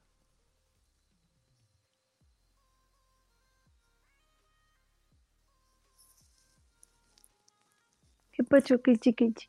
¿Qué 8.32 8.44
pacho, 8.44 8.76
chiquichi? 8.78 9.48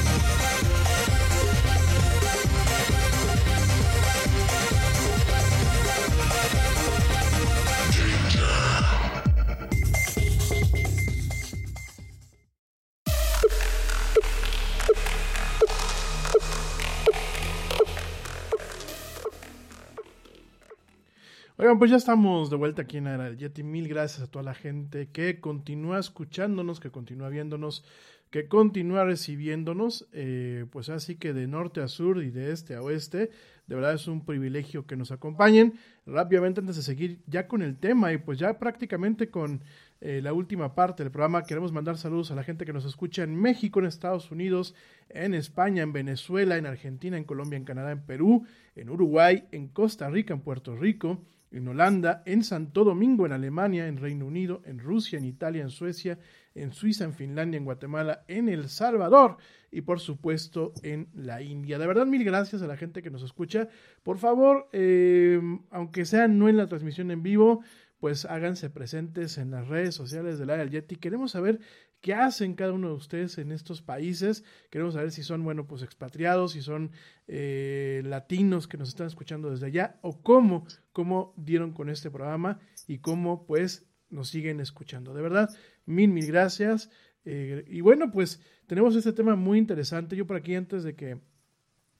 Pues 21.77 21.91
ya 21.91 21.97
estamos 21.97 22.49
de 22.49 22.55
vuelta 22.55 22.81
aquí 22.81 22.97
en 22.97 23.07
era 23.07 23.33
Yeti. 23.33 23.63
Mil 23.63 23.87
gracias 23.87 24.21
a 24.21 24.27
toda 24.27 24.43
la 24.43 24.53
gente 24.53 25.09
que 25.09 25.39
continúa 25.39 25.99
escuchándonos, 25.99 26.79
que 26.79 26.91
continúa 26.91 27.29
viéndonos, 27.29 27.85
que 28.29 28.47
continúa 28.47 29.05
recibiéndonos. 29.05 30.07
Eh, 30.11 30.65
pues 30.71 30.89
así 30.89 31.15
que 31.15 31.33
de 31.33 31.47
norte 31.47 31.79
a 31.81 31.87
sur 31.87 32.21
y 32.23 32.29
de 32.29 32.51
este 32.51 32.75
a 32.75 32.81
oeste, 32.81 33.29
de 33.67 33.75
verdad 33.75 33.93
es 33.93 34.07
un 34.07 34.25
privilegio 34.25 34.85
que 34.85 34.97
nos 34.97 35.11
acompañen. 35.11 35.75
Rápidamente, 36.05 36.59
antes 36.59 36.75
de 36.75 36.81
seguir 36.81 37.21
ya 37.27 37.47
con 37.47 37.61
el 37.61 37.77
tema 37.77 38.11
y 38.11 38.17
pues 38.17 38.37
ya 38.37 38.59
prácticamente 38.59 39.29
con 39.29 39.61
eh, 40.01 40.19
la 40.21 40.33
última 40.33 40.75
parte 40.75 41.03
del 41.03 41.11
programa, 41.11 41.43
queremos 41.43 41.71
mandar 41.71 41.97
saludos 41.97 42.31
a 42.31 42.35
la 42.35 42.43
gente 42.43 42.65
que 42.65 42.73
nos 42.73 42.85
escucha 42.85 43.23
en 43.23 43.35
México, 43.35 43.79
en 43.79 43.85
Estados 43.85 44.29
Unidos, 44.31 44.75
en 45.09 45.33
España, 45.35 45.83
en 45.83 45.93
Venezuela, 45.93 46.57
en 46.57 46.65
Argentina, 46.65 47.17
en 47.17 47.23
Colombia, 47.23 47.57
en 47.57 47.65
Canadá, 47.65 47.91
en 47.91 48.01
Perú, 48.01 48.45
en 48.75 48.89
Uruguay, 48.89 49.45
en 49.51 49.67
Costa 49.67 50.09
Rica, 50.09 50.33
en 50.33 50.41
Puerto 50.41 50.75
Rico 50.75 51.21
en 51.51 51.67
Holanda, 51.67 52.23
en 52.25 52.43
Santo 52.43 52.83
Domingo, 52.83 53.25
en 53.25 53.33
Alemania, 53.33 53.87
en 53.87 53.97
Reino 53.97 54.25
Unido, 54.25 54.61
en 54.65 54.79
Rusia, 54.79 55.19
en 55.19 55.25
Italia, 55.25 55.61
en 55.61 55.69
Suecia, 55.69 56.17
en 56.55 56.71
Suiza, 56.71 57.03
en 57.03 57.13
Finlandia, 57.13 57.57
en 57.57 57.65
Guatemala, 57.65 58.23
en 58.27 58.49
El 58.49 58.69
Salvador 58.69 59.37
y 59.71 59.81
por 59.81 59.99
supuesto 59.99 60.73
en 60.83 61.07
la 61.13 61.41
India. 61.41 61.77
De 61.79 61.87
verdad, 61.87 62.05
mil 62.05 62.23
gracias 62.23 62.61
a 62.61 62.67
la 62.67 62.77
gente 62.77 63.01
que 63.01 63.09
nos 63.09 63.23
escucha. 63.23 63.69
Por 64.03 64.17
favor, 64.17 64.67
eh, 64.73 65.39
aunque 65.69 66.05
sea 66.05 66.27
no 66.27 66.49
en 66.49 66.57
la 66.57 66.67
transmisión 66.67 67.11
en 67.11 67.23
vivo, 67.23 67.63
pues 68.01 68.25
háganse 68.25 68.71
presentes 68.71 69.37
en 69.37 69.51
las 69.51 69.67
redes 69.67 69.93
sociales 69.93 70.39
del 70.39 70.49
área 70.49 70.65
del 70.65 70.73
Yeti. 70.73 70.95
Queremos 70.95 71.33
saber 71.33 71.59
qué 72.01 72.15
hacen 72.15 72.55
cada 72.55 72.73
uno 72.73 72.87
de 72.87 72.95
ustedes 72.95 73.37
en 73.37 73.51
estos 73.51 73.83
países. 73.83 74.43
Queremos 74.71 74.95
saber 74.95 75.11
si 75.11 75.21
son, 75.21 75.43
bueno, 75.43 75.67
pues 75.67 75.83
expatriados, 75.83 76.53
si 76.53 76.63
son 76.63 76.93
eh, 77.27 78.01
latinos 78.03 78.67
que 78.67 78.79
nos 78.79 78.89
están 78.89 79.05
escuchando 79.05 79.51
desde 79.51 79.67
allá 79.67 79.99
o 80.01 80.23
cómo, 80.23 80.65
cómo 80.91 81.35
dieron 81.37 81.73
con 81.73 81.89
este 81.89 82.09
programa 82.09 82.59
y 82.87 82.97
cómo 82.97 83.45
pues 83.45 83.85
nos 84.09 84.29
siguen 84.29 84.61
escuchando. 84.61 85.13
De 85.13 85.21
verdad, 85.21 85.51
mil, 85.85 86.09
mil 86.09 86.25
gracias. 86.25 86.89
Eh, 87.23 87.65
y 87.67 87.81
bueno, 87.81 88.09
pues 88.09 88.41
tenemos 88.65 88.95
este 88.95 89.13
tema 89.13 89.35
muy 89.35 89.59
interesante. 89.59 90.15
Yo 90.15 90.25
por 90.25 90.37
aquí 90.37 90.55
antes 90.55 90.81
de 90.83 90.95
que 90.95 91.19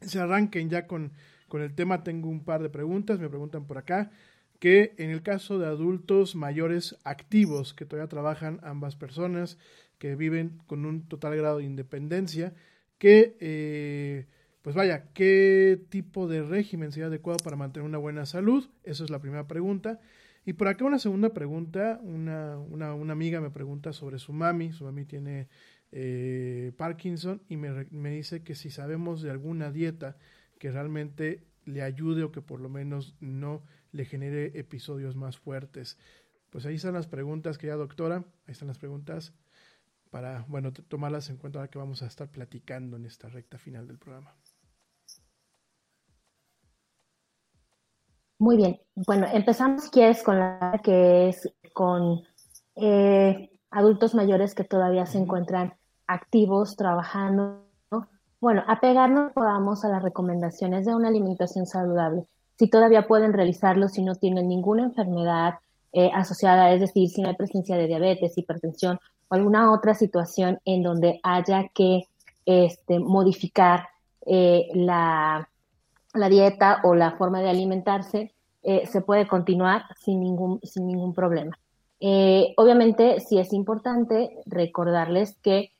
se 0.02 0.18
arranquen 0.20 0.68
ya 0.68 0.88
con, 0.88 1.14
con 1.48 1.62
el 1.62 1.76
tema 1.76 2.04
tengo 2.04 2.28
un 2.28 2.44
par 2.44 2.64
de 2.64 2.72
preguntas. 2.72 3.20
Me 3.20 3.30
preguntan 3.30 3.68
por 3.68 3.78
acá 3.78 4.10
que 4.62 4.94
en 5.00 5.10
el 5.10 5.24
caso 5.24 5.58
de 5.58 5.66
adultos 5.66 6.36
mayores 6.36 6.96
activos 7.04 7.74
que 7.74 7.88
todavía 7.88 8.08
trabajan 8.08 8.60
ambas 8.62 8.96
personas, 8.96 9.58
que 9.98 10.16
viven 10.16 10.62
con 10.68 10.86
un 10.86 11.08
total 11.08 11.36
grado 11.36 11.58
de 11.58 11.64
independencia, 11.64 12.54
que, 13.00 13.36
eh, 13.40 14.28
pues 14.62 14.76
vaya, 14.76 15.08
¿qué 15.16 15.82
tipo 15.90 16.28
de 16.28 16.44
régimen 16.44 16.92
sería 16.92 17.08
adecuado 17.08 17.40
para 17.44 17.56
mantener 17.56 17.90
una 17.90 17.98
buena 17.98 18.28
salud? 18.28 18.70
Esa 18.84 19.04
es 19.04 19.10
la 19.10 19.18
primera 19.18 19.48
pregunta. 19.48 20.00
Y 20.46 20.54
por 20.54 20.68
acá 20.68 20.86
una 20.86 21.00
segunda 21.00 21.34
pregunta, 21.34 22.00
una, 22.04 22.60
una, 22.60 22.94
una 22.94 23.14
amiga 23.14 23.42
me 23.42 23.50
pregunta 23.50 23.94
sobre 23.94 24.20
su 24.20 24.32
mami, 24.32 24.74
su 24.74 24.84
mami 24.84 25.06
tiene 25.06 25.48
eh, 25.92 26.72
Parkinson 26.78 27.42
y 27.50 27.58
me, 27.58 27.88
me 27.90 28.12
dice 28.12 28.44
que 28.44 28.54
si 28.54 28.70
sabemos 28.70 29.24
de 29.24 29.32
alguna 29.32 29.72
dieta 29.72 30.18
que 30.60 30.70
realmente 30.70 31.48
le 31.66 31.82
ayude 31.82 32.22
o 32.22 32.32
que 32.32 32.42
por 32.42 32.60
lo 32.60 32.70
menos 32.70 33.16
no 33.20 33.64
le 33.92 34.06
genere 34.06 34.58
episodios 34.60 35.16
más 35.16 35.38
fuertes. 35.38 35.98
Pues 36.50 36.66
ahí 36.66 36.76
están 36.76 36.94
las 36.94 37.08
preguntas, 37.08 37.58
querida 37.58 37.76
doctora, 37.76 38.18
ahí 38.46 38.52
están 38.52 38.68
las 38.68 38.78
preguntas 38.78 39.34
para, 40.10 40.46
bueno, 40.48 40.74
tomarlas 40.74 41.30
en 41.30 41.38
cuenta 41.38 41.60
ahora 41.60 41.70
que 41.70 41.80
vamos 41.80 42.04
a 42.04 42.08
estar 42.08 42.30
platicando 42.30 42.98
en 42.98 43.06
esta 43.06 43.30
recta 43.30 43.58
final 43.58 43.88
del 43.88 43.98
programa. 43.98 44.36
Muy 48.38 48.58
bien, 48.58 48.82
bueno, 48.96 49.28
empezamos, 49.32 49.90
quieres, 49.90 50.24
con 50.24 50.40
la 50.40 50.82
que 50.84 51.30
es 51.30 51.48
con 51.74 52.24
eh, 52.76 53.52
adultos 53.70 54.16
mayores 54.16 54.56
que 54.56 54.64
todavía 54.64 55.06
se 55.06 55.20
encuentran 55.20 55.76
activos, 56.08 56.76
trabajando. 56.76 57.68
Bueno, 58.40 58.64
apegarnos 58.68 59.32
podamos 59.34 59.86
a 59.86 59.90
las 59.90 60.02
recomendaciones 60.02 60.86
de 60.86 60.96
una 60.96 61.10
alimentación 61.10 61.68
saludable 61.68 62.26
si 62.62 62.68
todavía 62.68 63.08
pueden 63.08 63.34
realizarlo, 63.34 63.88
si 63.88 64.04
no 64.04 64.14
tienen 64.14 64.48
ninguna 64.48 64.84
enfermedad 64.84 65.56
eh, 65.94 66.12
asociada, 66.14 66.72
es 66.72 66.80
decir, 66.80 67.10
si 67.10 67.20
no 67.20 67.30
hay 67.30 67.36
presencia 67.36 67.76
de 67.76 67.88
diabetes, 67.88 68.38
hipertensión 68.38 69.00
o 69.30 69.34
alguna 69.34 69.74
otra 69.74 69.96
situación 69.96 70.60
en 70.64 70.84
donde 70.84 71.20
haya 71.24 71.70
que 71.74 72.04
este, 72.46 73.00
modificar 73.00 73.88
eh, 74.28 74.68
la, 74.76 75.50
dieta 76.30 76.82
o 76.84 76.94
la 76.94 77.14
forma 77.14 77.42
de 77.42 77.50
alimentarse, 77.50 78.32
eh, 78.62 78.86
se 78.86 79.02
puede 79.02 79.28
continuar 79.28 79.86
sin 80.00 80.20
ningún, 80.20 80.60
sin 80.62 80.86
ningún 80.86 81.16
problema. 81.16 81.58
obviamente, 82.58 83.22
sí 83.22 83.40
es 83.40 83.54
importante 83.54 84.38
recordarles 84.46 85.36
que 85.42 85.72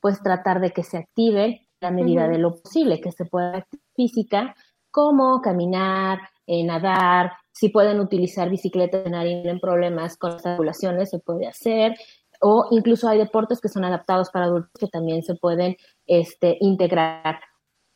pues 0.00 0.22
tratar 0.22 0.60
de 0.62 0.70
que 0.70 0.82
se 0.82 0.96
active 0.96 1.68
la 1.82 1.90
medida 1.90 2.26
de 2.26 2.38
lo 2.38 2.62
posible, 2.62 3.02
que 3.02 3.12
se 3.12 3.26
pueda 3.26 3.58
activar 3.58 3.84
física, 3.94 4.54
como 4.94 5.40
caminar, 5.40 6.20
eh, 6.46 6.62
nadar, 6.62 7.32
si 7.50 7.68
pueden 7.68 7.98
utilizar 7.98 8.48
bicicleta 8.48 8.98
y 8.98 9.42
tienen 9.42 9.58
problemas 9.58 10.16
con 10.16 10.30
las 10.30 10.46
articulaciones, 10.46 11.10
se 11.10 11.18
puede 11.18 11.48
hacer, 11.48 11.96
o 12.40 12.68
incluso 12.70 13.08
hay 13.08 13.18
deportes 13.18 13.60
que 13.60 13.68
son 13.68 13.84
adaptados 13.84 14.30
para 14.30 14.44
adultos 14.44 14.70
que 14.78 14.86
también 14.86 15.24
se 15.24 15.34
pueden 15.34 15.76
este, 16.06 16.58
integrar. 16.60 17.40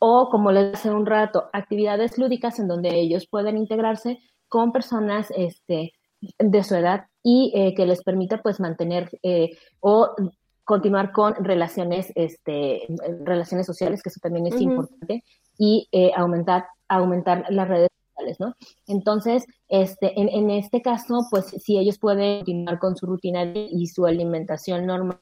O, 0.00 0.28
como 0.28 0.50
les 0.50 0.72
decía 0.72 0.92
un 0.92 1.06
rato, 1.06 1.48
actividades 1.52 2.18
lúdicas 2.18 2.58
en 2.58 2.66
donde 2.66 2.88
ellos 2.88 3.28
pueden 3.28 3.56
integrarse 3.56 4.18
con 4.48 4.72
personas 4.72 5.32
este, 5.36 5.92
de 6.20 6.64
su 6.64 6.74
edad 6.74 7.04
y 7.22 7.52
eh, 7.54 7.76
que 7.76 7.86
les 7.86 8.02
permita 8.02 8.42
pues 8.42 8.58
mantener 8.58 9.08
eh, 9.22 9.50
o 9.78 10.16
continuar 10.64 11.12
con 11.12 11.44
relaciones, 11.44 12.10
este, 12.16 12.88
relaciones 13.22 13.66
sociales, 13.66 14.02
que 14.02 14.08
eso 14.08 14.18
también 14.20 14.48
es 14.48 14.60
importante, 14.60 15.22
y 15.56 15.88
aumentar 16.14 16.66
aumentar 16.88 17.44
las 17.50 17.68
redes 17.68 17.88
sociales, 18.08 18.40
¿no? 18.40 18.54
Entonces, 18.86 19.44
este, 19.68 20.18
en, 20.20 20.50
este 20.50 20.82
caso, 20.82 21.26
pues 21.30 21.46
si 21.46 21.78
ellos 21.78 21.98
pueden 21.98 22.38
continuar 22.40 22.78
con 22.78 22.96
su 22.96 23.06
rutina 23.06 23.44
y 23.44 23.86
su 23.86 24.06
alimentación 24.06 24.86
normal, 24.86 25.20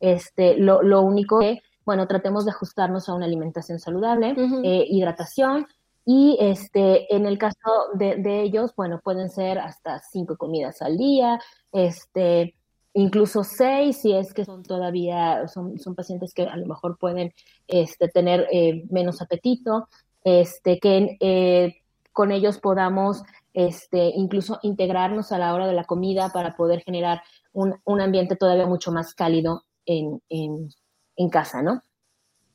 este, 0.00 0.56
lo, 0.56 0.82
lo 0.82 1.02
único 1.02 1.40
que, 1.40 1.60
bueno, 1.84 2.06
tratemos 2.06 2.44
de 2.44 2.52
ajustarnos 2.52 3.08
a 3.08 3.14
una 3.14 3.26
alimentación 3.26 3.78
saludable, 3.78 4.34
eh, 4.64 4.86
hidratación, 4.88 5.66
y 6.08 6.36
este, 6.40 7.12
en 7.14 7.26
el 7.26 7.36
caso 7.36 7.56
de, 7.94 8.16
de, 8.16 8.42
ellos, 8.42 8.72
bueno, 8.76 9.00
pueden 9.02 9.28
ser 9.28 9.58
hasta 9.58 9.98
cinco 9.98 10.36
comidas 10.36 10.80
al 10.80 10.96
día, 10.96 11.40
este, 11.72 12.54
incluso 12.96 13.44
seis, 13.44 13.98
si 13.98 14.12
es 14.12 14.32
que 14.32 14.46
son 14.46 14.62
todavía, 14.62 15.46
son, 15.48 15.78
son 15.78 15.94
pacientes 15.94 16.32
que 16.32 16.44
a 16.44 16.56
lo 16.56 16.66
mejor 16.66 16.96
pueden 16.98 17.34
este, 17.68 18.08
tener 18.08 18.48
eh, 18.50 18.84
menos 18.90 19.20
apetito, 19.20 19.88
este, 20.24 20.78
que 20.78 21.18
eh, 21.20 21.82
con 22.12 22.32
ellos 22.32 22.58
podamos 22.58 23.22
este, 23.52 24.12
incluso 24.16 24.58
integrarnos 24.62 25.30
a 25.30 25.38
la 25.38 25.54
hora 25.54 25.66
de 25.66 25.74
la 25.74 25.84
comida 25.84 26.30
para 26.32 26.56
poder 26.56 26.82
generar 26.82 27.22
un, 27.52 27.74
un 27.84 28.00
ambiente 28.00 28.34
todavía 28.34 28.66
mucho 28.66 28.92
más 28.92 29.14
cálido 29.14 29.64
en, 29.84 30.22
en, 30.30 30.70
en, 31.16 31.28
casa, 31.28 31.62
¿no? 31.62 31.82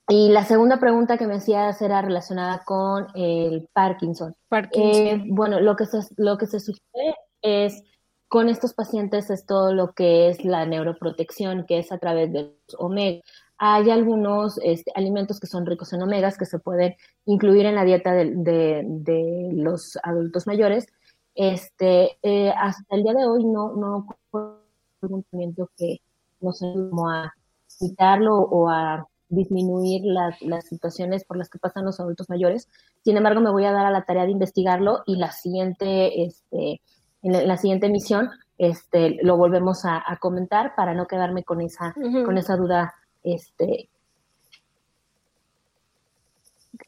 Y 0.10 0.30
la 0.30 0.44
segunda 0.44 0.80
pregunta 0.80 1.20
que 1.20 1.28
me 1.28 1.36
hacías 1.36 1.80
era 1.84 2.02
relacionada 2.02 2.64
con 2.66 3.08
el 3.14 3.70
Parkinson. 3.74 4.36
Parkinson. 4.50 5.06
Eh, 5.06 5.24
bueno, 5.28 5.60
lo 5.60 5.76
que, 5.76 5.86
se, 5.86 6.00
lo 6.18 6.38
que 6.40 6.48
se 6.48 6.60
sugiere 6.60 7.16
es 7.44 7.84
con 8.32 8.48
estos 8.48 8.74
pacientes 8.74 9.30
es 9.30 9.46
todo 9.46 9.74
lo 9.74 9.92
que 9.92 10.30
es 10.30 10.46
la 10.46 10.66
neuroprotección, 10.66 11.66
que 11.66 11.80
es 11.80 11.92
a 11.92 11.98
través 11.98 12.32
de 12.32 12.44
los 12.44 12.80
omega. 12.80 13.22
Hay 13.58 13.90
algunos 13.90 14.58
este, 14.64 14.90
alimentos 14.96 15.38
que 15.42 15.48
son 15.48 15.66
ricos 15.66 15.92
en 15.92 16.02
omegas 16.02 16.38
que 16.38 16.46
se 16.46 16.58
pueden 16.58 16.96
incluir 17.26 17.66
en 17.66 17.76
la 17.76 17.84
dieta 17.84 18.14
de, 18.14 19.52
los 19.52 19.98
adultos 20.02 20.48
mayores. 20.48 20.88
Este, 21.36 22.18
eh, 22.24 22.54
hasta 22.58 22.96
el 22.96 23.04
día 23.04 23.16
de 23.16 23.26
hoy 23.26 23.44
no, 23.44 23.76
no 23.76 24.08
un 24.32 25.24
tratamiento 25.26 25.70
que 25.76 25.98
nos 26.40 26.64
ayude 26.64 26.90
a 27.10 27.34
quitarlo 27.80 28.38
o 28.38 28.70
a 28.70 29.10
disminuir 29.28 30.04
las, 30.06 30.42
las 30.42 30.68
situaciones 30.68 31.26
por 31.26 31.36
las 31.36 31.50
que 31.50 31.60
pasan 31.60 31.84
los 31.84 32.00
adultos 32.00 32.30
mayores. 32.30 32.70
Sin 33.04 33.18
embargo, 33.18 33.42
me 33.42 33.52
voy 33.52 33.66
a 33.66 33.74
dar 33.74 33.86
a 33.86 33.92
la 33.92 34.06
tarea 34.06 34.24
de 34.24 34.32
investigarlo 34.32 35.04
y 35.06 35.18
la 35.18 35.34
siguiente, 35.34 36.24
este, 36.24 36.80
en 37.22 37.48
la 37.48 37.58
siguiente 37.58 37.88
emisión 37.88 38.30
este, 38.58 39.18
lo 39.24 39.38
volvemos 39.38 39.86
a, 39.86 40.04
comentar 40.20 40.76
para 40.76 40.94
no 40.94 41.08
quedarme 41.08 41.44
con 41.44 41.62
esa, 41.62 41.96
con 42.26 42.38
esa 42.38 42.56
duda. 42.56 42.94
Este, 43.24 43.90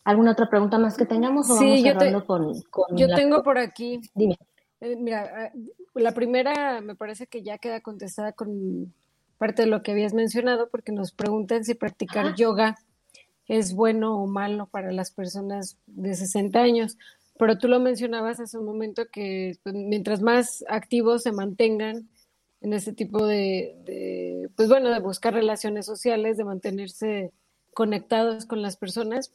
¿Alguna 0.03 0.33
otra 0.33 0.49
pregunta 0.49 0.77
más 0.77 0.97
que 0.97 1.05
tengamos? 1.05 1.49
O 1.49 1.57
sí, 1.57 1.83
yo, 1.83 1.93
con, 2.25 2.51
yo 2.95 3.07
tengo 3.15 3.41
por 3.41 3.57
aquí. 3.57 4.01
Dime. 4.13 4.37
Eh, 4.81 4.95
mira, 4.97 5.31
ah, 5.35 5.51
la 5.95 6.11
primera 6.11 6.81
me 6.81 6.95
parece 6.95 7.25
que 7.27 7.41
ya 7.41 7.57
queda 7.57 7.81
contestada 7.81 8.33
con 8.33 8.93
parte 9.37 9.63
de 9.63 9.67
lo 9.67 9.81
que 9.81 9.93
habías 9.93 10.13
mencionado, 10.13 10.69
porque 10.69 10.91
nos 10.91 11.11
preguntan 11.11 11.63
si 11.63 11.73
practicar 11.73 12.35
yoga 12.35 12.75
es 13.47 13.73
bueno 13.73 14.21
o 14.21 14.27
malo 14.27 14.67
para 14.67 14.91
las 14.91 15.11
personas 15.11 15.77
de 15.87 16.13
60 16.13 16.59
años. 16.59 16.97
Pero 17.43 17.57
tú 17.57 17.67
lo 17.67 17.81
mencionabas 17.81 18.39
hace 18.39 18.57
un 18.57 18.63
momento 18.63 19.03
que 19.11 19.57
pues, 19.63 19.75
mientras 19.75 20.21
más 20.21 20.63
activos 20.69 21.23
se 21.23 21.33
mantengan 21.33 22.07
en 22.61 22.71
este 22.71 22.93
tipo 22.93 23.25
de, 23.25 24.49
pues 24.55 24.69
bueno, 24.69 24.89
de 24.89 25.01
buscar 25.01 25.33
relaciones 25.33 25.85
sociales, 25.85 26.37
de 26.37 26.45
mantenerse 26.45 27.33
conectados 27.73 28.45
con 28.45 28.61
las 28.61 28.77
personas, 28.77 29.33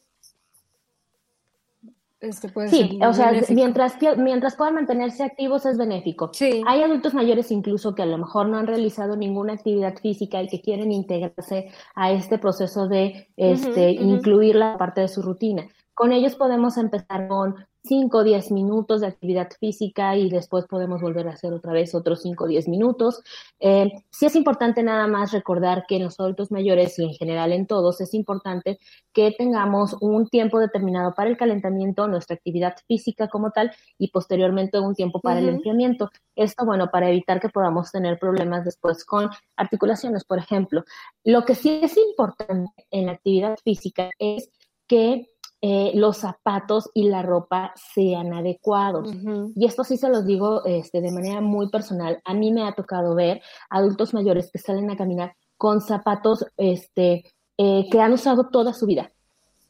este 2.19 2.49
puede 2.49 2.69
sí, 2.69 2.99
o 3.07 3.13
sea, 3.13 3.31
mientras, 3.49 3.95
mientras 4.17 4.55
puedan 4.55 4.73
mantenerse 4.73 5.23
activos 5.23 5.67
es 5.67 5.77
benéfico. 5.77 6.31
Sí. 6.33 6.63
Hay 6.65 6.81
adultos 6.81 7.13
mayores 7.13 7.51
incluso 7.51 7.93
que 7.93 8.01
a 8.01 8.07
lo 8.07 8.17
mejor 8.17 8.49
no 8.49 8.57
han 8.57 8.65
realizado 8.65 9.17
ninguna 9.17 9.53
actividad 9.53 9.95
física 9.99 10.41
y 10.41 10.47
que 10.47 10.61
quieren 10.61 10.91
integrarse 10.91 11.69
a 11.93 12.11
este 12.11 12.39
proceso 12.39 12.87
de 12.87 13.29
este, 13.37 13.91
incluir 13.91 14.55
la 14.55 14.79
parte 14.79 15.01
de 15.01 15.09
su 15.09 15.21
rutina. 15.21 15.67
Con 15.93 16.11
ellos 16.11 16.35
podemos 16.35 16.77
empezar 16.77 17.27
con 17.27 17.55
5 17.83 18.17
o 18.17 18.23
10 18.23 18.51
minutos 18.51 19.01
de 19.01 19.07
actividad 19.07 19.49
física 19.59 20.15
y 20.15 20.29
después 20.29 20.65
podemos 20.67 21.01
volver 21.01 21.27
a 21.27 21.31
hacer 21.31 21.53
otra 21.53 21.73
vez 21.73 21.95
otros 21.95 22.21
5 22.21 22.43
o 22.43 22.47
10 22.47 22.67
minutos. 22.67 23.21
Eh, 23.59 23.91
sí 24.11 24.25
es 24.25 24.35
importante 24.35 24.83
nada 24.83 25.07
más 25.07 25.31
recordar 25.31 25.85
que 25.87 25.95
en 25.95 26.03
los 26.03 26.19
adultos 26.19 26.51
mayores 26.51 26.97
y 26.99 27.05
en 27.05 27.13
general 27.13 27.53
en 27.53 27.67
todos 27.67 28.01
es 28.01 28.13
importante 28.13 28.79
que 29.13 29.31
tengamos 29.37 29.95
un 30.01 30.27
tiempo 30.27 30.59
determinado 30.59 31.13
para 31.13 31.29
el 31.29 31.37
calentamiento, 31.37 32.07
nuestra 32.07 32.35
actividad 32.35 32.75
física 32.87 33.27
como 33.27 33.51
tal 33.51 33.71
y 33.97 34.09
posteriormente 34.09 34.79
un 34.79 34.95
tiempo 34.95 35.19
para 35.21 35.39
el 35.39 35.49
enfriamiento. 35.49 36.09
Esto, 36.35 36.65
bueno, 36.65 36.89
para 36.91 37.09
evitar 37.09 37.39
que 37.39 37.49
podamos 37.49 37.91
tener 37.91 38.19
problemas 38.19 38.65
después 38.65 39.05
con 39.05 39.29
articulaciones, 39.55 40.23
por 40.23 40.39
ejemplo. 40.39 40.83
Lo 41.23 41.45
que 41.45 41.55
sí 41.55 41.79
es 41.81 41.97
importante 41.97 42.71
en 42.91 43.07
la 43.07 43.13
actividad 43.13 43.57
física 43.63 44.11
es 44.19 44.49
que 44.87 45.27
eh, 45.61 45.91
los 45.93 46.17
zapatos 46.17 46.89
y 46.93 47.09
la 47.09 47.21
ropa 47.21 47.73
sean 47.93 48.33
adecuados. 48.33 49.13
Y 49.55 49.65
esto 49.65 49.83
sí 49.83 49.97
se 49.97 50.07
los 50.07 50.25
digo 50.25 50.63
este, 50.65 51.01
de 51.01 51.11
manera 51.11 51.41
muy 51.41 51.69
personal. 51.69 52.21
A 52.23 52.33
mí 52.33 52.51
me 52.51 52.63
ha 52.63 52.73
tocado 52.73 53.13
ver 53.13 53.41
adultos 53.69 54.13
mayores 54.13 54.49
que 54.51 54.59
salen 54.59 54.89
a 54.89 54.95
caminar 54.95 55.33
con 55.57 55.81
zapatos 55.81 56.45
este, 56.55 57.25
eh, 57.57 57.89
que 57.91 57.99
han 57.99 58.13
usado 58.13 58.49
toda 58.49 58.73
su 58.73 58.85
vida 58.85 59.11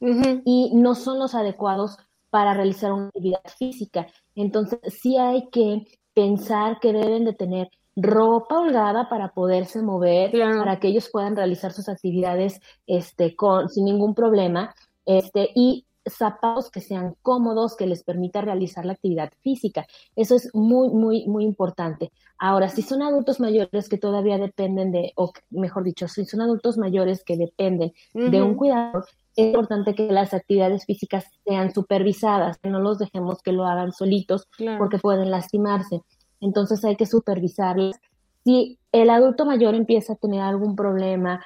y 0.00 0.70
no 0.74 0.94
son 0.94 1.18
los 1.18 1.34
adecuados 1.34 1.98
para 2.30 2.54
realizar 2.54 2.92
una 2.92 3.08
actividad 3.08 3.42
física. 3.58 4.06
Entonces 4.34 4.78
sí 5.00 5.16
hay 5.16 5.48
que 5.50 5.82
pensar 6.14 6.78
que 6.80 6.92
deben 6.92 7.24
de 7.24 7.34
tener 7.34 7.68
ropa 7.96 8.60
holgada 8.60 9.08
para 9.08 9.32
poderse 9.32 9.82
mover, 9.82 10.30
para 10.30 10.78
que 10.78 10.88
ellos 10.88 11.08
puedan 11.10 11.36
realizar 11.36 11.72
sus 11.72 11.88
actividades 11.88 12.60
este, 12.86 13.34
con, 13.34 13.68
sin 13.68 13.84
ningún 13.84 14.14
problema 14.14 14.72
este, 15.06 15.50
y 15.54 15.86
zapatos 16.06 16.70
que 16.70 16.80
sean 16.80 17.14
cómodos, 17.22 17.76
que 17.76 17.86
les 17.86 18.02
permita 18.02 18.40
realizar 18.40 18.84
la 18.84 18.92
actividad 18.92 19.32
física. 19.42 19.86
Eso 20.16 20.34
es 20.34 20.50
muy, 20.54 20.88
muy, 20.88 21.26
muy 21.26 21.44
importante. 21.44 22.10
Ahora, 22.38 22.68
si 22.68 22.82
son 22.82 23.02
adultos 23.02 23.40
mayores 23.40 23.88
que 23.88 23.98
todavía 23.98 24.38
dependen 24.38 24.92
de, 24.92 25.12
o 25.16 25.32
mejor 25.50 25.84
dicho, 25.84 26.08
si 26.08 26.24
son 26.24 26.40
adultos 26.40 26.78
mayores 26.78 27.22
que 27.24 27.36
dependen 27.36 27.92
de 28.14 28.42
un 28.42 28.54
cuidador, 28.54 29.04
es 29.36 29.46
importante 29.46 29.94
que 29.94 30.10
las 30.10 30.34
actividades 30.34 30.84
físicas 30.86 31.26
sean 31.44 31.72
supervisadas, 31.72 32.58
que 32.58 32.70
no 32.70 32.80
los 32.80 32.98
dejemos 32.98 33.42
que 33.42 33.52
lo 33.52 33.64
hagan 33.64 33.92
solitos 33.92 34.48
porque 34.78 34.98
pueden 34.98 35.30
lastimarse. 35.30 36.00
Entonces 36.40 36.84
hay 36.84 36.96
que 36.96 37.06
supervisarlas. 37.06 38.00
Si 38.44 38.78
el 38.92 39.10
adulto 39.10 39.44
mayor 39.44 39.74
empieza 39.74 40.14
a 40.14 40.16
tener 40.16 40.40
algún 40.40 40.74
problema, 40.74 41.44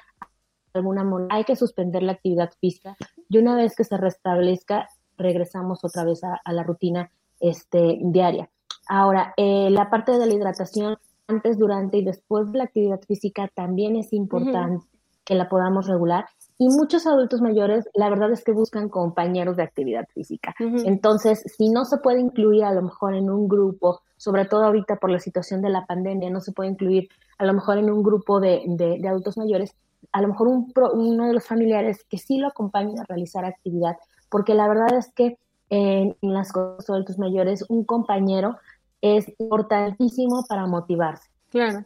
alguna 0.73 1.05
hay 1.29 1.43
que 1.43 1.55
suspender 1.55 2.03
la 2.03 2.13
actividad 2.13 2.51
física 2.59 2.95
y 3.29 3.37
una 3.37 3.55
vez 3.55 3.75
que 3.75 3.83
se 3.83 3.97
restablezca 3.97 4.89
regresamos 5.17 5.83
otra 5.83 6.03
vez 6.03 6.21
a, 6.23 6.41
la 6.51 6.63
rutina 6.63 7.11
este, 7.39 7.99
diaria. 8.01 8.49
Ahora, 8.87 9.33
eh, 9.37 9.69
la 9.71 9.89
parte 9.89 10.17
de 10.17 10.25
la 10.25 10.33
hidratación 10.33 10.97
antes, 11.27 11.57
durante 11.57 11.97
y 11.97 12.03
después 12.03 12.51
de 12.51 12.59
la 12.59 12.65
actividad 12.65 13.01
física 13.01 13.49
también 13.53 13.95
es 13.95 14.13
importante 14.13 14.85
que 15.23 15.35
la 15.35 15.49
podamos 15.49 15.87
regular. 15.87 16.25
Y 16.57 16.69
muchos 16.69 17.05
adultos 17.07 17.41
mayores, 17.41 17.89
la 17.95 18.09
verdad 18.09 18.31
es 18.31 18.43
que 18.43 18.53
buscan 18.53 18.89
compañeros 18.89 19.57
de 19.57 19.63
actividad 19.63 20.05
física. 20.13 20.53
Entonces, 20.59 21.43
si 21.57 21.69
no 21.69 21.83
se 21.83 21.97
puede 21.97 22.19
incluir 22.19 22.63
a 22.63 22.73
lo 22.73 22.83
mejor 22.83 23.15
en 23.15 23.29
un 23.29 23.47
grupo, 23.47 24.01
sobre 24.17 24.45
todo 24.45 24.63
ahorita 24.63 24.97
por 24.97 25.09
la 25.09 25.19
situación 25.19 25.61
de 25.61 25.69
la 25.69 25.85
pandemia, 25.85 26.29
no 26.29 26.39
se 26.39 26.53
puede 26.53 26.69
incluir 26.69 27.09
a 27.37 27.45
lo 27.45 27.53
mejor 27.53 27.79
en 27.79 27.89
un 27.89 28.03
grupo 28.03 28.39
de, 28.39 28.63
de 28.67 29.07
adultos 29.07 29.35
mayores, 29.37 29.75
a 30.11 30.21
lo 30.21 30.29
mejor 30.29 30.47
un 30.47 30.71
uno 30.93 31.27
de 31.27 31.33
los 31.33 31.45
familiares 31.45 32.03
que 32.09 32.17
sí 32.17 32.37
lo 32.37 32.47
acompañe 32.47 32.99
a 32.99 33.03
realizar 33.07 33.45
actividad, 33.45 33.97
porque 34.29 34.53
la 34.53 34.67
verdad 34.67 34.93
es 34.97 35.11
que 35.13 35.37
en, 35.69 36.15
las 36.21 36.51
cosas 36.51 36.85
de 36.85 36.93
adultos 36.93 37.17
mayores 37.17 37.65
un 37.69 37.83
compañero 37.83 38.57
es 39.01 39.25
importantísimo 39.39 40.45
para 40.47 40.67
motivarse. 40.67 41.29
Claro. 41.49 41.83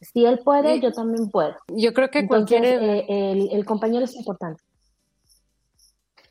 Si 0.00 0.24
él 0.24 0.40
puede, 0.44 0.80
yo 0.80 0.92
también 0.92 1.30
puedo. 1.30 1.54
Yo 1.68 1.92
creo 1.92 2.10
que 2.10 2.26
cualquier 2.26 2.64
eh, 2.64 3.48
el, 3.52 3.64
compañero 3.64 4.04
es 4.04 4.16
importante. 4.16 4.62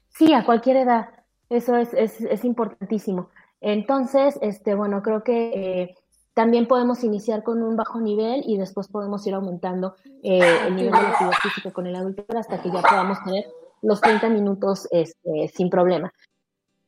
Sí, 0.10 0.34
a 0.34 0.46
cualquier 0.46 0.78
edad. 0.78 1.10
Eso 1.50 1.78
es, 1.78 1.94
es, 1.94 2.20
es 2.20 2.44
importantísimo. 2.44 3.30
Entonces, 3.62 4.38
este, 4.42 4.76
bueno, 4.76 5.02
creo 5.04 5.24
que 5.24 5.52
eh, 5.54 5.96
también 6.34 6.68
podemos 6.68 7.04
iniciar 7.04 7.44
con 7.44 7.62
un 7.62 7.76
bajo 7.76 8.00
nivel 8.00 8.44
y 8.46 8.58
después 8.58 8.88
podemos 8.88 9.26
ir 9.28 9.34
aumentando 9.34 9.96
eh, 10.24 10.40
el 10.68 10.76
nivel 10.76 10.92
de 10.92 10.98
actividad 10.98 11.36
física 11.42 11.72
con 11.72 11.88
el 11.88 11.96
adulto 11.96 12.26
hasta 12.38 12.62
que 12.62 12.72
ya 12.72 12.82
podamos 12.82 13.22
tener 13.24 13.46
los 13.82 14.00
30 14.00 14.30
minutos 14.30 14.88
este, 14.92 15.50
sin 15.54 15.70
problema. 15.70 16.14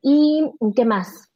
¿Y 0.02 0.50
qué 0.76 0.86
más? 0.86 1.30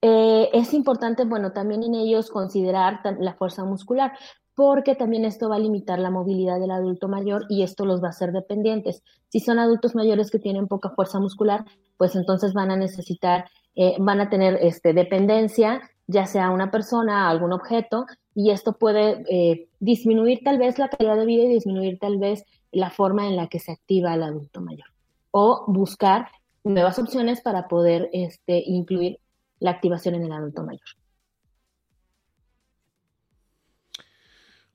Eh, 0.00 0.50
es 0.52 0.74
importante, 0.74 1.24
bueno, 1.24 1.52
también 1.52 1.82
en 1.82 1.94
ellos 1.94 2.30
considerar 2.30 3.00
la 3.20 3.34
fuerza 3.34 3.64
muscular, 3.64 4.12
porque 4.54 4.94
también 4.94 5.24
esto 5.24 5.48
va 5.48 5.56
a 5.56 5.60
limitar 5.60 5.98
la 5.98 6.10
movilidad 6.10 6.60
del 6.60 6.72
adulto 6.72 7.08
mayor 7.08 7.46
y 7.48 7.62
esto 7.62 7.84
los 7.84 8.02
va 8.02 8.08
a 8.08 8.10
hacer 8.10 8.32
dependientes. 8.32 9.02
Si 9.28 9.40
son 9.40 9.58
adultos 9.58 9.94
mayores 9.94 10.30
que 10.30 10.38
tienen 10.38 10.68
poca 10.68 10.90
fuerza 10.90 11.20
muscular, 11.20 11.64
pues 11.96 12.14
entonces 12.16 12.52
van 12.54 12.70
a 12.70 12.76
necesitar, 12.76 13.48
eh, 13.74 13.96
van 13.98 14.20
a 14.20 14.28
tener 14.28 14.58
este, 14.60 14.92
dependencia 14.92 15.80
ya 16.08 16.26
sea 16.26 16.50
una 16.50 16.70
persona, 16.70 17.28
algún 17.28 17.52
objeto, 17.52 18.06
y 18.34 18.50
esto 18.50 18.72
puede 18.72 19.22
eh, 19.28 19.68
disminuir 19.78 20.40
tal 20.42 20.58
vez 20.58 20.78
la 20.78 20.88
calidad 20.88 21.16
de 21.16 21.26
vida 21.26 21.44
y 21.44 21.48
disminuir 21.48 21.98
tal 21.98 22.18
vez 22.18 22.44
la 22.72 22.90
forma 22.90 23.28
en 23.28 23.36
la 23.36 23.48
que 23.48 23.60
se 23.60 23.72
activa 23.72 24.14
el 24.14 24.22
adulto 24.22 24.60
mayor. 24.60 24.88
O 25.30 25.64
buscar 25.68 26.28
nuevas 26.64 26.98
opciones 26.98 27.40
para 27.42 27.68
poder 27.68 28.08
este, 28.12 28.62
incluir 28.66 29.20
la 29.60 29.70
activación 29.70 30.14
en 30.14 30.24
el 30.24 30.32
adulto 30.32 30.62
mayor. 30.62 30.88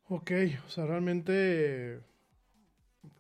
Ok, 0.10 0.32
o 0.68 0.70
sea, 0.70 0.86
realmente 0.86 2.00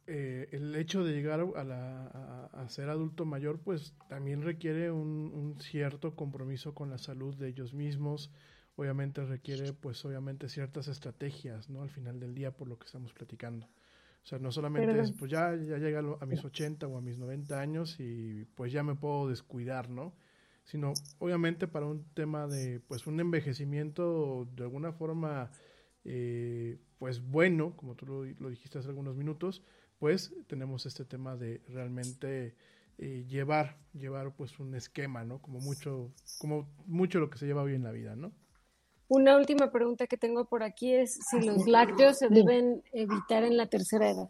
eh, 0.05 0.49
el 0.51 0.75
hecho 0.75 1.03
de 1.03 1.13
llegar 1.13 1.39
a, 1.55 2.67
ser 2.67 2.89
adulto 2.89 3.25
mayor, 3.25 3.59
pues 3.59 3.93
también 4.09 4.41
requiere 4.41 4.91
un, 4.91 5.55
cierto 5.59 6.15
compromiso 6.15 6.73
con 6.73 6.89
la 6.89 6.97
salud 6.97 7.35
de 7.35 7.49
ellos 7.49 7.73
mismos. 7.73 8.31
Obviamente 8.75 9.23
requiere, 9.23 9.71
pues 9.73 10.03
obviamente 10.03 10.49
ciertas 10.49 10.87
estrategias, 10.87 11.69
¿no? 11.69 11.83
Al 11.83 11.89
final 11.89 12.19
del 12.19 12.33
día, 12.33 12.51
por 12.51 12.67
lo 12.67 12.77
que 12.77 12.85
estamos 12.85 13.13
platicando. 13.13 13.67
O 13.67 14.25
sea, 14.25 14.39
no 14.39 14.51
solamente 14.51 14.99
es, 14.99 15.11
pues 15.11 15.29
ya, 15.29 15.55
ya 15.55 15.77
llega 15.77 15.99
a 15.99 16.25
mis 16.25 16.43
80 16.43 16.87
o 16.87 16.97
a 16.97 17.01
mis 17.01 17.19
90 17.19 17.59
años 17.59 17.99
y 17.99 18.45
pues 18.55 18.71
ya 18.71 18.81
me 18.81 18.95
puedo 18.95 19.29
descuidar, 19.29 19.89
¿no? 19.89 20.13
Sino, 20.63 20.93
obviamente, 21.19 21.67
para 21.67 21.85
un 21.85 22.05
tema 22.13 22.47
de, 22.47 22.79
pues, 22.79 23.05
un 23.05 23.19
envejecimiento 23.19 24.47
de 24.55 24.63
alguna 24.63 24.93
forma, 24.93 25.51
eh, 26.05 26.79
pues, 26.99 27.21
bueno, 27.21 27.75
como 27.75 27.95
tú 27.95 28.05
lo, 28.05 28.23
lo 28.25 28.49
dijiste 28.49 28.79
hace 28.79 28.87
algunos 28.87 29.15
minutos, 29.15 29.61
pues 29.99 30.33
tenemos 30.47 30.85
este 30.85 31.05
tema 31.05 31.35
de 31.35 31.61
realmente 31.67 32.55
eh, 32.97 33.25
llevar, 33.27 33.77
llevar 33.93 34.35
pues 34.35 34.59
un 34.59 34.75
esquema, 34.75 35.23
¿no? 35.23 35.41
Como 35.41 35.59
mucho, 35.59 36.11
como 36.39 36.67
mucho 36.85 37.19
lo 37.19 37.29
que 37.29 37.37
se 37.37 37.45
lleva 37.45 37.63
hoy 37.63 37.75
en 37.75 37.83
la 37.83 37.91
vida, 37.91 38.15
¿no? 38.15 38.31
Una 39.07 39.35
última 39.37 39.71
pregunta 39.71 40.07
que 40.07 40.17
tengo 40.17 40.45
por 40.45 40.63
aquí 40.63 40.93
es 40.93 41.19
si 41.29 41.45
los 41.45 41.67
lácteos 41.67 42.17
se 42.17 42.29
deben 42.29 42.81
evitar 42.93 43.43
en 43.43 43.57
la 43.57 43.67
tercera 43.67 44.09
edad. 44.09 44.29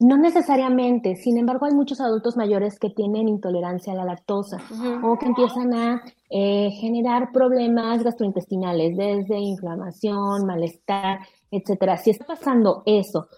No 0.00 0.18
necesariamente, 0.18 1.16
sin 1.16 1.38
embargo 1.38 1.66
hay 1.66 1.72
muchos 1.72 2.00
adultos 2.00 2.36
mayores 2.36 2.78
que 2.78 2.90
tienen 2.90 3.28
intolerancia 3.28 3.92
a 3.92 3.96
la 3.96 4.04
lactosa 4.04 4.58
o 5.02 5.16
que 5.18 5.26
empiezan 5.26 5.72
a 5.72 6.02
eh, 6.30 6.70
generar 6.72 7.30
problemas 7.32 8.02
gastrointestinales, 8.02 8.96
desde 8.96 9.38
inflamación, 9.38 10.46
malestar, 10.46 11.20
etcétera. 11.56 11.96
Si 11.96 12.10
está 12.10 12.24
pasando 12.24 12.82
eso 12.86 13.28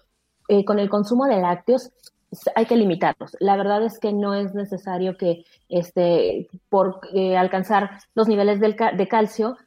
eh, 0.47 0.65
con 0.65 0.79
el 0.79 0.89
consumo 0.89 1.25
de 1.25 1.41
lácteos, 1.41 1.91
hay 2.55 2.65
que 2.65 2.75
limitarlos. 2.75 3.37
La 3.39 3.55
verdad 3.55 3.83
es 3.83 3.99
que 3.99 4.11
no 4.11 4.33
es 4.33 4.53
necesario 4.53 5.17
que 5.17 5.45
este, 5.69 6.49
por 6.69 6.99
eh, 7.13 7.37
alcanzar 7.37 7.99
los 8.15 8.27
niveles 8.27 8.59
de 8.59 9.07
calcio 9.07 9.57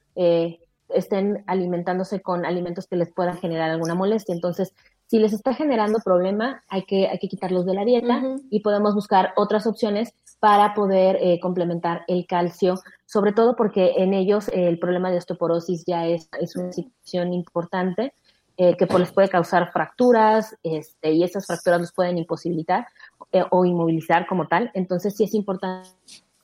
estén 0.95 1.45
alimentándose 1.47 2.21
con 2.21 2.45
alimentos 2.45 2.87
que 2.87 2.97
les 2.97 3.13
puedan 3.13 3.39
generar 3.39 3.71
alguna 3.71 3.95
molestia. 3.95 4.35
Entonces, 4.35 4.75
si 5.07 5.19
les 5.19 5.33
está 5.33 5.55
generando 5.55 5.99
problema, 6.05 6.63
hay 6.69 6.85
que, 6.85 7.09
hay 7.09 7.19
que 7.19 7.29
quitarlos 7.29 7.67
de 7.67 7.75
la 7.75 7.85
dieta 7.85 8.23
y 8.49 8.61
podemos 8.61 8.95
buscar 8.95 9.33
otras 9.37 9.67
opciones 9.67 10.15
para 10.39 10.73
poder 10.73 11.17
eh, 11.21 11.41
complementar 11.41 12.05
el 12.07 12.27
calcio, 12.27 12.77
sobre 13.07 13.33
todo 13.33 13.57
porque 13.57 13.95
en 13.97 14.15
ellos 14.15 14.49
eh, 14.49 14.69
el 14.69 14.79
problema 14.79 15.11
de 15.11 15.19
osteoporosis 15.19 15.85
ya 15.85 16.07
es, 16.07 16.29
es 16.41 16.55
una 16.55 16.73
situación 16.73 17.33
importante 17.33 18.15
eh, 18.63 18.77
que 18.77 18.87
pues, 18.87 19.01
les 19.01 19.13
puede 19.13 19.31
causar 19.31 19.73
fracturas 19.73 20.55
este, 20.63 21.13
y 21.13 21.25
esas 21.25 21.47
fracturas 21.47 21.81
los 21.81 21.93
pueden 21.93 22.19
imposibilitar 22.19 22.87
o 23.51 23.65
inmovilizar 23.65 24.27
como 24.27 24.49
tal. 24.49 24.71
Entonces 24.75 25.17
sí 25.17 25.25
es 25.25 25.35
importante 25.35 25.89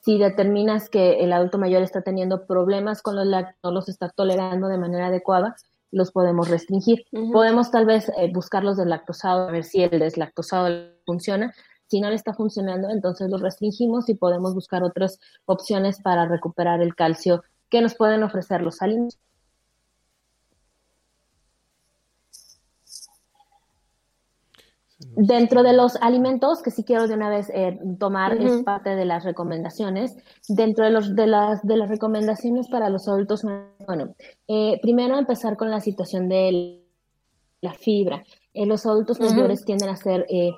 si 0.06 0.18
determinas 0.18 0.88
que 0.88 1.24
el 1.24 1.32
adulto 1.32 1.58
mayor 1.58 1.82
está 1.82 2.00
teniendo 2.00 2.46
problemas 2.46 3.02
con 3.02 3.16
los 3.16 3.26
lácteos, 3.26 3.58
no 3.64 3.72
los 3.72 3.88
está 3.88 4.08
tolerando 4.08 4.68
de 4.68 4.78
manera 4.78 5.08
adecuada, 5.08 5.56
los 5.90 6.12
podemos 6.12 6.48
restringir. 6.48 7.04
Podemos 7.32 7.72
tal 7.72 7.86
vez 7.86 8.08
eh, 8.16 8.30
buscar 8.32 8.62
los 8.62 8.76
deslactosados, 8.76 9.48
a 9.48 9.52
ver 9.52 9.64
si 9.64 9.82
el 9.82 9.98
deslactosado 9.98 10.68
funciona. 11.04 11.52
Si 11.88 12.00
no 12.00 12.08
le 12.08 12.14
está 12.14 12.34
funcionando, 12.34 12.88
entonces 12.88 13.28
los 13.28 13.42
restringimos 13.42 14.08
y 14.08 14.14
podemos 14.14 14.54
buscar 14.54 14.84
otras 14.84 15.18
opciones 15.44 16.00
para 16.00 16.26
recuperar 16.26 16.80
el 16.80 16.94
calcio 16.94 17.42
que 17.68 17.82
nos 17.82 17.96
pueden 17.96 18.22
ofrecer 18.22 18.62
los 18.62 18.80
alimentos. 18.82 19.18
Dentro 25.18 25.62
de 25.62 25.72
los 25.72 25.96
alimentos, 26.02 26.62
que 26.62 26.70
sí 26.70 26.84
quiero 26.84 27.08
de 27.08 27.14
una 27.14 27.30
vez 27.30 27.48
eh, 27.54 27.80
tomar, 27.98 28.36
es 28.36 28.62
parte 28.64 28.90
de 28.90 29.06
las 29.06 29.24
recomendaciones. 29.24 30.14
Dentro 30.46 30.84
de, 30.84 30.90
los, 30.90 31.16
de, 31.16 31.26
las, 31.26 31.66
de 31.66 31.78
las 31.78 31.88
recomendaciones 31.88 32.68
para 32.68 32.90
los 32.90 33.08
adultos, 33.08 33.42
bueno, 33.86 34.14
eh, 34.46 34.78
primero 34.82 35.16
empezar 35.16 35.56
con 35.56 35.70
la 35.70 35.80
situación 35.80 36.28
de 36.28 36.82
la 37.62 37.72
fibra. 37.72 38.24
Eh, 38.52 38.66
los 38.66 38.84
adultos 38.84 39.18
mayores 39.18 39.64
tienden 39.64 39.88
a 39.88 39.92
hacer 39.92 40.26
eh, 40.28 40.52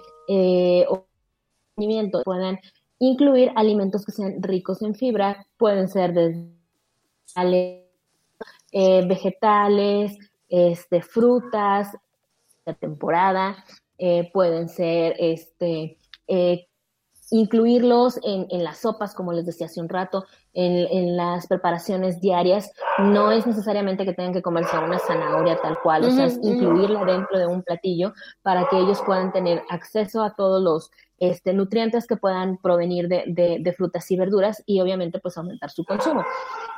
pueden 2.25 2.59
incluir 2.99 3.53
alimentos 3.55 4.05
que 4.05 4.11
sean 4.11 4.43
ricos 4.43 4.83
en 4.83 4.97
fibra, 4.97 5.47
pueden 5.57 5.89
ser 5.89 6.13
desde 6.13 7.87
vegetales, 9.07 10.19
este, 10.49 11.01
frutas, 11.01 11.97
de 12.67 12.75
temporada, 12.75 13.65
eh, 13.99 14.30
pueden 14.32 14.68
ser 14.68 15.14
este, 15.18 15.99
eh, 16.26 16.68
incluirlos 17.30 18.18
en, 18.24 18.46
en, 18.51 18.64
las 18.64 18.78
sopas, 18.78 19.14
como 19.14 19.32
les 19.32 19.44
decía 19.44 19.66
hace 19.66 19.80
un 19.80 19.88
rato, 19.88 20.24
en, 20.55 20.86
en, 20.90 21.16
las 21.16 21.46
preparaciones 21.46 22.20
diarias. 22.20 22.72
No 22.99 23.30
es 23.30 23.46
necesariamente 23.46 24.05
que 24.05 24.14
tengan 24.14 24.32
que 24.32 24.42
comerse 24.42 24.78
una 24.78 24.99
zanahoria 24.99 25.59
tal 25.61 25.78
cual, 25.82 26.05
o 26.05 26.11
sea, 26.11 26.26
es 26.26 26.38
incluirla 26.42 27.05
dentro 27.05 27.38
de 27.38 27.46
un 27.46 27.62
platillo 27.62 28.12
para 28.42 28.68
que 28.68 28.78
ellos 28.78 29.03
puedan 29.05 29.32
tener 29.32 29.62
acceso 29.68 30.22
a 30.22 30.34
todos 30.34 30.62
los 30.62 30.90
este, 31.18 31.53
nutrientes 31.53 32.07
que 32.07 32.16
puedan 32.16 32.59
provenir 32.59 33.09
de, 33.09 33.24
de, 33.26 33.59
de 33.61 33.72
frutas 33.72 34.09
y 34.11 34.16
verduras 34.16 34.62
y 34.66 34.80
obviamente 34.80 35.18
pues 35.18 35.36
aumentar 35.36 35.70
su 35.70 35.84
consumo. 35.84 36.24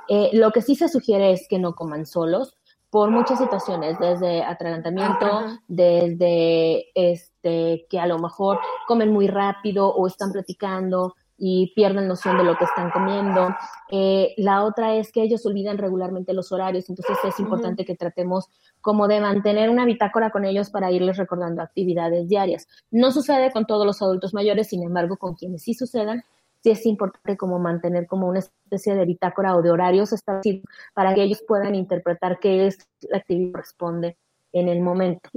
Eh, 0.09 0.31
lo 0.33 0.51
que 0.51 0.63
sí 0.63 0.75
se 0.75 0.89
sugiere 0.89 1.33
es 1.33 1.47
que 1.49 1.59
no 1.59 1.75
coman 1.75 2.07
solos, 2.07 2.57
por 2.91 3.11
muchas 3.11 3.39
situaciones, 3.39 3.99
desde 3.99 4.43
atragantamiento, 4.43 5.61
desde 5.69 6.91
este, 6.95 7.87
que 7.89 8.01
a 8.01 8.07
lo 8.07 8.19
mejor 8.19 8.59
comen 8.89 9.13
muy 9.13 9.29
rápido 9.29 9.89
o 9.89 10.07
están 10.07 10.33
platicando 10.33 11.15
y 11.43 11.73
pierden 11.75 12.07
noción 12.07 12.37
de 12.37 12.45
lo 12.45 12.59
que 12.59 12.65
están 12.65 12.91
comiendo. 12.91 13.49
Eh, 13.91 14.35
la 14.37 14.63
otra 14.65 14.95
es 14.97 15.11
que 15.11 15.23
ellos 15.23 15.47
olvidan 15.47 15.79
regularmente 15.79 16.35
los 16.35 16.53
horarios, 16.53 16.91
entonces 16.91 17.17
es 17.25 17.41
importante 17.41 17.87
que 17.87 17.97
tratemos 17.97 18.49
como 18.83 19.09
de 19.09 19.21
mantener 19.21 19.71
una 19.71 19.87
bitácora 19.87 20.31
con 20.31 20.45
ellos 20.45 20.69
para 20.69 20.91
irles 20.91 21.17
recordando 21.17 21.63
actividades 21.63 22.29
diarias. 22.29 22.69
No 22.91 23.11
sucede 23.11 23.51
con 23.53 23.65
todos 23.65 23.87
los 23.87 24.03
adultos 24.03 24.35
mayores, 24.35 24.69
sin 24.69 24.83
embargo, 24.83 25.17
con 25.17 25.35
quienes 25.35 25.63
sí 25.63 25.73
sucedan, 25.73 26.25
sí 26.63 26.71
es 26.71 26.87
importante 26.87 27.37
como 27.37 27.59
mantener 27.59 28.07
como 28.07 28.29
una 28.29 28.41
especie 28.41 28.95
de 28.95 29.05
bitácora 29.05 29.57
o 29.57 29.63
de 29.63 29.71
horarios 29.71 30.13
establecidos 30.13 30.65
para 30.95 31.15
que 31.15 31.23
ellos 31.23 31.43
puedan 31.47 31.75
interpretar 31.75 32.39
qué 32.41 32.67
es 32.67 32.79
la 33.09 33.19
actividad 33.19 33.49
que 33.49 33.53
corresponde 33.53 34.17
en 34.53 34.69
el 34.69 34.81
momento. 34.81 35.31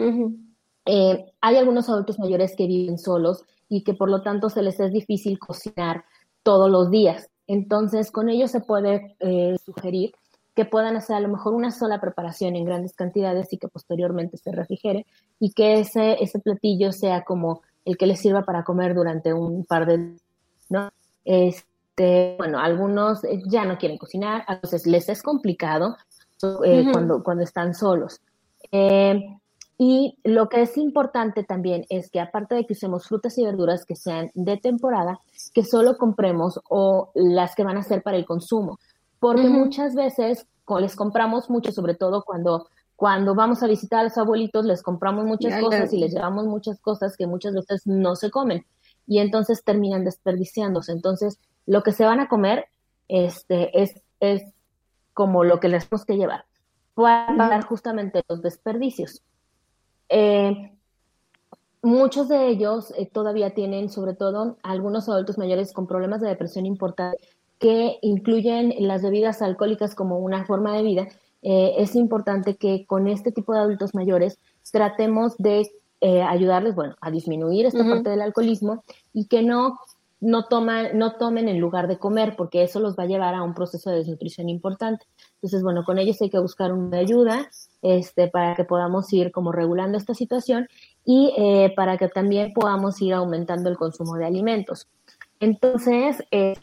Eh, 0.86 1.26
hay 1.40 1.56
algunos 1.56 1.90
adultos 1.90 2.20
mayores 2.20 2.56
que 2.58 2.68
viven 2.68 2.98
solos 2.98 3.44
y 3.70 3.84
que 3.84 3.94
por 3.94 4.10
lo 4.10 4.22
tanto 4.22 4.50
se 4.50 4.62
les 4.62 4.80
es 4.80 4.92
difícil 4.92 5.40
cocinar 5.40 6.04
todos 6.44 6.70
los 6.70 6.92
días. 6.92 7.30
Entonces, 7.48 8.12
con 8.12 8.30
ellos 8.30 8.52
se 8.52 8.62
puede 8.62 9.16
eh, 9.20 9.56
sugerir 9.64 10.14
que 10.56 10.66
puedan 10.66 10.96
hacer 10.96 11.16
a 11.16 11.20
lo 11.20 11.30
mejor 11.30 11.54
una 11.54 11.72
sola 11.72 12.00
preparación 12.00 12.56
en 12.56 12.66
grandes 12.66 12.94
cantidades 12.94 13.52
y 13.52 13.58
que 13.58 13.68
posteriormente 13.68 14.38
se 14.38 14.52
refrigere 14.52 15.06
y 15.40 15.52
que 15.52 15.80
ese, 15.80 16.22
ese 16.22 16.40
platillo 16.40 16.92
sea 16.92 17.24
como 17.24 17.62
el 17.86 17.98
que 17.98 18.06
les 18.06 18.20
sirva 18.20 18.44
para 18.44 18.64
comer 18.64 18.94
durante 18.94 19.34
un 19.34 19.66
par 19.66 19.88
de 19.88 20.16
¿no? 20.70 20.92
Este, 21.26 22.36
bueno, 22.38 22.60
algunos 22.60 23.24
eh, 23.24 23.42
ya 23.46 23.66
no 23.66 23.78
quieren 23.78 23.98
cocinar, 23.98 24.44
a 24.48 24.58
veces 24.58 24.86
les 24.86 25.10
es 25.10 25.22
complicado 25.22 25.98
eh, 26.66 26.86
cuando, 26.92 27.24
cuando 27.24 27.44
están 27.44 27.74
solos. 27.74 28.22
Eh, 28.72 29.22
y 29.78 30.18
lo 30.24 30.50
que 30.50 30.62
es 30.62 30.78
importante 30.78 31.44
también 31.44 31.86
es 31.90 32.10
que 32.10 32.20
aparte 32.20 32.56
de 32.56 32.66
que 32.66 32.74
usemos 32.74 33.08
frutas 33.08 33.38
y 33.38 33.44
verduras 33.44 33.86
que 33.86 33.96
sean 33.96 34.32
de 34.34 34.58
temporada, 34.58 35.20
que 35.54 35.64
solo 35.64 35.98
compremos 35.98 36.60
o 36.70 37.12
las 37.16 37.56
que 37.56 37.64
van 37.64 37.78
a 37.78 37.84
ser 37.84 38.04
para 38.04 38.18
el 38.18 38.26
consumo. 38.26 38.80
Porque 39.20 39.50
muchas 39.50 39.96
veces 39.96 40.48
les 40.80 40.96
compramos 40.96 41.50
mucho, 41.50 41.72
sobre 41.72 41.96
todo 41.96 42.24
cuando, 42.24 42.68
cuando 42.96 43.36
vamos 43.36 43.64
a 43.64 43.68
visitar 43.68 44.02
a 44.02 44.04
los 44.04 44.18
abuelitos, 44.18 44.66
les 44.66 44.84
compramos 44.84 45.26
muchas 45.26 45.62
cosas 45.62 45.92
y 45.94 45.98
les 45.98 46.14
llevamos 46.14 46.46
muchas 46.46 46.80
cosas 46.80 47.18
que 47.18 47.26
muchas 47.26 47.54
veces 47.54 47.88
no 47.88 48.16
se 48.16 48.30
comen 48.30 48.66
y 49.08 49.20
entonces 49.20 49.64
terminan 49.64 50.04
desperdiciándose. 50.04 50.92
Entonces, 50.92 51.40
lo 51.66 51.84
que 51.84 51.92
se 51.92 52.06
van 52.06 52.20
a 52.20 52.28
comer 52.28 52.66
este, 53.08 53.82
es, 53.82 54.02
es 54.20 54.44
como 55.14 55.44
lo 55.44 55.60
que 55.60 55.70
les 55.70 55.88
tenemos 55.88 56.06
que 56.06 56.18
llevar 56.18 56.46
para 56.94 57.36
pagar 57.36 57.66
justamente 57.66 58.24
los 58.28 58.42
desperdicios. 58.42 59.24
Eh, 60.10 60.72
muchos 61.82 62.30
de 62.30 62.48
ellos 62.48 62.94
eh, 62.98 63.10
todavía 63.12 63.54
tienen, 63.54 63.90
sobre 63.90 64.14
todo 64.14 64.58
algunos 64.64 65.10
adultos 65.10 65.38
mayores 65.38 65.74
con 65.74 65.88
problemas 65.88 66.22
de 66.22 66.30
depresión 66.30 66.66
importantes, 66.66 67.28
que 67.60 67.98
incluyen 68.02 68.74
las 68.80 69.02
bebidas 69.02 69.42
alcohólicas 69.42 69.96
como 69.96 70.20
una 70.20 70.46
forma 70.46 70.76
de 70.76 70.84
vida. 70.84 71.08
Eh, 71.42 71.76
es 71.78 71.96
importante 71.96 72.56
que 72.56 72.86
con 72.86 73.08
este 73.08 73.32
tipo 73.32 73.54
de 73.54 73.60
adultos 73.60 73.96
mayores 73.96 74.38
tratemos 74.72 75.36
de 75.38 75.70
eh, 76.04 76.22
ayudarles, 76.22 76.76
bueno, 76.76 76.96
a 77.00 77.10
disminuir 77.10 77.66
esta 77.66 77.88
parte 77.88 78.10
del 78.10 78.22
alcoholismo 78.22 78.84
y 79.14 79.28
que 79.28 79.42
no, 79.42 79.80
no, 80.20 80.46
toman, 80.46 80.98
no 80.98 81.14
tomen 81.14 81.48
en 81.48 81.60
lugar 81.60 81.88
de 81.88 81.98
comer, 81.98 82.36
porque 82.36 82.62
eso 82.62 82.82
los 82.82 82.98
va 82.98 83.04
a 83.04 83.08
llevar 83.08 83.36
a 83.36 83.42
un 83.42 83.54
proceso 83.54 83.90
de 83.90 83.98
desnutrición 83.98 84.50
importante. 84.50 85.06
Entonces, 85.36 85.64
bueno, 85.64 85.86
con 85.86 86.00
ellos 86.00 86.22
hay 86.22 86.30
que 86.30 86.40
buscar 86.40 86.74
una 86.74 86.98
ayuda 86.98 87.50
este, 87.82 88.28
para 88.28 88.54
que 88.56 88.66
podamos 88.66 89.12
ir 89.14 89.32
como 89.32 89.54
regulando 89.54 89.98
esta 89.98 90.14
situación 90.14 90.68
y 91.06 91.34
eh, 91.38 91.74
para 91.74 91.98
que 91.98 92.10
también 92.10 92.52
podamos 92.54 93.02
ir 93.02 93.14
aumentando 93.14 93.70
el 93.70 93.78
consumo 93.78 94.16
de 94.16 94.26
alimentos. 94.26 94.88
Entonces, 95.40 96.22
eh, 96.32 96.56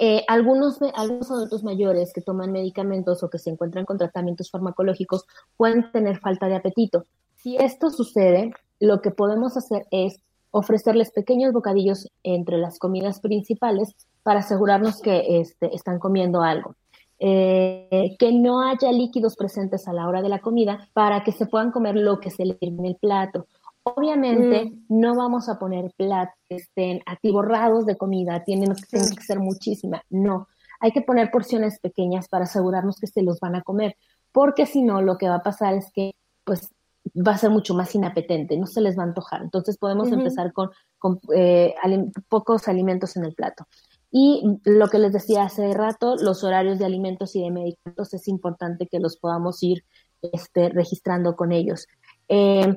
eh, 0.00 0.24
algunos, 0.26 0.80
algunos 0.94 1.30
adultos 1.30 1.62
mayores 1.62 2.12
que 2.12 2.20
toman 2.20 2.50
medicamentos 2.50 3.22
o 3.22 3.30
que 3.30 3.38
se 3.38 3.50
encuentran 3.50 3.84
con 3.84 3.98
tratamientos 3.98 4.50
farmacológicos 4.50 5.24
pueden 5.56 5.90
tener 5.92 6.18
falta 6.18 6.48
de 6.48 6.56
apetito. 6.56 7.04
Si 7.44 7.58
esto 7.58 7.90
sucede, 7.90 8.52
lo 8.80 9.02
que 9.02 9.10
podemos 9.10 9.58
hacer 9.58 9.86
es 9.90 10.18
ofrecerles 10.50 11.10
pequeños 11.10 11.52
bocadillos 11.52 12.10
entre 12.22 12.56
las 12.56 12.78
comidas 12.78 13.20
principales 13.20 13.94
para 14.22 14.40
asegurarnos 14.40 15.02
que 15.02 15.40
este, 15.40 15.74
están 15.74 15.98
comiendo 15.98 16.40
algo. 16.40 16.74
Eh, 17.18 18.16
que 18.18 18.32
no 18.32 18.66
haya 18.66 18.90
líquidos 18.92 19.36
presentes 19.36 19.86
a 19.86 19.92
la 19.92 20.08
hora 20.08 20.22
de 20.22 20.30
la 20.30 20.38
comida 20.38 20.88
para 20.94 21.22
que 21.22 21.32
se 21.32 21.44
puedan 21.44 21.70
comer 21.70 21.96
lo 21.96 22.18
que 22.18 22.30
se 22.30 22.46
le 22.46 22.56
sirve 22.56 22.78
en 22.78 22.86
el 22.86 22.96
plato. 22.96 23.46
Obviamente 23.82 24.64
mm. 24.64 24.84
no 24.88 25.14
vamos 25.14 25.50
a 25.50 25.58
poner 25.58 25.92
platos 25.98 26.40
que 26.48 26.56
estén 26.56 27.02
atiborrados 27.04 27.84
de 27.84 27.98
comida, 27.98 28.42
tienen, 28.42 28.74
tienen 28.88 29.14
que 29.14 29.22
ser 29.22 29.38
muchísima, 29.38 30.02
no. 30.08 30.48
Hay 30.80 30.92
que 30.92 31.02
poner 31.02 31.30
porciones 31.30 31.78
pequeñas 31.78 32.26
para 32.26 32.44
asegurarnos 32.44 32.98
que 32.98 33.06
se 33.06 33.20
los 33.20 33.38
van 33.38 33.54
a 33.54 33.62
comer, 33.62 33.96
porque 34.32 34.64
si 34.64 34.80
no, 34.80 35.02
lo 35.02 35.18
que 35.18 35.28
va 35.28 35.36
a 35.36 35.42
pasar 35.42 35.74
es 35.74 35.92
que 35.92 36.14
pues 36.44 36.70
va 37.14 37.32
a 37.32 37.38
ser 37.38 37.50
mucho 37.50 37.74
más 37.74 37.94
inapetente, 37.94 38.56
no 38.56 38.66
se 38.66 38.80
les 38.80 38.98
va 38.98 39.02
a 39.02 39.06
antojar. 39.06 39.42
Entonces 39.42 39.78
podemos 39.78 40.10
empezar 40.10 40.52
con, 40.52 40.70
eh, 41.34 41.74
pocos 42.28 42.68
alimentos 42.68 43.16
en 43.16 43.24
el 43.24 43.34
plato. 43.34 43.66
Y 44.10 44.42
lo 44.64 44.88
que 44.88 44.98
les 44.98 45.12
decía 45.12 45.44
hace 45.44 45.74
rato, 45.74 46.16
los 46.16 46.44
horarios 46.44 46.78
de 46.78 46.84
alimentos 46.84 47.34
y 47.34 47.42
de 47.42 47.50
medicamentos 47.50 48.14
es 48.14 48.28
importante 48.28 48.86
que 48.86 49.00
los 49.00 49.16
podamos 49.16 49.62
ir 49.62 49.84
este, 50.22 50.68
registrando 50.68 51.36
con 51.36 51.52
ellos. 51.52 51.86
Eh, 52.28 52.76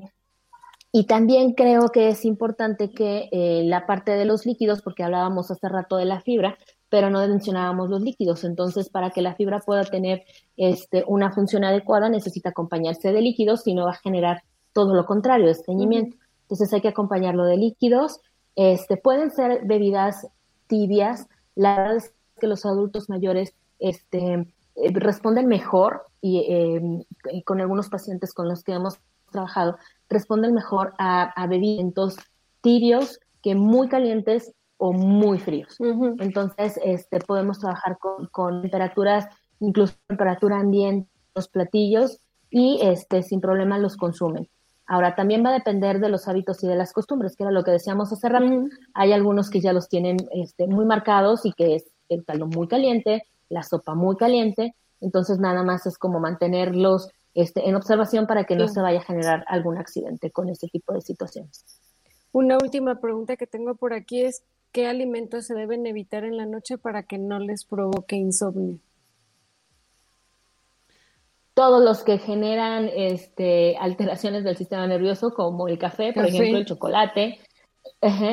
y 0.92 1.06
también 1.06 1.54
creo 1.54 1.90
que 1.90 2.10
es 2.10 2.26
importante 2.26 2.92
que 2.92 3.30
eh, 3.32 3.64
la 3.66 3.86
parte 3.86 4.12
de 4.12 4.26
los 4.26 4.46
líquidos, 4.46 4.82
porque 4.82 5.04
hablábamos 5.04 5.52
hace 5.52 5.70
rato 5.70 5.98
de 5.98 6.06
la 6.06 6.22
fibra, 6.22 6.58
pero 6.90 7.10
no 7.10 7.26
mencionábamos 7.28 7.90
los 7.90 8.02
líquidos. 8.02 8.44
Entonces, 8.44 8.90
para 8.90 9.10
que 9.10 9.22
la 9.22 9.36
fibra 9.36 9.60
pueda 9.60 9.84
tener 9.84 10.24
este, 10.56 11.04
una 11.08 11.32
función 11.32 11.64
adecuada, 11.64 12.10
necesita 12.10 12.50
acompañarse 12.50 13.12
de 13.12 13.22
líquidos, 13.22 13.64
si 13.64 13.74
no 13.74 13.86
va 13.86 13.92
a 13.92 13.96
generar 13.96 14.44
todo 14.74 14.94
lo 14.94 15.06
contrario, 15.06 15.50
estreñimiento. 15.50 16.18
Entonces, 16.44 16.72
hay 16.74 16.82
que 16.82 16.88
acompañarlo 16.88 17.44
de 17.44 17.58
líquidos. 17.58 18.22
Este, 18.56 18.98
pueden 18.98 19.32
ser 19.32 19.62
bebidas 19.66 20.28
tibias. 20.68 21.28
La 21.56 21.78
verdad 21.78 21.96
es 21.98 22.14
que 22.40 22.48
los 22.48 22.66
adultos 22.66 23.10
mayores 23.10 23.54
este, 23.80 24.34
eh, 24.76 24.92
responden 24.94 25.48
mejor 25.48 26.04
y 26.22 26.40
eh, 26.50 27.42
con 27.46 27.62
algunos 27.62 27.90
pacientes 27.90 28.34
con 28.34 28.48
los 28.48 28.64
que 28.64 28.74
hemos 28.74 29.00
trabajado, 29.32 29.78
responden 30.10 30.54
mejor 30.54 30.94
a, 30.98 31.24
a 31.24 31.48
bebidas 31.48 32.16
tibios 32.62 33.20
que 33.42 33.56
muy 33.56 33.88
calientes 33.88 34.54
o 34.78 34.94
muy 34.94 35.40
fríos. 35.40 35.76
Entonces, 36.20 36.80
este, 36.84 37.20
podemos 37.20 37.60
trabajar 37.60 37.98
con, 38.32 38.62
temperaturas, 38.62 39.28
incluso 39.60 39.96
temperatura 40.08 40.60
ambiente, 40.60 41.10
los 41.36 41.48
platillos 41.48 42.20
y 42.50 42.80
este, 42.82 43.24
sin 43.24 43.42
problema 43.42 43.80
los 43.80 43.98
consumen. 43.98 44.48
Ahora, 44.86 45.16
también 45.16 45.44
va 45.44 45.50
a 45.50 45.54
depender 45.54 46.00
de 46.00 46.10
los 46.10 46.28
hábitos 46.28 46.64
y 46.64 46.68
de 46.68 46.76
las 46.76 46.94
costumbres, 46.94 47.36
que 47.36 47.44
era 47.44 47.52
lo 47.52 47.64
que 47.64 47.72
decíamos 47.72 48.14
hace 48.14 48.30
rato. 48.30 48.68
Hay 48.94 49.12
algunos 49.12 49.50
que 49.50 49.60
ya 49.60 49.74
los 49.74 49.90
tienen 49.90 50.18
este, 50.32 50.66
muy 50.68 50.86
marcados 50.86 51.46
y 51.46 51.52
que 51.52 51.76
es 51.76 51.86
el 52.08 52.24
caldo 52.24 52.48
muy 52.48 52.68
caliente, 52.68 53.24
la 53.50 53.64
sopa 53.64 53.96
muy 53.96 54.16
caliente. 54.16 54.76
Entonces, 55.02 55.40
nada 55.40 55.64
más 55.64 55.86
es 55.86 55.98
como 55.98 56.20
mantenerlos 56.20 57.10
este, 57.34 57.68
en 57.68 57.76
observación 57.76 58.28
para 58.28 58.46
que 58.46 58.56
no 58.56 58.68
se 58.68 58.82
vaya 58.82 59.00
a 59.00 59.04
generar 59.04 59.44
algún 59.48 59.78
accidente 59.78 60.32
con 60.32 60.50
ese 60.50 60.68
tipo 60.68 60.94
de 60.94 61.02
situaciones. 61.02 61.66
Una 62.32 62.58
última 62.58 63.00
pregunta 63.00 63.36
que 63.36 63.46
tengo 63.46 63.76
por 63.76 63.94
aquí 63.94 64.22
es, 64.22 64.44
¿qué 64.78 64.86
alimentos 64.86 65.48
se 65.48 65.56
deben 65.56 65.88
evitar 65.88 66.24
en 66.24 66.38
la 66.38 66.46
noche 66.46 66.78
para 66.78 67.02
que 67.02 67.18
no 67.18 67.40
les 67.40 67.66
provoque 67.66 68.16
insomnio? 68.16 68.78
Todos 71.56 71.84
los 71.84 72.04
que 72.04 72.20
generan 72.20 72.88
este, 72.96 73.76
alteraciones 73.78 74.44
del 74.44 74.56
sistema 74.56 74.86
nervioso, 74.86 75.34
como 75.34 75.68
el 75.68 75.80
café, 75.80 76.14
por 76.14 76.28
ejemplo, 76.28 76.60
el 76.60 76.66
chocolate, 76.66 77.40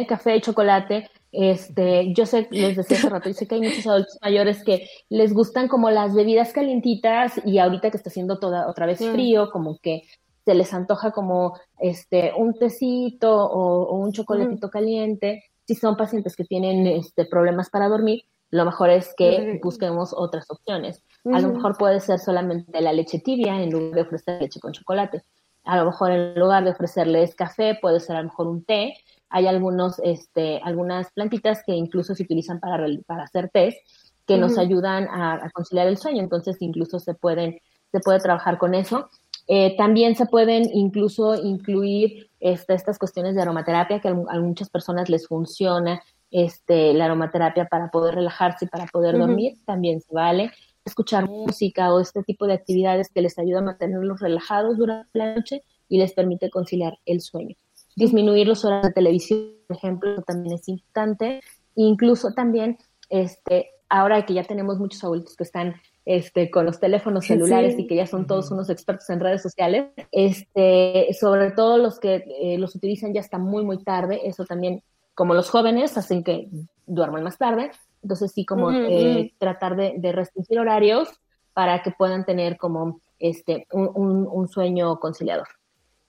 café 0.06 0.36
y 0.36 0.42
chocolate. 0.42 1.08
Este, 1.32 2.12
yo 2.12 2.26
sé, 2.26 2.46
les 2.50 2.76
decía 2.76 2.98
hace 2.98 3.08
rato, 3.08 3.30
y 3.30 3.32
sé 3.32 3.46
que 3.46 3.54
hay 3.54 3.62
muchos 3.62 3.86
adultos 3.86 4.18
mayores 4.20 4.62
que 4.64 4.86
les 5.08 5.32
gustan 5.32 5.66
como 5.66 5.90
las 5.90 6.14
bebidas 6.14 6.52
calientitas 6.52 7.40
y 7.46 7.56
ahorita 7.56 7.90
que 7.90 7.96
está 7.96 8.10
haciendo 8.10 8.38
toda, 8.38 8.68
otra 8.68 8.84
vez 8.84 8.98
frío, 8.98 9.50
como 9.50 9.78
que 9.78 10.02
se 10.44 10.54
les 10.54 10.74
antoja 10.74 11.10
como 11.10 11.58
este 11.78 12.34
un 12.36 12.52
tecito 12.52 13.34
o, 13.34 13.96
un 13.96 14.12
chocolatito 14.12 14.68
caliente 14.68 15.42
si 15.66 15.74
son 15.74 15.96
pacientes 15.96 16.36
que 16.36 16.44
tienen 16.44 16.86
este, 16.86 17.24
problemas 17.24 17.70
para 17.70 17.88
dormir, 17.88 18.24
lo 18.50 18.64
mejor 18.64 18.90
es 18.90 19.14
que 19.16 19.58
busquemos 19.62 20.14
otras 20.16 20.48
opciones. 20.48 21.02
A 21.24 21.40
lo 21.40 21.54
mejor 21.54 21.76
puede 21.76 21.98
ser 22.00 22.20
solamente 22.20 22.80
la 22.80 22.92
leche 22.92 23.18
tibia 23.18 23.60
en 23.60 23.70
lugar 23.70 23.94
de 23.94 24.02
ofrecer 24.02 24.40
leche 24.40 24.60
con 24.60 24.72
chocolate. 24.72 25.22
A 25.64 25.76
lo 25.78 25.86
mejor 25.86 26.12
en 26.12 26.38
lugar 26.38 26.62
de 26.62 26.70
ofrecerles 26.70 27.34
café, 27.34 27.76
puede 27.80 27.98
ser 27.98 28.16
a 28.16 28.20
lo 28.20 28.28
mejor 28.28 28.46
un 28.46 28.64
té. 28.64 28.94
Hay 29.28 29.48
algunos, 29.48 29.98
este, 30.04 30.60
algunas 30.62 31.10
plantitas 31.12 31.62
que 31.66 31.72
incluso 31.72 32.14
se 32.14 32.22
utilizan 32.22 32.60
para, 32.60 32.86
para 33.06 33.24
hacer 33.24 33.48
té 33.48 33.80
que 34.26 34.38
nos 34.38 34.56
ayudan 34.58 35.08
a, 35.08 35.50
conciliar 35.52 35.86
el 35.86 35.98
sueño. 35.98 36.22
Entonces, 36.22 36.56
incluso 36.60 36.98
se 36.98 37.14
pueden, 37.14 37.58
se 37.92 38.00
puede 38.00 38.20
trabajar 38.20 38.58
con 38.58 38.74
eso. 38.74 39.08
Eh, 39.46 39.76
también 39.76 40.16
se 40.16 40.26
pueden 40.26 40.70
incluso 40.72 41.34
incluir 41.34 42.30
este, 42.40 42.74
estas 42.74 42.98
cuestiones 42.98 43.34
de 43.34 43.42
aromaterapia 43.42 44.00
que 44.00 44.08
a, 44.08 44.14
muchas 44.40 44.70
personas 44.70 45.08
les 45.10 45.26
funciona 45.28 46.02
este, 46.30 46.94
la 46.94 47.04
aromaterapia 47.06 47.66
para 47.66 47.90
poder 47.90 48.14
relajarse 48.16 48.64
y 48.64 48.68
para 48.68 48.86
poder 48.86 49.18
dormir, 49.18 49.54
también 49.66 50.00
se 50.00 50.14
vale. 50.14 50.50
Escuchar 50.84 51.28
música 51.28 51.92
o 51.94 52.00
este 52.00 52.22
tipo 52.22 52.46
de 52.46 52.54
actividades 52.54 53.08
que 53.10 53.22
les 53.22 53.38
ayuda 53.38 53.60
a 53.60 53.62
mantenerlos 53.62 54.20
relajados 54.20 54.76
durante 54.76 55.10
la 55.18 55.34
noche 55.34 55.62
y 55.88 55.98
les 55.98 56.12
permite 56.12 56.50
conciliar 56.50 56.98
el 57.06 57.20
sueño. 57.20 57.56
Disminuir 57.96 58.48
los 58.48 58.64
horas 58.64 58.82
de 58.82 58.92
televisión, 58.92 59.52
por 59.68 59.76
ejemplo, 59.76 60.22
también 60.22 60.54
es 60.56 60.68
importante. 60.68 61.40
Incluso 61.76 62.32
también, 62.32 62.78
este, 63.08 63.70
ahora 63.88 64.26
que 64.26 64.34
ya 64.34 64.42
tenemos 64.42 64.78
muchos 64.78 65.04
adultos 65.04 65.36
que 65.36 65.44
están 65.44 65.74
este, 66.04 66.50
con 66.50 66.66
los 66.66 66.80
teléfonos 66.80 67.26
celulares 67.26 67.78
y 67.78 67.86
que 67.86 67.96
ya 67.96 68.06
son 68.06 68.26
todos 68.26 68.50
unos 68.50 68.68
expertos 68.68 69.08
en 69.10 69.20
redes 69.20 69.42
sociales, 69.42 69.86
este, 70.12 71.08
sobre 71.18 71.50
todo 71.52 71.78
los 71.78 71.98
que 71.98 72.24
eh, 72.40 72.58
los 72.58 72.74
utilizan 72.74 73.14
ya 73.14 73.20
hasta 73.20 73.38
muy, 73.38 73.64
muy 73.64 73.82
tarde, 73.82 74.20
eso 74.24 74.44
también, 74.44 74.82
como 75.14 75.34
los 75.34 75.48
jóvenes, 75.48 75.96
hacen 75.96 76.22
que 76.22 76.48
duerman 76.86 77.24
más 77.24 77.38
tarde, 77.38 77.70
entonces 78.02 78.32
sí, 78.32 78.44
como 78.44 78.70
eh, 78.70 79.32
tratar 79.38 79.76
de, 79.76 80.12
restringir 80.12 80.58
horarios 80.58 81.08
para 81.54 81.82
que 81.82 81.90
puedan 81.90 82.26
tener 82.26 82.58
como 82.58 83.00
este, 83.18 83.66
un, 83.72 84.46
sueño 84.48 85.00
conciliador. 85.00 85.48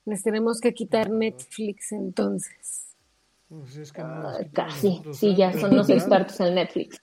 Les 0.03 0.21
tenemos 0.21 0.59
que 0.59 0.73
quitar 0.73 1.09
Netflix 1.09 1.93
entonces. 1.93 2.95
Pues 3.47 3.93
ah, 3.97 4.39
casi, 4.51 5.01
sí, 5.13 5.35
ya 5.35 5.53
son 5.53 5.77
los 5.77 5.89
expertos 5.91 6.37
en 6.41 6.55
Netflix. 6.55 7.01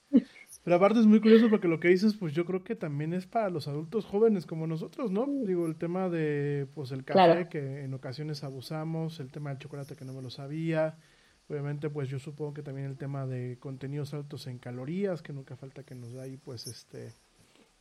Pero 0.65 0.77
aparte 0.77 1.01
es 1.01 1.07
muy 1.07 1.21
curioso 1.21 1.51
porque 1.51 1.67
lo 1.67 1.81
que 1.81 1.89
dices, 1.89 2.15
pues 2.15 2.35
yo 2.35 2.45
creo 2.45 2.63
que 2.63 2.77
también 2.77 3.13
es 3.13 3.27
para 3.27 3.51
los 3.51 3.67
adultos 3.67 4.05
jóvenes 4.05 4.47
como 4.47 4.69
nosotros, 4.69 5.11
¿no? 5.11 5.27
Digo, 5.45 5.67
el 5.67 5.77
tema 5.77 6.09
de, 6.09 6.69
pues 6.75 6.93
el 6.93 7.05
café, 7.05 7.49
que 7.49 7.83
en 7.83 7.93
ocasiones 7.95 8.45
abusamos, 8.45 9.19
el 9.19 9.33
tema 9.33 9.51
del 9.51 9.59
chocolate 9.59 9.97
que 9.97 10.05
no 10.05 10.13
me 10.13 10.23
lo 10.23 10.31
sabía, 10.31 10.97
obviamente 11.49 11.91
pues 11.91 12.09
yo 12.09 12.21
supongo 12.21 12.55
que 12.55 12.63
también 12.63 12.87
el 12.87 12.97
tema 12.97 13.27
de 13.27 13.59
contenidos 13.59 14.15
altos 14.15 14.47
en 14.47 14.59
calorías, 14.59 15.21
que 15.21 15.33
nunca 15.33 15.57
falta 15.57 15.83
que 15.83 15.97
nos 15.97 16.13
da 16.13 16.23
ahí, 16.23 16.37
pues 16.37 16.69
este, 16.69 17.13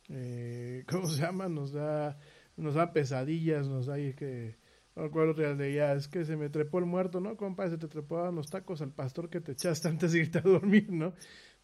eh, 0.08 0.84
¿cómo 0.90 1.06
se 1.06 1.22
llama? 1.22 1.48
Nos 1.48 1.72
da, 1.72 2.18
nos 2.56 2.74
da 2.74 2.92
pesadillas, 2.92 3.68
nos 3.68 3.86
da 3.86 3.94
ahí 3.94 4.12
que... 4.14 4.60
No 4.94 5.04
recuerdo 5.04 5.32
de 5.56 5.72
ya, 5.72 5.94
es 5.94 6.06
que 6.06 6.26
se 6.26 6.36
me 6.36 6.50
trepó 6.50 6.78
el 6.78 6.84
muerto, 6.84 7.18
¿no, 7.18 7.34
compa? 7.38 7.66
Se 7.70 7.78
te 7.78 7.88
trepaban 7.88 8.34
los 8.34 8.50
tacos 8.50 8.82
al 8.82 8.92
pastor 8.92 9.30
que 9.30 9.40
te 9.40 9.52
echaste 9.52 9.88
antes 9.88 10.12
de 10.12 10.18
irte 10.18 10.36
a 10.36 10.42
dormir, 10.42 10.92
¿no? 10.92 11.14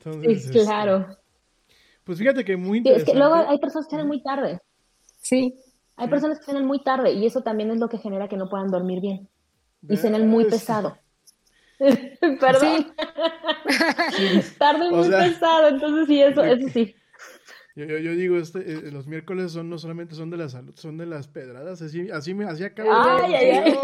Sí, 0.03 0.51
claro. 0.51 0.99
Este, 0.99 1.18
pues 2.05 2.18
fíjate 2.18 2.44
que 2.44 2.57
muy 2.57 2.78
interesante. 2.78 3.11
es 3.11 3.14
que 3.14 3.18
luego 3.18 3.34
hay 3.34 3.59
personas 3.59 3.86
que 3.86 3.96
cenan 3.96 4.09
muy 4.09 4.22
tarde. 4.22 4.61
Sí. 5.20 5.61
Hay 5.96 6.09
personas 6.09 6.38
que 6.38 6.44
cenan 6.46 6.64
muy 6.64 6.82
tarde 6.82 7.12
y 7.12 7.26
eso 7.26 7.42
también 7.42 7.70
es 7.70 7.78
lo 7.78 7.88
que 7.88 7.99
genera 7.99 8.28
que 8.28 8.36
no 8.36 8.49
puedan 8.49 8.70
dormir 8.70 9.01
bien. 9.01 9.28
Y 9.88 9.96
cenan 9.96 10.28
muy 10.28 10.44
pesado. 10.44 10.96
Perdón. 11.78 12.92
Tarde 14.59 14.90
muy 14.90 15.09
pesado, 15.09 15.68
entonces 15.68 16.07
sí, 16.07 16.22
eso, 16.22 16.42
eso 16.42 16.68
sí. 16.68 16.94
Yo, 17.76 17.84
yo, 17.86 18.11
digo, 18.12 18.36
este, 18.38 18.59
eh, 18.59 18.90
los 18.90 19.07
miércoles 19.07 19.53
son 19.53 19.70
no 19.70 19.78
solamente 19.78 20.16
son 20.16 20.30
de 20.30 20.36
la 20.36 20.49
salud, 20.49 20.74
son 20.74 20.99
de 20.99 21.07
las 21.07 21.28
pedradas. 21.28 21.80
Así, 21.80 22.11
así 22.11 22.34
me 22.34 22.44
hacía 22.44 22.66
acabo. 22.68 22.90
Ay, 22.92 23.34
ay, 23.34 23.51
ay. 23.51 23.78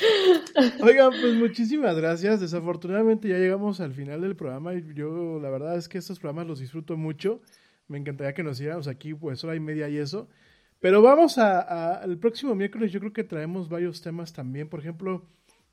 Oigan, 0.82 1.10
pues 1.10 1.34
muchísimas 1.34 1.96
gracias. 1.96 2.40
Desafortunadamente 2.40 3.28
ya 3.28 3.38
llegamos 3.38 3.80
al 3.80 3.92
final 3.92 4.20
del 4.20 4.36
programa 4.36 4.74
y 4.74 4.84
yo 4.94 5.38
la 5.40 5.50
verdad 5.50 5.76
es 5.76 5.88
que 5.88 5.98
estos 5.98 6.18
programas 6.18 6.46
los 6.46 6.60
disfruto 6.60 6.96
mucho. 6.96 7.40
Me 7.88 7.98
encantaría 7.98 8.34
que 8.34 8.42
nos 8.42 8.56
siguiéramos 8.56 8.88
aquí 8.88 9.14
pues 9.14 9.42
hora 9.44 9.54
y 9.54 9.60
media 9.60 9.88
y 9.88 9.98
eso. 9.98 10.28
Pero 10.80 11.02
vamos 11.02 11.36
a, 11.38 12.02
el 12.04 12.18
próximo 12.18 12.54
miércoles 12.54 12.92
yo 12.92 13.00
creo 13.00 13.12
que 13.12 13.24
traemos 13.24 13.68
varios 13.68 14.00
temas 14.00 14.32
también. 14.32 14.68
Por 14.68 14.80
ejemplo, 14.80 15.26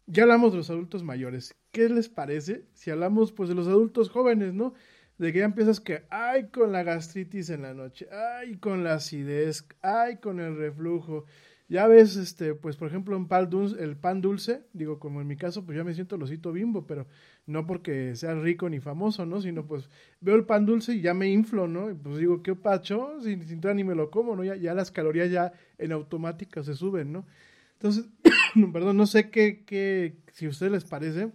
ya 0.05 0.23
hablamos 0.23 0.51
de 0.51 0.57
los 0.57 0.69
adultos 0.69 1.03
mayores. 1.03 1.55
¿Qué 1.71 1.87
les 1.89 2.09
parece 2.09 2.65
si 2.73 2.91
hablamos 2.91 3.31
pues 3.31 3.49
de 3.49 3.55
los 3.55 3.67
adultos 3.67 4.09
jóvenes, 4.09 4.53
no? 4.53 4.73
De 5.17 5.33
que 5.33 5.39
ya 5.39 5.45
empiezas 5.45 5.79
que, 5.79 6.03
ay, 6.09 6.49
con 6.49 6.71
la 6.71 6.83
gastritis 6.83 7.49
en 7.49 7.63
la 7.63 7.73
noche, 7.73 8.07
ay, 8.11 8.57
con 8.57 8.83
la 8.83 8.95
acidez, 8.95 9.67
ay, 9.81 10.17
con 10.17 10.39
el 10.39 10.57
reflujo 10.57 11.25
ya 11.69 11.85
ves, 11.87 12.15
este, 12.15 12.55
pues 12.55 12.77
por 12.77 12.87
ejemplo, 12.87 13.19
dulce, 13.49 13.83
el 13.83 13.97
pan 13.97 14.21
dulce, 14.21 14.63
digo, 14.71 14.99
como 14.99 15.19
en 15.19 15.27
mi 15.27 15.35
caso, 15.35 15.65
pues 15.65 15.77
ya 15.77 15.83
me 15.83 15.93
siento 15.93 16.15
losito 16.17 16.53
bimbo, 16.53 16.87
pero 16.87 17.07
no 17.45 17.67
porque 17.67 18.15
sea 18.15 18.35
rico 18.35 18.69
ni 18.69 18.79
famoso, 18.79 19.25
¿no? 19.25 19.41
Sino 19.41 19.65
pues 19.65 19.89
veo 20.21 20.35
el 20.35 20.45
pan 20.45 20.65
dulce 20.65 20.93
y 20.93 21.01
ya 21.01 21.13
me 21.13 21.29
inflo, 21.29 21.67
¿no? 21.67 21.91
Y 21.91 21.93
pues 21.93 22.17
digo, 22.17 22.41
¿qué 22.41 22.55
pacho? 22.55 23.19
Sin, 23.21 23.45
sin 23.45 23.59
ni 23.75 23.83
me 23.83 23.95
lo 23.95 24.09
como, 24.11 24.35
¿no? 24.35 24.45
Ya, 24.45 24.55
ya 24.55 24.73
las 24.73 24.91
calorías 24.91 25.29
ya 25.29 25.51
en 25.77 25.91
automática 25.91 26.63
se 26.63 26.73
suben, 26.73 27.11
¿no? 27.11 27.25
Entonces, 27.73 28.05
perdón, 28.73 28.95
no 28.95 29.05
sé 29.05 29.29
qué, 29.29 29.65
qué, 29.65 30.17
si 30.31 30.45
a 30.45 30.49
ustedes 30.49 30.71
les 30.71 30.85
parece, 30.85 31.31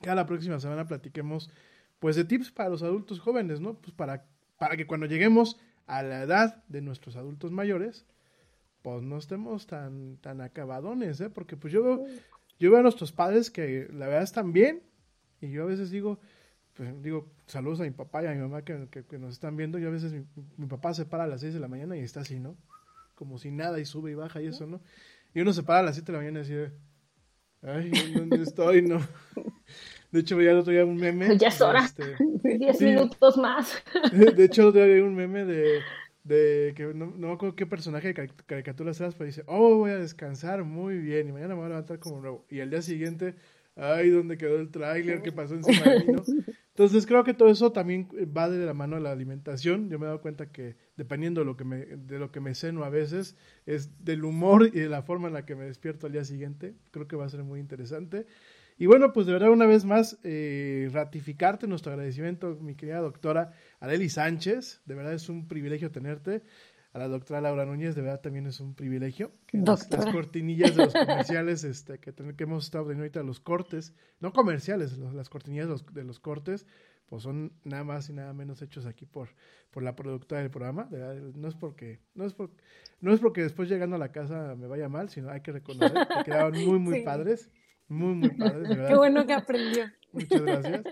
que 0.00 0.08
a 0.08 0.14
la 0.14 0.24
próxima 0.26 0.58
semana 0.58 0.86
platiquemos, 0.86 1.50
pues, 1.98 2.16
de 2.16 2.24
tips 2.24 2.50
para 2.50 2.70
los 2.70 2.82
adultos 2.82 3.20
jóvenes, 3.20 3.60
¿no? 3.60 3.74
Pues 3.74 3.92
para, 3.92 4.26
para 4.58 4.76
que 4.78 4.86
cuando 4.86 5.06
lleguemos 5.06 5.58
a 5.86 6.02
la 6.02 6.22
edad 6.22 6.64
de 6.68 6.80
nuestros 6.80 7.16
adultos 7.16 7.52
mayores, 7.52 8.06
pues 8.84 9.02
no 9.02 9.16
estemos 9.16 9.66
tan, 9.66 10.18
tan 10.18 10.42
acabadones, 10.42 11.18
¿eh? 11.22 11.30
Porque 11.30 11.56
pues 11.56 11.72
yo 11.72 11.82
veo, 11.82 12.04
yo 12.60 12.70
veo 12.70 12.80
a 12.80 12.82
nuestros 12.82 13.12
padres 13.12 13.50
que 13.50 13.88
la 13.90 14.06
verdad 14.08 14.24
están 14.24 14.52
bien 14.52 14.82
y 15.40 15.50
yo 15.50 15.62
a 15.62 15.66
veces 15.66 15.90
digo, 15.90 16.18
pues 16.74 16.90
digo, 17.00 17.26
saludos 17.46 17.80
a 17.80 17.84
mi 17.84 17.92
papá 17.92 18.22
y 18.22 18.26
a 18.26 18.32
mi 18.32 18.40
mamá 18.42 18.62
que, 18.62 18.86
que- 18.90 19.04
que 19.06 19.18
nos 19.18 19.32
están 19.32 19.56
viendo. 19.56 19.78
Yo 19.78 19.88
a 19.88 19.90
veces 19.92 20.12
mi, 20.12 20.26
mi 20.58 20.66
papá 20.66 20.92
se 20.92 21.06
para 21.06 21.24
a 21.24 21.26
las 21.26 21.40
6 21.40 21.54
de 21.54 21.60
la 21.60 21.68
mañana 21.68 21.96
y 21.96 22.00
está 22.00 22.20
así, 22.20 22.38
¿no? 22.38 22.58
Como 23.14 23.38
si 23.38 23.50
nada 23.50 23.80
y 23.80 23.86
sube 23.86 24.10
y 24.10 24.14
baja 24.14 24.42
y 24.42 24.48
eso, 24.48 24.66
¿no? 24.66 24.82
Y 25.34 25.40
uno 25.40 25.54
se 25.54 25.62
para 25.62 25.78
a 25.78 25.82
las 25.84 25.94
7 25.94 26.12
de 26.12 26.18
la 26.18 26.22
mañana 26.24 26.40
y 26.40 26.42
dice, 26.42 26.72
ay, 27.62 27.90
¿dónde 28.14 28.42
estoy? 28.42 28.82
No. 28.82 29.00
De 30.12 30.20
hecho, 30.20 30.36
veía 30.36 30.50
el 30.52 30.58
otro 30.58 30.72
día 30.72 30.84
un 30.84 30.96
meme. 30.96 31.36
Ya 31.38 31.48
es 31.48 31.60
hora. 31.62 31.84
este, 31.86 32.16
Diez 32.58 32.76
Sí. 32.78 32.84
minutos 32.84 33.36
más. 33.38 33.82
de, 34.12 34.44
hecho, 34.44 34.62
el 34.62 34.68
otro 34.68 34.84
día 34.84 34.94
vi 34.94 35.00
un 35.00 35.14
meme 35.14 35.44
de, 35.46 35.80
de 36.24 36.72
que 36.76 36.84
no, 36.94 37.06
no 37.06 37.28
me 37.28 37.32
acuerdo 37.34 37.54
qué 37.56 37.66
personaje 37.66 38.08
de 38.08 38.14
cari- 38.14 38.32
caricaturas 38.46 39.00
eras, 39.00 39.14
pero 39.14 39.26
dice, 39.26 39.44
oh, 39.46 39.76
voy 39.76 39.90
a 39.92 39.98
descansar 39.98 40.64
muy 40.64 40.98
bien 40.98 41.28
y 41.28 41.32
mañana 41.32 41.54
me 41.54 41.60
voy 41.60 41.66
a 41.66 41.68
levantar 41.68 41.98
como 42.00 42.20
nuevo. 42.20 42.46
Y 42.50 42.60
al 42.60 42.70
día 42.70 42.82
siguiente, 42.82 43.34
ay, 43.76 44.10
¿dónde 44.10 44.38
quedó 44.38 44.56
el 44.56 44.70
tráiler? 44.70 45.22
¿Qué 45.22 45.32
pasó 45.32 45.54
encima 45.54 45.84
de 45.84 45.96
mí? 45.96 46.06
no? 46.08 46.22
Entonces 46.68 47.06
creo 47.06 47.22
que 47.22 47.34
todo 47.34 47.50
eso 47.50 47.70
también 47.70 48.08
va 48.36 48.50
de 48.50 48.66
la 48.66 48.74
mano 48.74 48.96
de 48.96 49.02
la 49.02 49.12
alimentación. 49.12 49.88
Yo 49.90 49.98
me 50.00 50.06
he 50.06 50.08
dado 50.08 50.20
cuenta 50.20 50.50
que 50.50 50.74
dependiendo 50.96 51.42
de 51.42 51.44
lo 51.44 51.56
que 51.56 51.64
me, 51.64 51.84
de 51.86 52.18
lo 52.18 52.32
que 52.32 52.40
me 52.40 52.54
ceno 52.56 52.82
a 52.82 52.88
veces, 52.88 53.36
es 53.64 54.04
del 54.04 54.24
humor 54.24 54.66
y 54.66 54.80
de 54.80 54.88
la 54.88 55.02
forma 55.02 55.28
en 55.28 55.34
la 55.34 55.46
que 55.46 55.54
me 55.54 55.66
despierto 55.66 56.06
al 56.06 56.12
día 56.14 56.24
siguiente. 56.24 56.74
Creo 56.90 57.06
que 57.06 57.14
va 57.14 57.26
a 57.26 57.28
ser 57.28 57.44
muy 57.44 57.60
interesante. 57.60 58.26
Y 58.76 58.86
bueno, 58.86 59.12
pues 59.12 59.26
de 59.26 59.32
verdad 59.34 59.50
una 59.50 59.66
vez 59.66 59.84
más 59.84 60.18
eh, 60.24 60.90
ratificarte 60.92 61.68
nuestro 61.68 61.92
agradecimiento, 61.92 62.58
mi 62.60 62.74
querida 62.74 62.98
doctora 62.98 63.52
Areli 63.84 64.08
Sánchez. 64.08 64.82
De 64.84 64.94
verdad 64.94 65.12
es 65.14 65.28
un 65.28 65.46
privilegio 65.48 65.90
tenerte. 65.90 66.42
A 66.92 66.98
la 67.00 67.08
doctora 67.08 67.40
Laura 67.40 67.64
Núñez, 67.66 67.96
de 67.96 68.02
verdad 68.02 68.20
también 68.20 68.46
es 68.46 68.60
un 68.60 68.74
privilegio. 68.76 69.32
Que 69.46 69.58
las, 69.58 69.86
cortinillas 70.12 70.76
de 70.76 70.84
los 70.84 70.92
comerciales 70.94 71.64
este, 71.64 71.98
que, 71.98 72.12
ten- 72.12 72.36
que 72.36 72.44
hemos 72.44 72.64
estado 72.66 72.84
teniendo 72.84 73.02
ahorita, 73.02 73.22
los 73.24 73.40
cortes, 73.40 73.94
no 74.20 74.32
comerciales, 74.32 74.96
los- 74.96 75.12
las 75.12 75.28
cortinillas 75.28 75.66
de 75.66 75.72
los, 75.72 75.86
de 75.92 76.04
los 76.04 76.20
cortes, 76.20 76.66
pues 77.06 77.24
son 77.24 77.52
nada 77.64 77.82
más 77.82 78.08
y 78.10 78.12
nada 78.12 78.32
menos 78.32 78.62
hechos 78.62 78.86
aquí 78.86 79.06
por, 79.06 79.30
por 79.72 79.82
la 79.82 79.96
productora 79.96 80.40
del 80.42 80.50
programa. 80.52 80.84
De 80.84 80.98
verdad, 80.98 81.16
no 81.34 81.48
es 81.48 81.56
porque, 81.56 81.98
no 82.14 82.24
es 82.26 82.32
por- 82.32 82.52
no 83.00 83.12
es 83.12 83.18
porque 83.18 83.42
después 83.42 83.68
llegando 83.68 83.96
a 83.96 83.98
la 83.98 84.12
casa 84.12 84.54
me 84.56 84.68
vaya 84.68 84.88
mal, 84.88 85.08
sino 85.08 85.30
hay 85.30 85.40
que 85.40 85.50
reconocer 85.50 86.06
que 86.06 86.24
quedaban 86.30 86.52
muy, 86.64 86.78
muy 86.78 86.94
Sí. 86.98 87.02
padres. 87.04 87.50
Muy, 87.88 88.14
muy 88.14 88.30
padres, 88.30 88.68
de 88.68 88.76
verdad. 88.76 88.88
Qué 88.88 88.96
bueno 88.96 89.26
que 89.26 89.32
aprendió. 89.34 89.84
Muchas 90.12 90.40
gracias. 90.42 90.82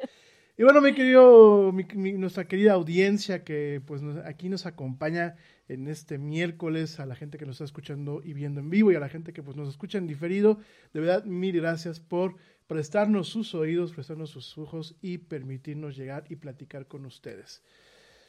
Y 0.58 0.64
bueno, 0.64 0.82
mi 0.82 0.92
querido, 0.92 1.72
nuestra 2.18 2.46
querida 2.46 2.74
audiencia 2.74 3.42
que 3.42 3.80
pues 3.86 4.02
aquí 4.26 4.50
nos 4.50 4.66
acompaña 4.66 5.36
en 5.66 5.88
este 5.88 6.18
miércoles, 6.18 7.00
a 7.00 7.06
la 7.06 7.16
gente 7.16 7.38
que 7.38 7.46
nos 7.46 7.54
está 7.54 7.64
escuchando 7.64 8.20
y 8.22 8.34
viendo 8.34 8.60
en 8.60 8.68
vivo 8.68 8.92
y 8.92 8.94
a 8.94 9.00
la 9.00 9.08
gente 9.08 9.32
que 9.32 9.42
pues 9.42 9.56
nos 9.56 9.70
escucha 9.70 9.96
en 9.96 10.06
diferido, 10.06 10.58
de 10.92 11.00
verdad, 11.00 11.24
mil 11.24 11.56
gracias 11.56 12.00
por 12.00 12.36
prestarnos 12.66 13.28
sus 13.28 13.54
oídos, 13.54 13.92
prestarnos 13.92 14.28
sus 14.28 14.58
ojos 14.58 14.94
y 15.00 15.18
permitirnos 15.18 15.96
llegar 15.96 16.24
y 16.28 16.36
platicar 16.36 16.86
con 16.86 17.06
ustedes. 17.06 17.62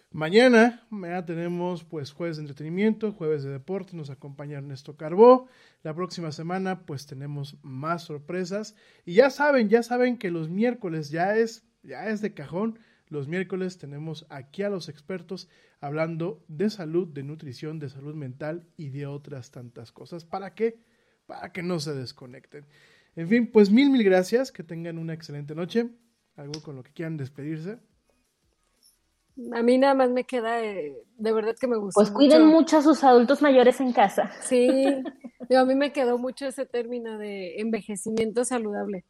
Mañana, 0.10 0.86
mañana 0.90 1.26
tenemos 1.26 1.84
pues 1.84 2.14
jueves 2.14 2.38
de 2.38 2.44
entretenimiento, 2.44 3.12
jueves 3.12 3.44
de 3.44 3.50
deporte, 3.50 3.98
nos 3.98 4.10
acompaña 4.10 4.60
Ernesto 4.60 4.96
Carbó. 4.96 5.50
La 5.82 5.94
próxima 5.94 6.32
semana 6.32 6.86
pues 6.86 7.06
tenemos 7.06 7.58
más 7.64 8.04
sorpresas 8.04 8.76
y 9.06 9.16
ya 9.16 9.30
saben, 9.30 9.68
ya 9.68 9.84
saben 9.84 10.18
que 10.18 10.32
los 10.32 10.50
miércoles 10.50 11.10
ya 11.10 11.36
es 11.36 11.66
ya 11.84 12.08
es 12.10 12.22
de 12.22 12.34
cajón. 12.34 12.80
Los 13.08 13.28
miércoles 13.28 13.78
tenemos 13.78 14.26
aquí 14.30 14.64
a 14.64 14.70
los 14.70 14.90
expertos 14.90 15.50
hablando 15.82 16.44
de 16.48 16.70
salud, 16.70 17.08
de 17.08 17.24
nutrición, 17.24 17.80
de 17.80 17.90
salud 17.90 18.16
mental 18.16 18.66
y 18.78 18.90
de 18.90 19.06
otras 19.06 19.52
tantas 19.52 19.92
cosas. 19.92 20.26
¿Para 20.26 20.56
qué? 20.56 20.80
Para 21.26 21.52
que 21.52 21.62
no 21.62 21.80
se 21.80 21.94
desconecten. 21.94 22.66
En 23.16 23.28
fin, 23.28 23.52
pues 23.52 23.70
mil, 23.70 23.90
mil 23.90 24.04
gracias. 24.04 24.52
Que 24.52 24.64
tengan 24.64 24.98
una 24.98 25.14
excelente 25.14 25.54
noche. 25.54 25.90
Algo 26.36 26.62
con 26.64 26.76
lo 26.76 26.84
que 26.84 26.92
quieran 26.92 27.18
despedirse. 27.18 27.78
A 29.52 29.64
mí 29.64 29.78
nada 29.78 29.96
más 29.96 30.12
me 30.12 30.26
queda, 30.26 30.64
eh, 30.64 30.96
de 31.18 31.32
verdad 31.32 31.56
que 31.60 31.68
me 31.68 31.78
gustó. 31.78 32.00
Pues 32.00 32.12
cuiden 32.12 32.46
mucho 32.46 32.78
a 32.78 32.82
sus 32.82 33.04
adultos 33.04 33.42
mayores 33.42 33.80
en 33.82 33.92
casa. 33.92 34.32
Sí, 34.42 34.86
a 35.56 35.66
mí 35.66 35.76
me 35.76 35.92
quedó 35.92 36.18
mucho 36.18 36.46
ese 36.48 36.66
término 36.66 37.18
de 37.18 37.60
envejecimiento 37.60 38.46
saludable. 38.46 39.06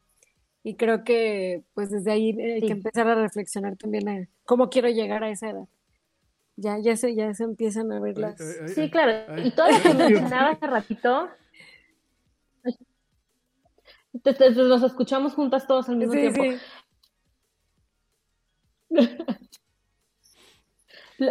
Y 0.63 0.75
creo 0.75 1.03
que 1.03 1.63
pues 1.73 1.89
desde 1.89 2.11
ahí 2.11 2.29
hay 2.39 2.61
Sí. 2.61 2.67
que 2.67 2.73
empezar 2.73 3.07
a 3.07 3.15
reflexionar 3.15 3.75
también 3.75 4.07
a 4.09 4.27
cómo 4.45 4.69
quiero 4.69 4.87
llegar 4.89 5.23
a 5.23 5.29
esa 5.29 5.49
edad. 5.49 5.67
Ya, 6.55 6.77
ya 6.79 6.95
se, 6.95 7.15
ya 7.15 7.33
se 7.33 7.43
empiezan 7.43 7.91
a 7.91 7.99
ver 7.99 8.17
las. 8.17 8.39
Ay, 8.39 8.47
ay, 8.47 8.55
ay, 8.61 8.69
Sí, 8.69 8.89
claro. 8.89 9.11
ay. 9.33 9.47
Y 9.47 9.51
todo 9.51 9.67
lo 9.71 9.81
que 9.81 9.93
mencionaba 10.37 10.49
hace 10.51 10.67
ratito, 10.67 11.29
te- 14.23 14.33
te- 14.33 14.51
los 14.51 14.83
escuchamos 14.83 15.33
juntas 15.33 15.65
todos 15.67 15.89
al 15.89 15.97
mismo 15.97 16.13
Sí, 16.13 16.19
tiempo. 16.19 16.43
sí. 16.43 16.59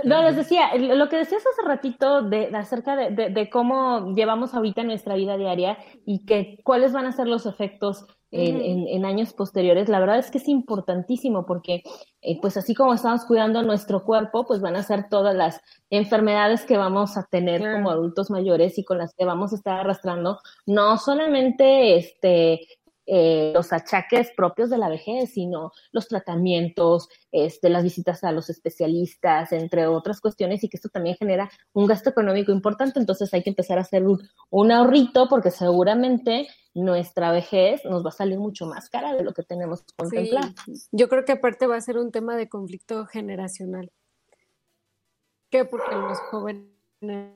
No, 0.05 0.23
les 0.23 0.37
decía, 0.37 0.75
lo 0.77 1.09
que 1.09 1.17
decías 1.17 1.43
hace 1.47 1.69
ratito 1.69 2.23
de, 2.23 2.51
de 2.51 2.57
acerca 2.57 2.97
de, 2.97 3.11
de- 3.11 3.31
de 3.31 3.51
cómo 3.51 4.15
llevamos 4.15 4.55
ahorita 4.55 4.85
nuestra 4.85 5.15
vida 5.17 5.37
diaria 5.37 5.77
y 6.07 6.25
que 6.25 6.61
cuáles 6.65 6.93
van 6.93 7.07
a 7.07 7.13
ser 7.13 7.27
los 7.27 7.47
efectos 7.47 8.07
en, 8.33 8.61
en- 8.61 8.89
en 8.89 9.05
años 9.05 9.33
posteriores, 9.35 9.89
la 9.89 10.01
verdad 10.01 10.19
es 10.19 10.31
que 10.31 10.39
es 10.39 10.49
importantísimo 10.49 11.45
porque, 11.47 11.83
eh, 12.23 12.39
pues 12.41 12.57
así 12.57 12.75
como 12.75 12.95
estamos 12.95 13.25
cuidando 13.27 13.63
nuestro 13.63 14.05
cuerpo, 14.05 14.47
pues 14.47 14.61
van 14.61 14.75
a 14.77 14.83
ser 14.83 15.09
todas 15.11 15.35
las 15.37 15.61
enfermedades 15.91 16.65
que 16.65 16.77
vamos 16.79 17.17
a 17.17 17.25
tener 17.31 17.61
Claro. 17.61 17.77
como 17.77 17.91
adultos 17.91 18.31
mayores 18.31 18.79
y 18.79 18.85
con 18.85 18.99
las 18.99 19.15
que 19.15 19.25
vamos 19.27 19.53
a 19.53 19.57
estar 19.57 19.79
arrastrando, 19.81 20.39
no 20.67 20.97
solamente 20.99 21.97
este 21.97 22.61
eh, 23.05 23.51
los 23.53 23.73
achaques 23.73 24.31
propios 24.37 24.71
de 24.71 24.79
la 24.79 24.89
vejez, 24.89 25.33
sino 25.35 25.73
los 25.91 26.07
tratamientos, 26.07 27.09
este, 27.33 27.69
las 27.69 27.83
visitas 27.83 28.23
a 28.23 28.31
los 28.31 28.49
especialistas, 28.49 29.51
entre 29.53 29.89
otras 29.89 30.21
cuestiones, 30.21 30.63
y 30.63 30.69
que 30.69 30.77
esto 30.77 30.89
también 30.89 31.17
genera 31.17 31.51
un 31.73 31.87
gasto 31.89 32.11
económico 32.11 32.53
importante. 32.53 33.01
Entonces 33.01 33.35
hay 33.35 33.43
que 33.43 33.51
empezar 33.51 33.77
a 33.79 33.83
hacer 33.83 34.05
un, 34.07 34.21
un 34.51 34.71
ahorrito 34.71 35.29
porque 35.29 35.51
seguramente 35.51 36.47
nuestra 36.75 37.31
vejez 37.33 37.85
nos 37.85 38.05
va 38.05 38.09
a 38.09 38.13
salir 38.13 38.39
mucho 38.39 38.67
más 38.67 38.89
cara 38.89 39.15
de 39.15 39.23
lo 39.23 39.35
que 39.35 39.43
tenemos 39.43 39.85
contemplado. 39.97 40.53
Sí, 40.65 40.89
yo 40.93 41.09
creo 41.09 41.25
que 41.25 41.33
aparte 41.33 41.67
va 41.67 41.77
a 41.77 41.81
ser 41.81 41.99
un 41.99 42.11
tema 42.11 42.37
de 42.37 42.49
conflicto 42.49 43.05
generacional. 43.07 43.91
¿Qué? 45.51 45.65
Porque 45.67 45.95
los 45.95 46.19
jóvenes 46.31 46.67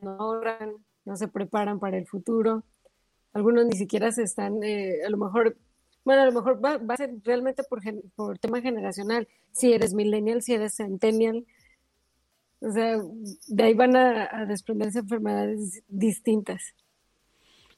no 0.01 0.11
ahorran, 0.19 0.73
no 1.05 1.17
se 1.17 1.29
preparan 1.29 1.79
para 1.79 1.99
el 1.99 2.07
futuro. 2.07 2.65
Algunos 3.35 3.67
ni 3.67 3.77
siquiera 3.77 4.11
se 4.11 4.23
están, 4.23 4.63
eh, 4.63 5.05
a 5.07 5.11
lo 5.11 5.19
mejor, 5.19 5.57
bueno, 6.03 6.23
a 6.23 6.25
lo 6.27 6.33
mejor 6.33 6.65
va, 6.65 6.79
va 6.79 6.95
a 6.95 6.97
ser 6.97 7.15
realmente 7.25 7.63
por, 7.65 7.83
gen- 7.83 8.03
por 8.15 8.39
tema 8.39 8.63
generacional. 8.63 9.29
Si 9.53 9.73
eres 9.73 9.93
millennial, 9.93 10.41
si 10.41 10.55
eres 10.55 10.77
centennial. 10.77 11.45
O 12.61 12.71
sea, 12.71 12.97
de 13.49 13.63
ahí 13.63 13.75
van 13.75 13.97
a, 13.97 14.31
a 14.33 14.47
desprenderse 14.47 15.01
enfermedades 15.01 15.83
distintas. 15.89 16.75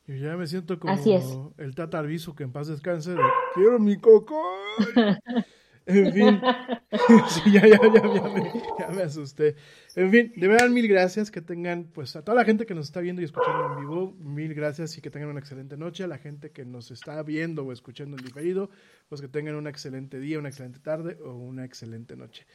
Yo 0.09 0.15
ya 0.17 0.37
me 0.37 0.47
siento 0.47 0.79
como 0.81 0.93
Así 0.93 1.13
es. 1.13 1.25
el 1.59 1.75
Tata 1.75 1.99
Arbizu, 1.99 2.35
que 2.35 2.43
en 2.43 2.51
paz 2.51 2.67
descanse, 2.67 3.13
de, 3.13 3.21
quiero 3.55 3.79
mi 3.79 3.97
coco. 3.99 4.43
En 5.91 6.13
fin, 6.13 6.39
sí, 7.31 7.51
ya, 7.51 7.63
ya, 7.67 7.81
ya, 7.81 8.03
ya 8.03 8.29
me, 8.29 8.53
ya 8.79 8.89
me 8.89 9.03
asusté. 9.05 9.57
En 9.97 10.11
fin, 10.11 10.35
de 10.37 10.47
verdad, 10.47 10.69
mil 10.69 10.87
gracias. 10.87 11.31
Que 11.31 11.41
tengan, 11.41 11.85
pues, 11.85 12.15
a 12.15 12.23
toda 12.23 12.35
la 12.35 12.45
gente 12.45 12.67
que 12.67 12.75
nos 12.75 12.85
está 12.85 13.01
viendo 13.01 13.23
y 13.23 13.25
escuchando 13.25 13.73
en 13.73 13.81
vivo, 13.81 14.13
mil 14.21 14.53
gracias 14.53 14.99
y 14.99 15.01
que 15.01 15.09
tengan 15.09 15.31
una 15.31 15.41
excelente 15.41 15.79
noche. 15.79 16.05
A 16.05 16.07
la 16.07 16.19
gente 16.19 16.51
que 16.51 16.67
nos 16.67 16.91
está 16.91 17.23
viendo 17.23 17.65
o 17.65 17.73
escuchando 17.73 18.19
en 18.19 18.23
diferido, 18.23 18.69
pues 19.09 19.23
que 19.23 19.29
tengan 19.29 19.55
un 19.55 19.67
excelente 19.67 20.21
día, 20.21 20.39
una 20.39 20.51
excelente 20.51 20.79
tarde 20.79 21.17
o 21.25 21.33
una 21.33 21.65
excelente 21.65 22.17
noche. 22.17 22.47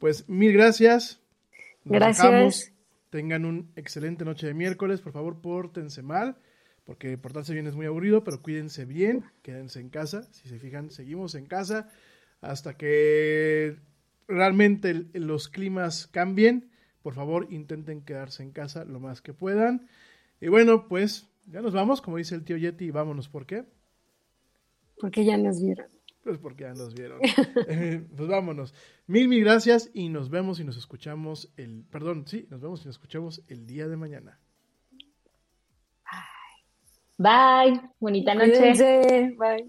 Pues, 0.00 0.28
mil 0.28 0.52
gracias. 0.52 1.20
Nos 1.84 1.94
Gracias. 1.94 2.26
dejamos. 2.26 2.72
Tengan 3.10 3.44
un 3.44 3.70
excelente 3.76 4.24
noche 4.24 4.48
de 4.48 4.54
miércoles. 4.54 5.00
Por 5.00 5.12
favor, 5.12 5.40
pórtense 5.40 6.02
mal, 6.02 6.38
porque 6.90 7.16
portarse 7.16 7.52
bien 7.52 7.68
es 7.68 7.76
muy 7.76 7.86
aburrido, 7.86 8.24
pero 8.24 8.42
cuídense 8.42 8.84
bien, 8.84 9.24
quédense 9.42 9.78
en 9.78 9.90
casa. 9.90 10.24
Si 10.32 10.48
se 10.48 10.58
fijan, 10.58 10.90
seguimos 10.90 11.36
en 11.36 11.46
casa 11.46 11.88
hasta 12.40 12.76
que 12.76 13.76
realmente 14.26 15.06
los 15.12 15.48
climas 15.48 16.08
cambien. 16.08 16.72
Por 17.00 17.14
favor, 17.14 17.46
intenten 17.48 18.02
quedarse 18.02 18.42
en 18.42 18.50
casa 18.50 18.84
lo 18.84 18.98
más 18.98 19.22
que 19.22 19.32
puedan. 19.32 19.86
Y 20.40 20.48
bueno, 20.48 20.88
pues 20.88 21.28
ya 21.46 21.60
nos 21.62 21.74
vamos, 21.74 22.02
como 22.02 22.16
dice 22.16 22.34
el 22.34 22.42
tío 22.42 22.56
Yeti, 22.56 22.86
y 22.86 22.90
vámonos. 22.90 23.28
¿Por 23.28 23.46
qué? 23.46 23.66
Porque 24.98 25.24
ya 25.24 25.36
nos 25.36 25.62
vieron. 25.62 25.86
Pues 26.24 26.38
porque 26.38 26.64
ya 26.64 26.74
nos 26.74 26.92
vieron. 26.92 27.20
Eh, 27.68 28.04
pues 28.16 28.28
vámonos. 28.28 28.74
Mil, 29.06 29.28
mil 29.28 29.44
gracias 29.44 29.92
y 29.94 30.08
nos 30.08 30.28
vemos 30.28 30.58
y 30.58 30.64
nos 30.64 30.76
escuchamos 30.76 31.52
el... 31.56 31.84
Perdón, 31.84 32.26
sí, 32.26 32.48
nos 32.50 32.60
vemos 32.60 32.82
y 32.82 32.86
nos 32.86 32.96
escuchamos 32.96 33.44
el 33.46 33.64
día 33.64 33.86
de 33.86 33.96
mañana. 33.96 34.40
Bye, 37.20 37.80
bonita 38.00 38.34
noche. 38.34 38.82
Bye. 39.36 39.68